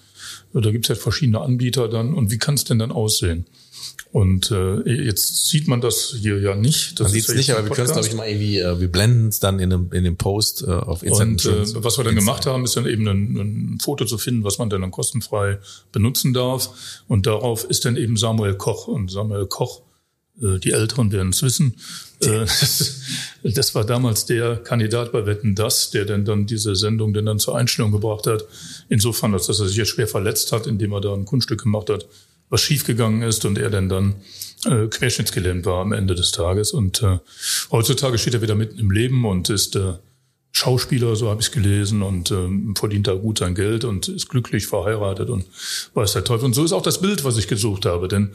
[0.52, 2.14] Da gibt es ja verschiedene Anbieter dann.
[2.14, 3.46] Und wie kann es denn dann aussehen?
[4.10, 6.98] Und äh, jetzt sieht man das hier ja nicht.
[6.98, 8.90] Das man sieht es nicht, aber wir können es, glaube ich, mal irgendwie, äh, wir
[8.90, 11.32] blenden es dann in dem, in dem Post äh, auf Instagram.
[11.32, 14.44] Und äh, was wir dann gemacht haben, ist dann eben ein, ein Foto zu finden,
[14.44, 15.58] was man dann, kostenfrei
[15.92, 17.02] benutzen darf.
[17.06, 18.88] Und darauf ist dann eben Samuel Koch.
[18.88, 19.82] Und Samuel Koch,
[20.40, 21.74] äh, die Älteren werden es wissen,
[22.20, 22.46] äh,
[23.42, 27.38] das war damals der Kandidat bei Wetten Das, der dann, dann diese Sendung dann, dann
[27.38, 28.44] zur Einstellung gebracht hat.
[28.88, 32.06] Insofern, dass er sich jetzt schwer verletzt hat, indem er da ein Kunststück gemacht hat,
[32.50, 34.16] was schiefgegangen ist und er dann dann
[34.64, 36.72] äh, querschnittsgelähmt war am Ende des Tages.
[36.72, 37.18] Und äh,
[37.70, 39.94] heutzutage steht er wieder mitten im Leben und ist äh,
[40.50, 44.28] Schauspieler, so habe ich es gelesen, und ähm, verdient da gut sein Geld und ist
[44.28, 45.44] glücklich verheiratet und
[45.94, 46.46] weiß der Teufel.
[46.46, 48.08] Und so ist auch das Bild, was ich gesucht habe.
[48.08, 48.32] Denn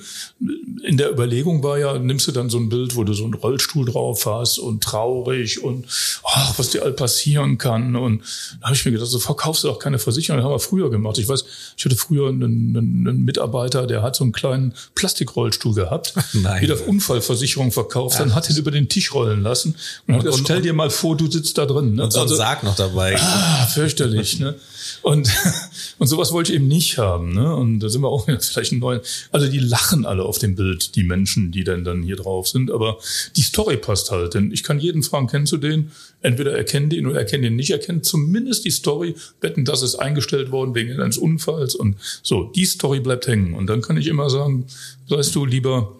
[0.83, 3.33] in der Überlegung war ja, nimmst du dann so ein Bild, wo du so einen
[3.33, 5.85] Rollstuhl drauf hast und traurig und
[6.23, 7.95] ach, was dir all passieren kann.
[7.95, 8.21] Und
[8.61, 10.37] da habe ich mir gedacht, so verkaufst du auch keine Versicherung.
[10.37, 11.17] Das haben wir früher gemacht.
[11.17, 11.43] Ich weiß,
[11.75, 16.61] ich hatte früher einen, einen, Mitarbeiter, der hat so einen kleinen Plastikrollstuhl gehabt, Nein.
[16.61, 19.75] wieder Unfallversicherung verkauft, dann hat ihn über den Tisch rollen lassen.
[20.07, 21.95] Und, und, und stell dir mal vor, du sitzt da drin.
[21.95, 22.12] Ne?
[22.13, 23.15] So ein Sarg noch dabei.
[23.19, 24.55] Ah, fürchterlich, ne?
[25.01, 25.29] Und,
[25.97, 27.55] und sowas wollte ich eben nicht haben, ne?
[27.55, 29.01] Und da sind wir auch vielleicht ein neuer.
[29.31, 32.71] Also die lachen alle auf dem Bild, die Menschen, die dann, dann hier drauf sind.
[32.71, 32.97] Aber
[33.35, 34.33] die Story passt halt.
[34.33, 35.91] Denn ich kann jeden fragen, kennst du den?
[36.21, 40.51] Entweder erkennen den oder erkennen den nicht, erkennen zumindest die Story, wetten, das ist eingestellt
[40.51, 41.75] worden wegen eines Unfalls.
[41.75, 43.53] Und so, die Story bleibt hängen.
[43.53, 44.65] Und dann kann ich immer sagen,
[45.09, 45.97] weißt du, lieber,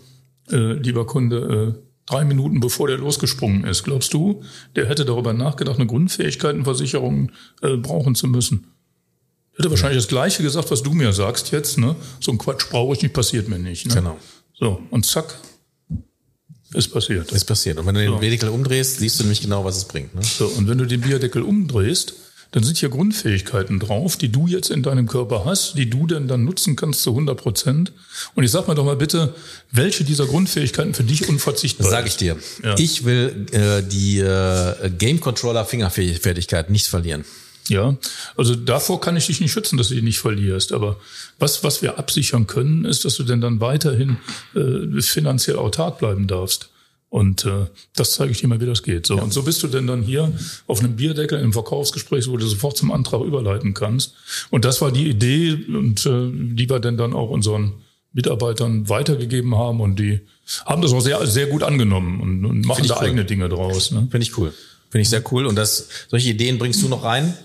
[0.51, 4.43] äh, lieber Kunde, äh, drei Minuten bevor der losgesprungen ist, glaubst du,
[4.75, 7.31] der hätte darüber nachgedacht, eine Grundfähigkeitenversicherung
[7.61, 8.67] äh, brauchen zu müssen?
[9.55, 11.95] Hätte wahrscheinlich das Gleiche gesagt, was du mir sagst jetzt, ne?
[12.19, 13.85] So ein Quatsch brauche ich nicht, passiert mir nicht.
[13.85, 13.93] Ne?
[13.93, 14.17] Genau.
[14.53, 15.37] So, und zack,
[16.73, 17.31] ist passiert.
[17.31, 17.77] Ist passiert.
[17.77, 18.17] Und wenn du den So.
[18.17, 20.15] Bierdeckel umdrehst, siehst du nämlich genau, was es bringt.
[20.15, 20.21] Ne?
[20.23, 22.15] So, und wenn du den Bierdeckel umdrehst,
[22.53, 26.27] dann sind hier Grundfähigkeiten drauf, die du jetzt in deinem Körper hast, die du denn
[26.27, 27.91] dann nutzen kannst zu 100 Prozent.
[28.35, 29.33] Und ich sag mir doch mal bitte,
[29.71, 32.37] welche dieser Grundfähigkeiten für dich unverzichtbar Das sage ich dir.
[32.63, 32.75] Ja.
[32.77, 37.25] Ich will äh, die äh, Game Controller Fingerfertigkeit nicht verlieren.
[37.69, 37.97] Ja,
[38.37, 40.73] also davor kann ich dich nicht schützen, dass du die nicht verlierst.
[40.73, 40.99] Aber
[41.39, 44.17] was, was wir absichern können, ist, dass du denn dann weiterhin
[44.53, 46.69] äh, finanziell autark bleiben darfst.
[47.13, 49.05] Und äh, das zeige ich dir mal, wie das geht.
[49.05, 50.33] So, Und so bist du denn dann hier
[50.65, 54.15] auf einem Bierdeckel im Verkaufsgespräch, wo du sofort zum Antrag überleiten kannst.
[54.49, 57.73] Und das war die Idee, und äh, die wir denn dann auch unseren
[58.13, 59.79] Mitarbeitern weitergegeben haben.
[59.79, 60.21] Und die
[60.65, 63.05] haben das auch sehr, sehr gut angenommen und, und machen da cool.
[63.05, 63.91] eigene Dinge draus.
[63.91, 64.07] Ne?
[64.09, 64.51] Finde ich cool.
[64.89, 65.45] Finde ich sehr cool.
[65.45, 67.37] Und das, solche Ideen bringst du noch rein.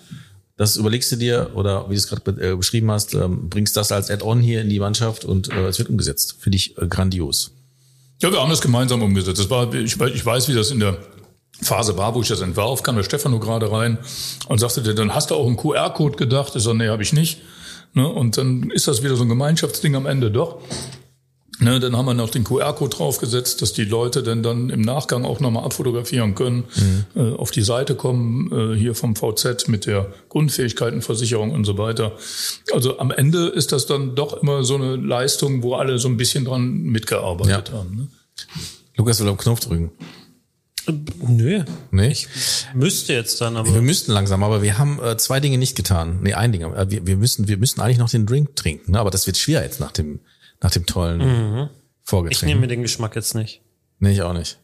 [0.56, 3.92] Das überlegst du dir oder wie du es gerade äh, beschrieben hast, ähm, bringst das
[3.92, 6.36] als Add-on hier in die Mannschaft und äh, es wird umgesetzt.
[6.40, 7.52] Finde ich äh, grandios.
[8.20, 9.38] Ja, wir haben das gemeinsam umgesetzt.
[9.38, 10.96] Das war, ich, weiß- ich weiß, wie das in der
[11.62, 13.98] Phase war, wo ich das entwarf, kam der Stefano gerade rein
[14.48, 16.54] und sagte, dann hast du auch einen QR-Code gedacht.
[16.56, 17.40] Ich so, nee, habe ich nicht.
[17.94, 18.06] Ne?
[18.08, 20.58] Und dann ist das wieder so ein Gemeinschaftsding am Ende doch.
[21.60, 25.24] Ne, dann haben wir noch den QR-Code draufgesetzt, dass die Leute dann, dann im Nachgang
[25.24, 26.64] auch nochmal abfotografieren können,
[27.16, 32.12] äh, auf die Seite kommen, äh, hier vom VZ mit der Grundfähigkeitenversicherung und so weiter.
[32.72, 36.16] Also am Ende ist das dann doch immer so eine Leistung, wo alle so ein
[36.16, 37.74] bisschen dran mitgearbeitet Ja.
[37.78, 37.96] haben.
[37.96, 38.08] Ne?
[38.96, 39.90] Lukas will auf den Knopf drücken.
[41.26, 41.64] Nö.
[41.90, 42.14] Nee?
[42.74, 43.74] Müsste jetzt dann, aber.
[43.74, 46.20] Wir müssten langsam, aber wir haben äh, zwei Dinge nicht getan.
[46.22, 46.62] Nee, ein Ding.
[46.62, 49.00] Äh, Wir, wir müssen, wir müssen eigentlich noch den Drink trinken, ne?
[49.00, 50.20] aber das wird schwer jetzt nach dem,
[50.62, 51.68] nach dem tollen Mhm.
[52.04, 52.48] Ich Vorgetränk.
[52.48, 53.60] nehme mir den Geschmack jetzt nicht.
[53.98, 54.58] Nee, ich auch nicht.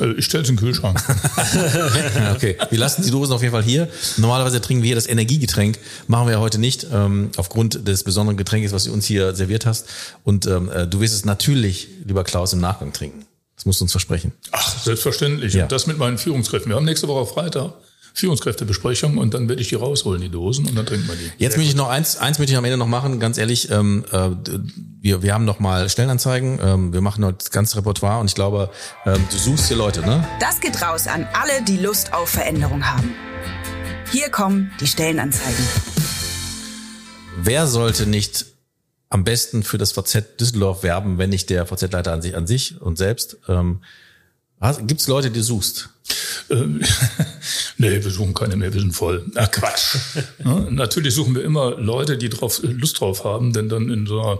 [0.00, 1.02] Äh, Ich stelle es in den Kühlschrank.
[2.34, 3.88] Okay, wir lassen die Dosen auf jeden Fall hier.
[4.16, 5.78] Normalerweise trinken wir hier das Energiegetränk,
[6.08, 9.66] machen wir ja heute nicht, ähm, aufgrund des besonderen Getränkes, was du uns hier serviert
[9.66, 9.86] hast.
[10.24, 13.26] Und ähm, äh, du wirst es natürlich, lieber Klaus, im Nachgang trinken.
[13.56, 14.32] Das musst du uns versprechen.
[14.52, 15.54] Ach, selbstverständlich.
[15.54, 15.64] Ja.
[15.64, 16.70] Und das mit meinen Führungskräften.
[16.70, 17.72] Wir haben nächste Woche Freitag
[18.14, 21.32] Führungskräftebesprechung und dann werde ich die rausholen, die Dosen, und dann trinken wir die.
[21.36, 24.04] Jetzt möchte ich noch eins, eins möchte ich am Ende noch machen, ganz ehrlich, ähm,
[24.12, 24.30] äh,
[25.00, 28.36] wir, wir haben noch mal Stellenanzeigen, ähm, wir machen heute das ganze Repertoire und ich
[28.36, 28.70] glaube,
[29.04, 30.26] ähm, du suchst hier Leute, ne?
[30.38, 33.12] Das geht raus an alle, die Lust auf Veränderung haben.
[34.12, 35.64] Hier kommen die Stellenanzeigen.
[37.42, 38.46] Wer sollte nicht
[39.10, 42.80] am besten für das VZ Düsseldorf werben, wenn nicht der VZ-Leiter an sich, an sich
[42.80, 43.38] und selbst?
[43.48, 43.80] Ähm,
[44.86, 45.90] Gibt es Leute, die suchst?
[46.50, 46.80] Ähm,
[47.78, 49.24] nee, wir suchen keine mehr, wir sind voll.
[49.34, 49.96] Ach Quatsch.
[50.44, 54.20] ja, natürlich suchen wir immer Leute, die drauf, Lust drauf haben, denn dann in so
[54.20, 54.38] einer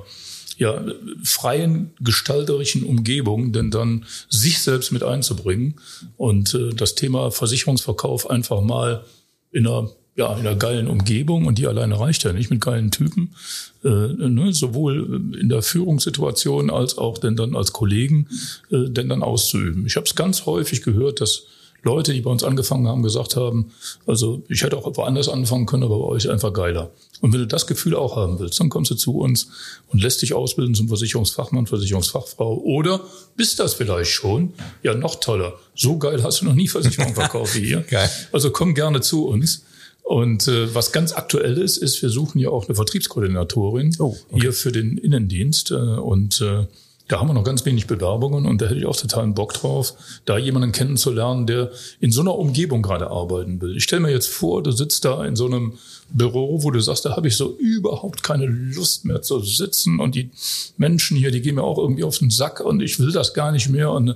[0.56, 0.82] ja,
[1.24, 5.80] freien gestalterischen Umgebung, denn dann sich selbst mit einzubringen
[6.16, 9.04] und äh, das Thema Versicherungsverkauf einfach mal
[9.50, 12.90] in einer ja, in einer geilen Umgebung und die alleine reicht ja nicht mit geilen
[12.90, 13.34] Typen,
[13.82, 18.28] äh, ne, sowohl in der Führungssituation als auch denn dann als Kollegen
[18.70, 19.86] äh, denn dann auszuüben.
[19.86, 21.44] Ich habe es ganz häufig gehört, dass
[21.84, 23.72] Leute, die bei uns angefangen haben, gesagt haben,
[24.06, 26.90] also ich hätte auch woanders anfangen können, aber bei euch einfach geiler.
[27.20, 29.48] Und wenn du das Gefühl auch haben willst, dann kommst du zu uns
[29.88, 33.00] und lässt dich ausbilden zum Versicherungsfachmann, Versicherungsfachfrau oder
[33.36, 34.54] bist das vielleicht schon?
[34.82, 35.54] Ja, noch toller.
[35.74, 37.80] So geil hast du noch nie Versicherung verkauft wie hier.
[37.90, 38.08] Geil.
[38.32, 39.64] Also komm gerne zu uns.
[40.04, 44.40] Und äh, was ganz aktuell ist, ist, wir suchen ja auch eine Vertriebskoordinatorin Oh, okay.
[44.40, 45.70] hier für den Innendienst.
[45.70, 46.66] Äh, und äh,
[47.08, 49.94] da haben wir noch ganz wenig Bewerbungen und da hätte ich auch totalen Bock drauf,
[50.24, 51.70] da jemanden kennenzulernen, der
[52.00, 53.76] in so einer Umgebung gerade arbeiten will.
[53.76, 55.74] Ich stelle mir jetzt vor, du sitzt da in so einem
[56.10, 60.14] Büro, wo du sagst, da habe ich so überhaupt keine Lust mehr zu sitzen und
[60.14, 60.30] die
[60.76, 63.52] Menschen hier, die gehen mir auch irgendwie auf den Sack und ich will das gar
[63.52, 63.90] nicht mehr.
[63.90, 64.14] Und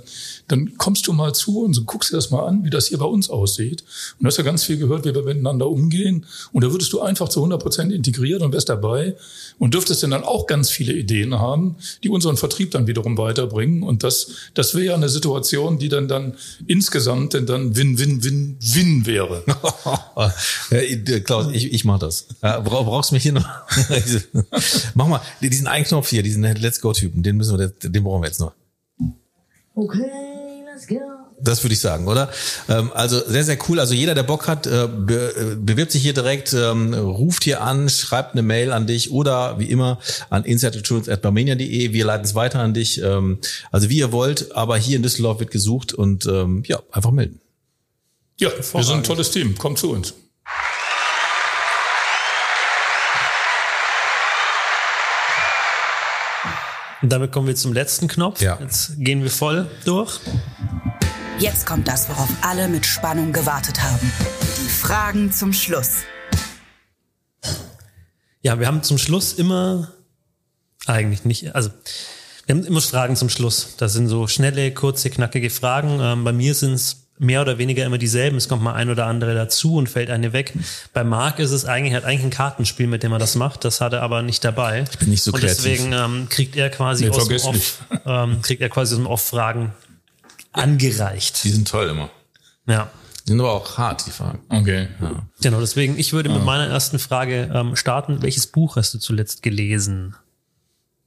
[0.48, 2.98] dann kommst du mal zu und so guckst dir das mal an, wie das hier
[2.98, 3.82] bei uns aussieht.
[4.18, 6.24] Und du hast ja ganz viel gehört, wie wir miteinander umgehen.
[6.52, 9.16] Und da würdest du einfach zu 100 Prozent integriert und wärst dabei
[9.58, 13.82] und dürftest dann auch ganz viele Ideen haben, die unseren Vertrieb dann wiederum weiterbringen.
[13.82, 16.34] Und das, das wäre ja eine Situation, die dann dann
[16.66, 19.44] insgesamt denn dann Win-Win-Win-Win wäre.
[21.24, 22.26] Klaus, ich, ich mach das.
[22.42, 23.48] Ja, bra- brauchst du mich hier noch?
[24.94, 28.28] mach mal diesen einen Knopf hier, diesen Let's Go-Typen, den müssen wir, den brauchen wir
[28.28, 28.52] jetzt noch.
[29.74, 30.96] Okay, let's go.
[31.40, 32.30] Das würde ich sagen, oder?
[32.68, 33.78] Ähm, also sehr, sehr cool.
[33.78, 37.62] Also jeder, der Bock hat, äh, be äh, bewirbt sich hier direkt, ähm, ruft hier
[37.62, 40.00] an, schreibt eine Mail an dich oder wie immer
[40.30, 41.92] an insideinsurance.barmenia.de.
[41.92, 43.00] Wir leiten es weiter an dich.
[43.00, 43.38] Ähm,
[43.70, 46.24] also wie ihr wollt, aber hier in Düsseldorf wird gesucht und
[46.64, 47.40] ja, einfach melden.
[48.40, 49.56] Ja, wir sind ein tolles Team.
[49.56, 50.14] Kommt zu uns.
[57.00, 58.40] Und damit kommen wir zum letzten Knopf.
[58.40, 58.58] Ja.
[58.60, 60.20] Jetzt gehen wir voll durch.
[61.38, 64.12] Jetzt kommt das, worauf alle mit Spannung gewartet haben.
[64.60, 65.98] Die Fragen zum Schluss.
[68.42, 69.92] Ja, wir haben zum Schluss immer,
[70.86, 71.70] eigentlich nicht, also
[72.46, 73.76] wir haben immer Fragen zum Schluss.
[73.76, 76.00] Das sind so schnelle, kurze, knackige Fragen.
[76.00, 78.36] Ähm, bei mir sind es mehr oder weniger immer dieselben.
[78.36, 80.54] Es kommt mal ein oder andere dazu und fällt eine weg.
[80.92, 83.64] Bei Marc ist es eigentlich, hat eigentlich ein Kartenspiel, mit dem er das macht.
[83.64, 84.84] Das hat er aber nicht dabei.
[84.90, 85.56] Ich bin nicht so und kreativ.
[85.56, 89.06] deswegen ähm, kriegt er quasi Nee, aus dem Off, ähm, kriegt er quasi aus dem
[89.06, 89.72] Off Fragen
[90.52, 91.44] angereicht.
[91.44, 92.10] Die sind toll immer.
[92.66, 92.90] Ja.
[93.24, 94.40] Die sind aber auch hart, die Fragen.
[94.48, 94.88] Okay.
[95.42, 98.22] Genau, deswegen, ich würde mit meiner ersten Frage ähm, starten.
[98.22, 100.14] Welches Buch hast du zuletzt gelesen?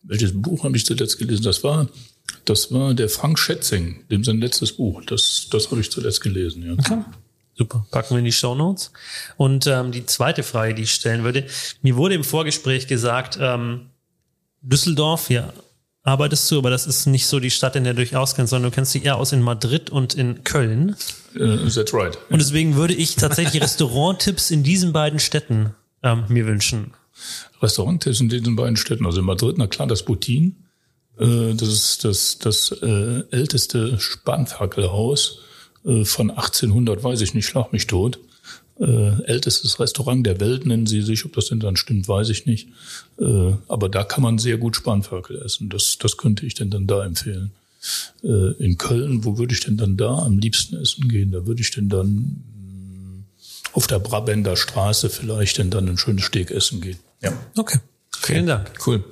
[0.04, 1.44] Welches Buch habe ich zuletzt gelesen?
[1.44, 1.88] Das war,
[2.46, 5.02] das war der Frank Schätzing, dem sein letztes Buch.
[5.06, 6.78] Das, das habe ich zuletzt gelesen.
[6.78, 7.06] Ja.
[7.56, 8.92] Super, packen wir in die Show Notes.
[9.38, 11.46] Und ähm, die zweite Frage, die ich stellen würde,
[11.82, 13.90] mir wurde im Vorgespräch gesagt, ähm,
[14.62, 15.54] Düsseldorf, ja,
[16.04, 18.72] arbeitest du, aber das ist nicht so die Stadt, in der du dich auskennst, sondern
[18.72, 20.96] du kennst dich eher aus in Madrid und in Köln.
[21.36, 22.18] Äh, that's right.
[22.30, 26.94] Und deswegen würde ich tatsächlich Restauranttipps in diesen beiden Städten ähm, mir wünschen.
[27.62, 29.06] Restauranttipps in diesen beiden Städten.
[29.06, 30.56] Also in Madrid, na klar, das Boutin.
[31.20, 35.40] Äh, das ist das, das äh, älteste Spanferkelhaus
[35.86, 38.20] äh, von 1800, weiß ich nicht, schlag mich tot.
[38.80, 41.26] Äh, ältestes Restaurant der Welt nennen sie sich.
[41.26, 42.70] Ob das denn dann stimmt, weiß ich nicht.
[43.20, 45.70] Äh, aber da kann man sehr gut Spanferkel essen.
[45.70, 47.52] Das, das könnte ich denn dann da empfehlen.
[48.24, 51.32] Äh, in Köln, wo würde ich denn dann da am liebsten essen gehen?
[51.32, 53.26] Da würde ich denn dann
[53.74, 56.98] auf der Brabender Straße vielleicht denn dann ein schönes Steak essen gehen.
[57.22, 57.34] Ja.
[57.56, 57.80] Okay.
[58.24, 58.72] Vielen Dank.
[58.86, 59.04] Cool.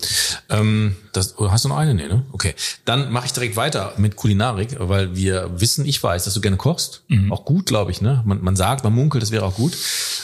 [0.49, 1.93] Ähm, das, oh, hast du noch eine?
[1.95, 2.23] Nee, ne?
[2.31, 2.53] Okay.
[2.85, 6.57] Dann mache ich direkt weiter mit Kulinarik, weil wir wissen, ich weiß, dass du gerne
[6.57, 7.01] kochst.
[7.29, 8.21] Auch gut, glaube ich, ne?
[8.25, 9.73] Man, man sagt, man munkelt, das wäre auch gut.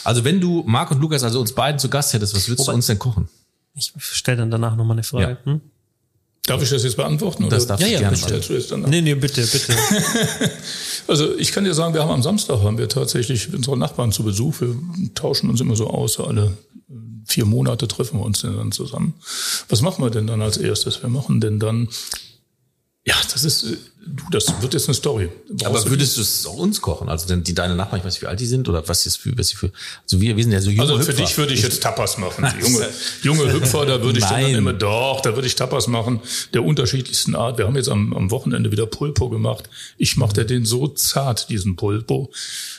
[0.03, 2.73] Also wenn du Marc und Lukas, also uns beiden zu Gast hättest, was würdest Wobei-
[2.73, 3.27] du uns denn kochen?
[3.73, 5.37] Ich stelle dann danach nochmal eine Frage.
[5.45, 5.51] Ja.
[5.51, 5.61] Hm?
[6.45, 7.43] Darf ich das jetzt beantworten?
[7.45, 8.39] Oder Das darfst Ja, du ja, gerne bitte.
[8.39, 9.73] du jetzt dann Nee, nee, bitte, bitte.
[11.07, 14.23] Also ich kann dir sagen, wir haben am Samstag haben wir tatsächlich unsere Nachbarn zu
[14.23, 14.61] Besuch.
[14.61, 14.75] Wir
[15.13, 16.57] tauschen uns immer so aus, alle
[17.25, 19.15] vier Monate treffen wir uns denn dann zusammen.
[19.69, 21.01] Was machen wir denn dann als erstes?
[21.01, 21.89] Wir machen denn dann,
[23.05, 25.29] ja, das ist, äh, du, das wird jetzt eine Story.
[25.49, 27.09] Brauchst Aber würdest du es auch uns kochen?
[27.09, 29.17] Also denn die deine Nachbarn, ich weiß nicht, wie alt die sind oder was jetzt
[29.17, 29.71] für, was sie für,
[30.03, 31.21] also wir, wir sind ja so junge Also für Hüpfer.
[31.21, 32.45] dich würde ich jetzt Tapas machen.
[32.61, 32.87] Junge,
[33.21, 36.19] junge Hüpfer, da würde ich dann, immer, doch, da würde ich Tapas machen,
[36.53, 37.57] der unterschiedlichsten Art.
[37.57, 39.69] Wir haben jetzt am, am Wochenende wieder Pulpo gemacht.
[39.97, 42.31] Ich mache den so zart, diesen Pulpo,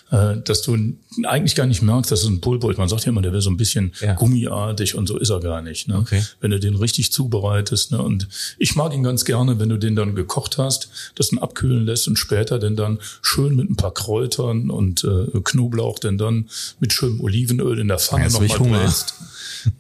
[0.09, 0.77] dass du
[1.24, 2.78] eigentlich gar nicht merkst, dass es ein Pulpo ist.
[2.78, 4.15] Man sagt ja immer, der wäre so ein bisschen Ja.
[4.15, 5.89] gummiartig und so ist er gar nicht.
[5.89, 5.99] Ne?
[5.99, 6.23] Okay.
[6.41, 7.91] Wenn du den richtig zubereitest.
[7.91, 8.01] Ne?
[8.01, 8.28] Und
[8.59, 12.07] ich mag ihn ganz gerne, wenn du den dann gekocht hast, das dann abkühlen lässt
[12.07, 16.93] und später denn dann schön mit ein paar Kräutern und äh, Knoblauch denn dann mit
[16.93, 18.78] schönem Olivenöl in der Pfanne Jetzt noch hab ich mal Hunger.
[18.85, 19.15] brätst.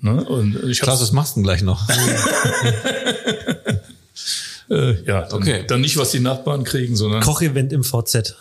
[0.00, 0.24] Ne?
[0.24, 1.88] Und ich Klaus, was machst du denn gleich noch?
[4.70, 5.64] äh, ja, dann, Okay.
[5.66, 8.34] dann nicht, was die Nachbarn kriegen, sondern, Kochevent im VZ.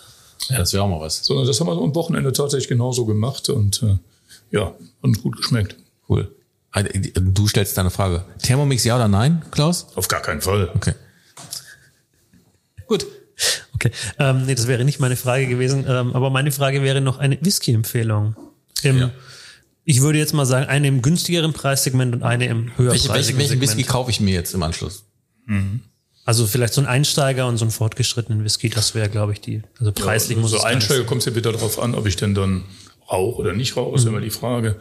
[0.49, 1.23] Ja, das wäre auch mal was.
[1.26, 3.97] sondern das haben wir am Wochenende tatsächlich genauso gemacht und äh,
[4.51, 5.76] ja, und gut geschmeckt.
[6.07, 6.34] Cool.
[7.15, 8.26] Du stellst deine Frage.
[8.41, 9.88] Thermomix ja oder nein, Klaus?
[9.95, 10.69] Auf gar keinen Fall.
[10.76, 10.93] Okay.
[12.88, 13.05] Gut.
[13.76, 13.91] Okay.
[14.19, 15.85] Ähm, nee, das wäre nicht meine Frage gewesen.
[15.88, 18.35] Ähm, aber meine Frage wäre noch eine Whisky-Empfehlung.
[18.84, 19.11] Im, Ja.
[19.88, 23.39] Ich würde jetzt mal sagen, eine im günstigeren Preissegment und eine im Welche, welchen, höherpreisigen
[23.39, 23.61] welchen.
[23.61, 25.05] Whisky kaufe ich mir jetzt im Anschluss?
[26.26, 29.61] Also vielleicht so ein Einsteiger und so einen fortgeschrittenen Whisky, das wäre, glaube ich, die.
[29.80, 32.07] Also preislich muss so es gar nicht Einsteiger kommt es ja wieder darauf an, ob
[32.07, 32.64] ich denn dann
[33.11, 34.77] rauche oder nicht rauche, ist ja immer die Frage.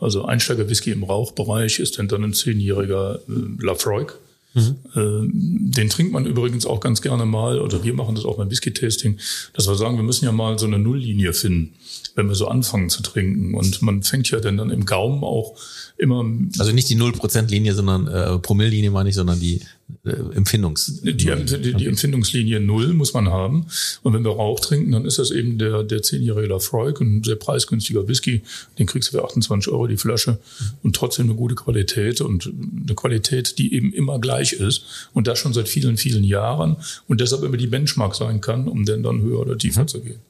[0.00, 4.18] Also Einsteiger Whisky im Rauchbereich ist denn dann ein zehnjähriger äh, Lafroig.
[4.56, 4.60] Äh,
[4.94, 9.18] den trinkt man übrigens auch ganz gerne mal, oder wir machen das auch beim Whisky-Tasting,
[9.52, 11.74] dass wir sagen, wir müssen ja mal so eine Nulllinie finden,
[12.16, 13.54] wenn wir so anfangen zu trinken.
[13.54, 15.54] Und man fängt ja dann, dann im Gaumen auch
[15.96, 16.24] immer
[16.58, 19.60] Also nicht die 0%-Linie, sondern äh, Promilllinie meine ich, sondern die
[20.04, 21.00] äh, Empfindungs.
[21.02, 23.66] Die, die, die Empfindungslinie null muss man haben.
[24.02, 27.36] Und wenn wir Rauch trinken, dann ist das eben der, der 10-jährige Lafroig, ein sehr
[27.36, 28.42] preisgünstiger Whisky.
[28.78, 30.38] Den kriegst du für 28 Euro die Flasche
[30.82, 32.52] und trotzdem eine gute Qualität und
[32.84, 37.20] eine Qualität, die eben immer gleich ist und das schon seit vielen, vielen Jahren und
[37.20, 40.20] deshalb immer die Benchmark sein kann, um dann, dann höher oder tiefer zu gehen.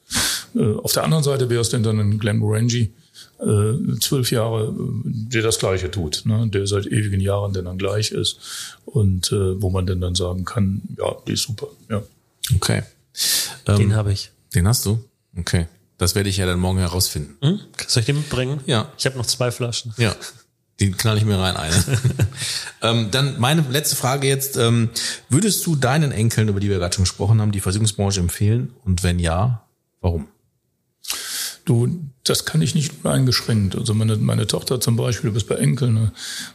[0.55, 2.91] Äh, auf der anderen Seite wäre es denn dann ein Glenmorangie,
[3.41, 4.73] äh, zwölf Jahre, äh,
[5.05, 6.49] der das Gleiche tut, ne?
[6.49, 10.45] der seit ewigen Jahren denn dann gleich ist und äh, wo man denn dann sagen
[10.45, 11.69] kann, ja, die ist super.
[11.89, 12.03] Ja.
[12.57, 12.83] Okay.
[13.67, 14.31] Ähm, Den habe ich.
[14.55, 15.03] Den hast du?
[15.37, 15.67] Okay.
[15.99, 17.37] Das werde ich ja dann morgen herausfinden.
[17.41, 17.61] Hm?
[17.87, 18.61] Soll ich den mitbringen?
[18.67, 18.93] Ja.
[18.97, 19.93] Ich habe noch zwei Flaschen.
[19.99, 20.15] Ja.
[20.81, 21.75] Den knall ich mir rein eine.
[22.83, 24.57] ähm, dann meine letzte Frage jetzt.
[24.57, 24.91] Ähm,
[25.29, 28.73] würdest du deinen Enkeln, über die wir gerade schon gesprochen haben, die Versicherungsbranche empfehlen?
[28.85, 29.67] Und wenn ja,
[30.01, 30.29] warum?
[31.69, 31.87] Du,
[32.25, 33.77] das kann ich nicht uneingeschränkt.
[33.77, 36.13] Also meine, meine Tochter zum Beispiel, du bist bei Enkeln, ne?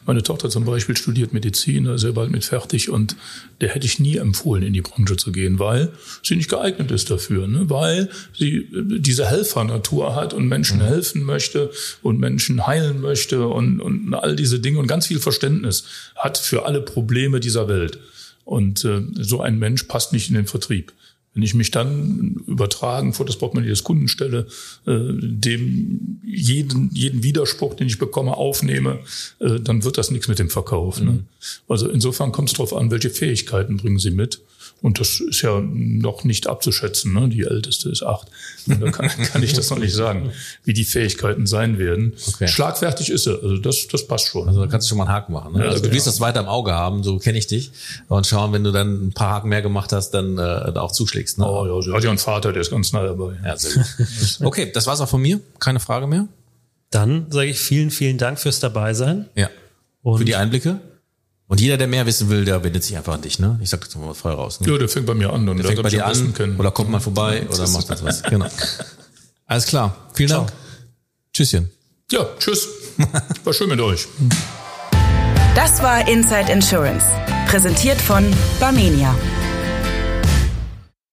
[0.07, 3.15] meine Tochter zum Beispiel studiert Medizin, da ist ja bald mit fertig und
[3.61, 5.91] der hätte ich nie empfohlen, in die Branche zu gehen, weil
[6.23, 7.69] sie nicht geeignet ist dafür, ne?
[7.69, 11.69] weil sie äh, diese Helfernatur hat und Menschen helfen möchte
[12.02, 15.84] und Menschen heilen möchte und, und all diese Dinge und ganz viel Verständnis
[16.15, 17.99] hat für alle Probleme dieser Welt.
[18.45, 20.91] Und äh, so ein Mensch passt nicht in den Vertrieb.
[21.34, 24.47] Wenn ich mich dann übertragen vor das Portemonnaie des Kunden stelle,
[24.85, 28.99] äh, dem jeden, jeden Widerspruch, den ich bekomme, aufnehme,
[29.39, 31.01] äh, dann wird das nichts mit dem Verkauf.
[31.01, 31.23] Ne?
[31.68, 34.41] Also insofern kommt es darauf an, welche Fähigkeiten bringen Sie mit.
[34.84, 37.14] Und das ist ja noch nicht abzuschätzen.
[37.14, 37.30] Ne?
[37.30, 38.27] Die älteste ist acht.
[38.68, 40.34] Da kann, kann ich das noch nicht sagen,
[40.65, 42.11] wie die Fähigkeiten sein werden.
[42.27, 42.49] Okay.
[42.49, 43.31] Schlagfertig ist sie.
[43.31, 44.45] Also das, das passt schon.
[44.45, 45.53] Also da kannst du schon mal einen Haken machen.
[45.53, 45.60] Ne?
[45.60, 45.95] Ja, also du genau.
[45.95, 47.72] wirst das weiter im Auge haben, so kenne ich dich.
[48.10, 50.91] Und schauen, wenn du dann ein paar Haken mehr gemacht hast, dann äh, da auch
[50.91, 51.39] zuschlägst.
[51.39, 51.49] Ne?
[51.49, 53.38] oh, ja, sie hat ja einen Vater, der ist ganz nah dabei.
[53.41, 53.85] Ja, sehr gut.
[54.41, 55.39] Okay, das war's auch von mir.
[55.60, 56.27] Keine Frage mehr.
[56.89, 59.30] Dann sage ich vielen, vielen Dank fürs Dabeisein.
[59.35, 59.49] Ja.
[60.01, 60.81] Und Für die Einblicke.
[61.54, 63.60] Und jeder, der mehr wissen will, der wendet sich einfach an dich, ne?
[63.62, 64.60] Ich sag das mal frei raus.
[64.60, 64.72] Ne?
[64.72, 65.48] Ja, der fängt bei mir an.
[65.48, 66.60] Und Der fängt bei ich dir an kennen.
[66.60, 68.24] oder kommt mal vorbei oder macht das was.
[68.24, 68.48] Genau.
[69.46, 69.96] Alles klar.
[70.16, 70.52] Vielen Dank.
[71.32, 71.70] Tschüsschen.
[72.12, 72.68] Ja, tschüss.
[73.44, 74.08] War schön mit euch.
[75.54, 77.06] Das war Inside Insurance,
[77.48, 78.26] präsentiert von
[78.60, 79.16] Barmenia.